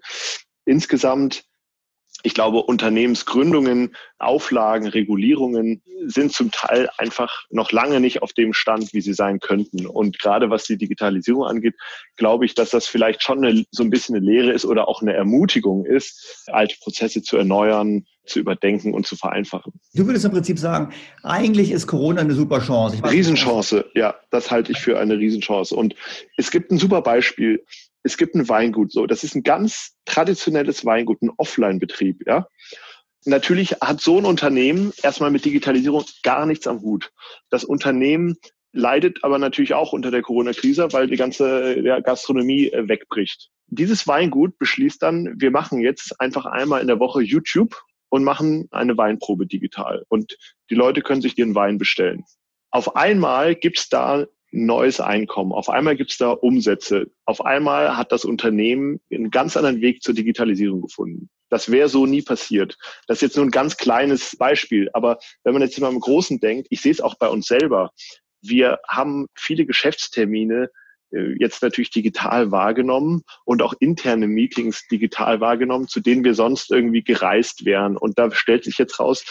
Insgesamt 0.67 1.45
ich 2.25 2.33
glaube, 2.33 2.63
Unternehmensgründungen, 2.63 3.95
Auflagen, 4.19 4.87
Regulierungen 4.89 5.83
sind 6.07 6.33
zum 6.33 6.51
Teil 6.51 6.89
einfach 6.97 7.45
noch 7.51 7.71
lange 7.71 8.01
nicht 8.01 8.23
auf 8.23 8.33
dem 8.33 8.55
Stand, 8.55 8.95
wie 8.95 9.03
sie 9.03 9.13
sein 9.13 9.41
könnten. 9.41 9.87
Und 9.87 10.19
gerade 10.19 10.49
was 10.49 10.65
die 10.65 10.79
Digitalisierung 10.79 11.45
angeht, 11.45 11.75
glaube 12.17 12.47
ich, 12.47 12.55
dass 12.55 12.71
das 12.71 12.87
vielleicht 12.87 13.23
schon 13.23 13.45
eine, 13.45 13.65
so 13.71 13.83
ein 13.83 13.91
bisschen 13.91 14.17
eine 14.17 14.25
Lehre 14.25 14.53
ist 14.53 14.65
oder 14.65 14.89
auch 14.89 15.03
eine 15.03 15.13
Ermutigung 15.13 15.85
ist, 15.85 16.49
alte 16.51 16.77
Prozesse 16.83 17.23
zu 17.23 17.37
erneuern, 17.37 18.07
zu 18.25 18.41
überdenken 18.41 18.95
und 18.95 19.07
zu 19.07 19.17
vereinfachen. 19.17 19.75
Du 19.93 20.07
würdest 20.07 20.25
im 20.25 20.31
Prinzip 20.31 20.59
sagen, 20.59 20.95
eigentlich 21.23 21.71
ist 21.71 21.87
Corona 21.87 22.23
eine 22.23 22.33
super 22.33 22.61
Chance. 22.61 23.03
Riesenchance, 23.05 23.85
ja, 23.95 24.15
das 24.31 24.51
halte 24.51 24.73
ich 24.73 24.79
für 24.79 24.99
eine 24.99 25.19
Riesenchance. 25.19 25.77
Und 25.77 25.95
es 26.39 26.51
gibt 26.51 26.71
ein 26.71 26.79
super 26.79 27.03
Beispiel 27.03 27.63
es 28.05 28.17
gibt 28.17 28.35
ein 28.35 28.49
Weingut, 28.49 28.93
so, 28.93 29.07
das 29.07 29.25
ist 29.25 29.35
ein 29.35 29.43
ganz 29.43 29.97
traditionelles 30.05 30.85
Weingut, 30.85 31.23
ein 31.23 31.33
Offline-Betrieb, 31.37 32.27
ja. 32.27 32.47
Natürlich 33.27 33.73
hat 33.81 34.03
so 34.03 34.19
ein 34.19 34.27
Unternehmen 34.27 34.93
erstmal 35.03 35.31
mit 35.31 35.47
Digitalisierung 35.47 36.05
gar 36.23 36.45
nichts 36.45 36.67
am 36.67 36.83
Hut. 36.83 37.11
Das 37.49 37.65
Unternehmen 37.65 38.37
leidet 38.73 39.25
aber 39.25 39.39
natürlich 39.39 39.73
auch 39.73 39.95
unter 39.95 40.11
der 40.11 40.21
Corona-Krise, 40.21 40.93
weil 40.93 41.07
die 41.07 41.17
ganze 41.17 41.81
ja, 41.81 42.01
Gastronomie 42.01 42.69
äh, 42.69 42.87
wegbricht. 42.87 43.51
Dieses 43.69 44.07
Weingut 44.07 44.59
beschließt 44.59 45.03
dann, 45.03 45.33
wir 45.39 45.51
machen 45.51 45.81
jetzt 45.81 46.21
einfach 46.21 46.45
einmal 46.45 46.83
in 46.83 46.87
der 46.87 47.01
Woche 47.01 47.23
YouTube 47.23 47.81
und 48.11 48.25
machen 48.25 48.69
eine 48.73 48.97
Weinprobe 48.99 49.47
digital. 49.47 50.05
Und 50.09 50.37
die 50.69 50.75
Leute 50.75 51.01
können 51.01 51.23
sich 51.23 51.39
ihren 51.39 51.55
Wein 51.55 51.79
bestellen. 51.79 52.25
Auf 52.71 52.95
einmal 52.97 53.55
gibt's 53.55 53.89
da 53.89 54.27
neues 54.55 55.01
Einkommen. 55.01 55.53
Auf 55.53 55.69
einmal 55.69 55.97
gibt 55.97 56.13
es 56.13 56.19
da 56.19 56.31
Umsätze. 56.31 57.11
Auf 57.25 57.45
einmal 57.45 57.97
hat 57.97 58.13
das 58.13 58.25
Unternehmen 58.25 59.01
einen 59.13 59.31
ganz 59.31 59.57
anderen 59.57 59.81
Weg 59.81 60.03
zur 60.03 60.15
Digitalisierung 60.15 60.81
gefunden. 60.81 61.29
Das 61.51 61.71
wäre 61.71 61.89
so 61.89 62.07
nie 62.07 62.23
passiert. 62.23 62.79
Das 63.07 63.19
ist 63.19 63.23
jetzt 63.23 63.37
nur 63.37 63.45
ein 63.45 63.51
ganz 63.51 63.77
kleines 63.77 64.37
Beispiel. 64.37 64.89
Aber 64.93 65.19
wenn 65.43 65.55
man 65.55 65.63
jetzt 65.63 65.79
mal 65.81 65.93
im 65.93 66.01
Großen 66.01 66.39
denkt, 66.39 66.69
ich 66.71 66.81
sehe 66.81 66.93
es 66.93 67.01
auch 67.01 67.17
bei 67.17 67.29
uns 67.29 67.47
selber. 67.47 67.91
Wir 68.43 68.79
haben 68.89 69.27
viele 69.35 69.67
Geschäftstermine 69.67 70.71
äh, 71.11 71.35
jetzt 71.39 71.63
natürlich 71.63 71.91
digital 71.91 72.51
wahrgenommen 72.51 73.23
und 73.45 73.63
auch 73.63 73.75
interne 73.81 74.29
Meetings 74.29 74.87
digital 74.89 75.41
wahrgenommen, 75.41 75.89
zu 75.89 76.01
denen 76.01 76.25
wir 76.25 76.35
sonst 76.35 76.71
irgendwie 76.71 77.03
gereist 77.03 77.65
wären. 77.65 77.97
Und 77.97 78.19
da 78.19 78.31
stellt 78.31 78.65
sich 78.65 78.79
jetzt 78.79 79.01
raus, 79.01 79.25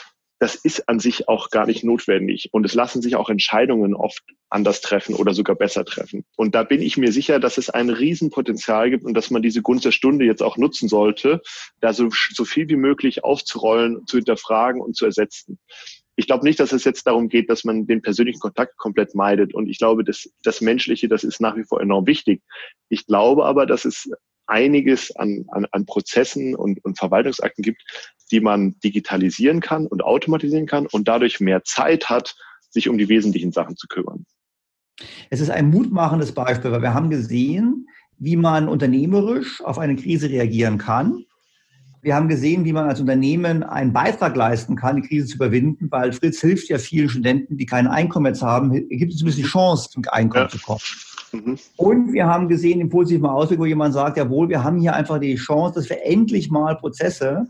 das 0.44 0.56
ist 0.56 0.90
an 0.90 1.00
sich 1.00 1.30
auch 1.30 1.52
gar 1.52 1.66
nicht 1.66 1.86
notwendig. 1.86 2.50
Und 2.52 2.66
es 2.66 2.74
lassen 2.74 3.02
sich 3.02 3.16
auch 3.16 3.30
Entscheidungen 3.30 3.96
oft 3.96 4.22
anders 4.50 4.82
treffen 4.82 5.16
oder 5.16 5.34
sogar 5.34 5.56
besser 5.56 5.86
treffen. 5.86 6.26
Und 6.36 6.54
da 6.54 6.64
bin 6.64 6.82
ich 6.82 6.98
mir 6.98 7.14
sicher, 7.14 7.40
dass 7.40 7.58
es 7.58 7.70
ein 7.70 7.90
Riesenpotenzial 7.90 8.90
gibt 8.90 9.06
und 9.06 9.14
dass 9.14 9.32
man 9.32 9.42
diese 9.42 9.62
Gunst 9.62 9.86
der 9.86 9.94
Stunde 9.94 10.26
jetzt 10.26 10.44
auch 10.44 10.58
nutzen 10.58 10.90
sollte, 10.90 11.42
da 11.80 11.94
so, 11.94 12.10
so 12.34 12.44
viel 12.44 12.68
wie 12.68 12.76
möglich 12.76 13.24
aufzurollen, 13.24 14.06
zu 14.06 14.18
hinterfragen 14.18 14.82
und 14.82 14.98
zu 14.98 15.06
ersetzen. 15.06 15.60
Ich 16.18 16.28
glaube 16.28 16.44
nicht, 16.44 16.60
dass 16.60 16.74
es 16.74 16.84
jetzt 16.84 17.08
darum 17.08 17.30
geht, 17.30 17.50
dass 17.50 17.64
man 17.64 17.88
den 17.88 18.02
persönlichen 18.02 18.42
Kontakt 18.42 18.76
komplett 18.76 19.16
meidet. 19.16 19.54
Und 19.54 19.70
ich 19.70 19.78
glaube, 19.78 20.04
dass 20.04 20.30
das 20.44 20.60
Menschliche, 20.60 21.08
das 21.08 21.24
ist 21.24 21.40
nach 21.40 21.56
wie 21.56 21.64
vor 21.64 21.80
enorm 21.80 22.06
wichtig. 22.06 22.42
Ich 22.90 23.08
glaube 23.08 23.46
aber, 23.46 23.66
dass 23.66 23.86
es 23.86 24.10
einiges 24.46 25.16
an, 25.16 25.46
an, 25.52 25.68
an 25.72 25.86
Prozessen 25.86 26.54
und, 26.54 26.84
und 26.84 27.00
Verwaltungsakten 27.00 27.64
gibt, 27.64 27.82
die 28.34 28.42
man 28.42 28.74
digitalisieren 28.84 29.62
kann 29.62 29.86
und 29.86 30.04
automatisieren 30.04 30.66
kann 30.66 30.88
und 30.88 31.08
dadurch 31.08 31.40
mehr 31.40 31.64
Zeit 31.64 32.10
hat, 32.10 32.36
sich 32.72 32.90
um 32.90 32.98
die 32.98 33.08
wesentlichen 33.08 33.52
Sachen 33.52 33.78
zu 33.78 33.88
kümmern. 33.88 34.26
Es 35.30 35.40
ist 35.40 35.52
ein 35.52 35.70
mutmachendes 35.70 36.32
Beispiel, 36.32 36.72
weil 36.72 36.82
wir 36.82 36.96
haben 36.96 37.12
gesehen, 37.12 37.88
wie 38.18 38.36
man 38.36 38.68
unternehmerisch 38.68 39.64
auf 39.64 39.78
eine 39.78 39.96
Krise 39.96 40.30
reagieren 40.30 40.80
kann. 40.80 41.26
Wir 42.02 42.16
haben 42.16 42.28
gesehen, 42.28 42.66
wie 42.66 42.74
man 42.74 42.90
als 42.90 43.00
Unternehmen 43.00 43.62
einen 43.62 43.94
Beitrag 43.94 44.36
leisten 44.36 44.76
kann, 44.76 44.98
die 44.98 45.08
Krise 45.08 45.28
zu 45.28 45.36
überwinden, 45.36 45.92
weil 45.92 46.12
Fritz 46.12 46.42
hilft 46.42 46.70
ja 46.70 46.80
vielen 46.80 47.10
Studenten, 47.10 47.58
die 47.58 47.68
kein 47.68 47.86
Einkommen 47.86 48.26
jetzt 48.26 48.42
haben, 48.42 48.72
gibt 48.90 49.14
es 49.14 49.22
ein 49.22 49.26
bisschen 49.26 49.46
Chance, 49.46 49.92
zum 49.92 50.04
Einkommen 50.10 50.46
ja. 50.46 50.50
zu 50.50 50.58
kommen. 50.58 50.82
Mhm. 51.34 51.58
Und 51.78 52.14
wir 52.14 52.26
haben 52.26 52.48
gesehen 52.48 52.82
im 52.82 52.90
positiven 52.90 53.28
Ausblick, 53.28 53.60
wo 53.60 53.66
jemand 53.66 53.94
sagt, 53.94 54.18
jawohl, 54.18 54.50
wir 54.50 54.64
haben 54.64 54.80
hier 54.80 54.96
einfach 54.96 55.20
die 55.20 55.36
Chance, 55.36 55.76
dass 55.76 55.90
wir 55.90 56.04
endlich 56.04 56.50
mal 56.50 56.76
Prozesse 56.76 57.48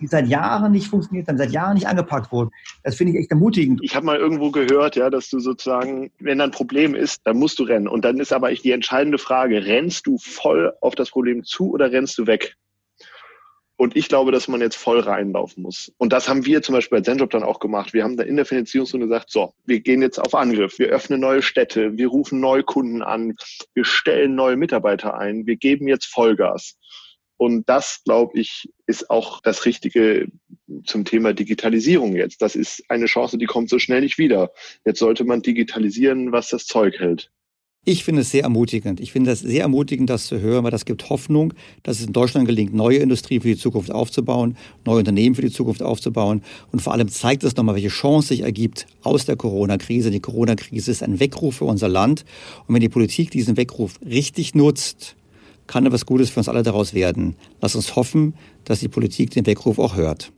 die 0.00 0.06
seit 0.06 0.26
Jahren 0.28 0.72
nicht 0.72 0.88
funktioniert 0.88 1.28
haben, 1.28 1.38
seit 1.38 1.50
Jahren 1.50 1.74
nicht 1.74 1.86
angepackt 1.86 2.32
wurden. 2.32 2.50
Das 2.82 2.96
finde 2.96 3.12
ich 3.12 3.18
echt 3.18 3.30
ermutigend. 3.30 3.80
Ich 3.82 3.94
habe 3.94 4.06
mal 4.06 4.16
irgendwo 4.16 4.50
gehört, 4.50 4.96
ja, 4.96 5.10
dass 5.10 5.28
du 5.28 5.38
sozusagen, 5.40 6.10
wenn 6.18 6.38
da 6.38 6.44
ein 6.44 6.50
Problem 6.50 6.94
ist, 6.94 7.20
dann 7.24 7.38
musst 7.38 7.58
du 7.58 7.64
rennen. 7.64 7.88
Und 7.88 8.04
dann 8.04 8.18
ist 8.18 8.32
aber 8.32 8.52
die 8.52 8.72
entscheidende 8.72 9.18
Frage, 9.18 9.64
rennst 9.64 10.06
du 10.06 10.18
voll 10.18 10.72
auf 10.80 10.94
das 10.94 11.10
Problem 11.10 11.44
zu 11.44 11.70
oder 11.72 11.92
rennst 11.92 12.18
du 12.18 12.26
weg? 12.26 12.56
Und 13.80 13.96
ich 13.96 14.08
glaube, 14.08 14.30
dass 14.30 14.46
man 14.46 14.60
jetzt 14.60 14.76
voll 14.76 15.00
reinlaufen 15.00 15.62
muss. 15.62 15.90
Und 15.96 16.12
das 16.12 16.28
haben 16.28 16.44
wir 16.44 16.60
zum 16.60 16.74
Beispiel 16.74 16.98
bei 16.98 17.02
Zenjob 17.02 17.30
dann 17.30 17.42
auch 17.42 17.60
gemacht. 17.60 17.94
Wir 17.94 18.04
haben 18.04 18.18
da 18.18 18.24
in 18.24 18.36
der 18.36 18.44
Finanzierungsrunde 18.44 19.06
gesagt, 19.06 19.30
so, 19.30 19.54
wir 19.64 19.80
gehen 19.80 20.02
jetzt 20.02 20.18
auf 20.18 20.34
Angriff. 20.34 20.78
Wir 20.78 20.88
öffnen 20.88 21.18
neue 21.18 21.40
Städte. 21.40 21.96
Wir 21.96 22.08
rufen 22.08 22.40
neue 22.40 22.62
Kunden 22.62 23.00
an. 23.00 23.36
Wir 23.72 23.86
stellen 23.86 24.34
neue 24.34 24.56
Mitarbeiter 24.56 25.16
ein. 25.16 25.46
Wir 25.46 25.56
geben 25.56 25.88
jetzt 25.88 26.12
Vollgas. 26.12 26.76
Und 27.40 27.66
das, 27.70 28.02
glaube 28.04 28.38
ich, 28.38 28.68
ist 28.86 29.08
auch 29.08 29.40
das 29.40 29.64
Richtige 29.64 30.26
zum 30.84 31.06
Thema 31.06 31.32
Digitalisierung 31.32 32.14
jetzt. 32.14 32.42
Das 32.42 32.54
ist 32.54 32.82
eine 32.90 33.06
Chance, 33.06 33.38
die 33.38 33.46
kommt 33.46 33.70
so 33.70 33.78
schnell 33.78 34.02
nicht 34.02 34.18
wieder. 34.18 34.50
Jetzt 34.84 34.98
sollte 34.98 35.24
man 35.24 35.40
digitalisieren, 35.40 36.32
was 36.32 36.50
das 36.50 36.66
Zeug 36.66 36.98
hält. 36.98 37.30
Ich 37.86 38.04
finde 38.04 38.20
es 38.20 38.30
sehr 38.30 38.42
ermutigend. 38.42 39.00
Ich 39.00 39.10
finde 39.10 39.30
es 39.30 39.40
sehr 39.40 39.62
ermutigend, 39.62 40.10
das 40.10 40.26
zu 40.26 40.38
hören, 40.38 40.64
weil 40.64 40.70
das 40.70 40.84
gibt 40.84 41.08
Hoffnung, 41.08 41.54
dass 41.82 42.00
es 42.00 42.06
in 42.06 42.12
Deutschland 42.12 42.46
gelingt, 42.46 42.74
neue 42.74 42.98
Industrie 42.98 43.40
für 43.40 43.48
die 43.48 43.56
Zukunft 43.56 43.90
aufzubauen, 43.90 44.58
neue 44.84 44.98
Unternehmen 44.98 45.34
für 45.34 45.40
die 45.40 45.50
Zukunft 45.50 45.82
aufzubauen. 45.82 46.42
Und 46.72 46.82
vor 46.82 46.92
allem 46.92 47.08
zeigt 47.08 47.42
es 47.42 47.56
nochmal, 47.56 47.76
welche 47.76 47.88
Chance 47.88 48.28
sich 48.28 48.40
ergibt 48.42 48.86
aus 49.02 49.24
der 49.24 49.36
Corona-Krise. 49.36 50.10
Die 50.10 50.20
Corona-Krise 50.20 50.90
ist 50.90 51.02
ein 51.02 51.20
Weckruf 51.20 51.56
für 51.56 51.64
unser 51.64 51.88
Land. 51.88 52.26
Und 52.66 52.74
wenn 52.74 52.82
die 52.82 52.90
Politik 52.90 53.30
diesen 53.30 53.56
Weckruf 53.56 53.98
richtig 54.04 54.54
nutzt, 54.54 55.16
kann 55.70 55.86
etwas 55.86 56.04
Gutes 56.04 56.28
für 56.30 56.40
uns 56.40 56.48
alle 56.48 56.64
daraus 56.64 56.94
werden. 56.94 57.36
Lass 57.60 57.76
uns 57.76 57.94
hoffen, 57.94 58.34
dass 58.64 58.80
die 58.80 58.88
Politik 58.88 59.30
den 59.30 59.46
Weckruf 59.46 59.78
auch 59.78 59.94
hört. 59.94 60.32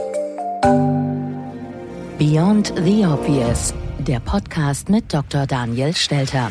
Beyond 2.19 2.73
the 2.83 3.05
Obvious, 3.05 3.75
der 3.99 4.21
Podcast 4.21 4.89
mit 4.89 5.13
Dr. 5.13 5.47
Daniel 5.47 5.95
Stelter. 5.95 6.51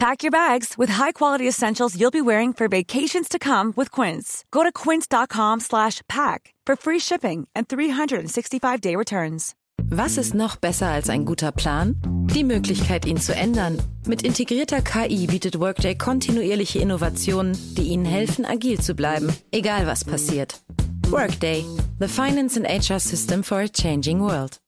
Pack 0.00 0.22
your 0.22 0.30
bags 0.30 0.78
with 0.78 0.88
high-quality 0.88 1.46
essentials 1.46 1.94
you'll 1.94 2.10
be 2.10 2.22
wearing 2.22 2.54
for 2.54 2.68
vacations 2.68 3.28
to 3.28 3.38
come 3.38 3.74
with 3.76 3.90
Quince. 3.90 4.46
Go 4.50 4.62
to 4.62 4.72
quince.com/pack 4.72 6.54
for 6.66 6.76
free 6.76 7.00
shipping 7.00 7.46
and 7.54 7.66
365-day 7.68 8.96
returns. 8.96 9.54
Was 9.90 10.16
ist 10.16 10.34
noch 10.34 10.56
besser 10.56 10.86
als 10.86 11.10
ein 11.10 11.26
guter 11.26 11.52
Plan? 11.52 11.96
Die 12.34 12.44
Möglichkeit, 12.44 13.04
ihn 13.04 13.18
zu 13.18 13.34
ändern. 13.34 13.76
Mit 14.06 14.22
integrierter 14.22 14.80
KI 14.80 15.26
bietet 15.26 15.58
Workday 15.58 15.94
kontinuierliche 15.94 16.78
Innovationen, 16.78 17.52
die 17.76 17.88
Ihnen 17.88 18.06
helfen, 18.06 18.46
agil 18.46 18.80
zu 18.80 18.94
bleiben, 18.94 19.30
egal 19.50 19.86
was 19.86 20.02
passiert. 20.02 20.62
Workday, 21.10 21.62
the 21.98 22.08
finance 22.08 22.56
and 22.56 22.66
HR 22.66 23.00
system 23.00 23.42
for 23.42 23.58
a 23.58 23.68
changing 23.68 24.20
world. 24.20 24.60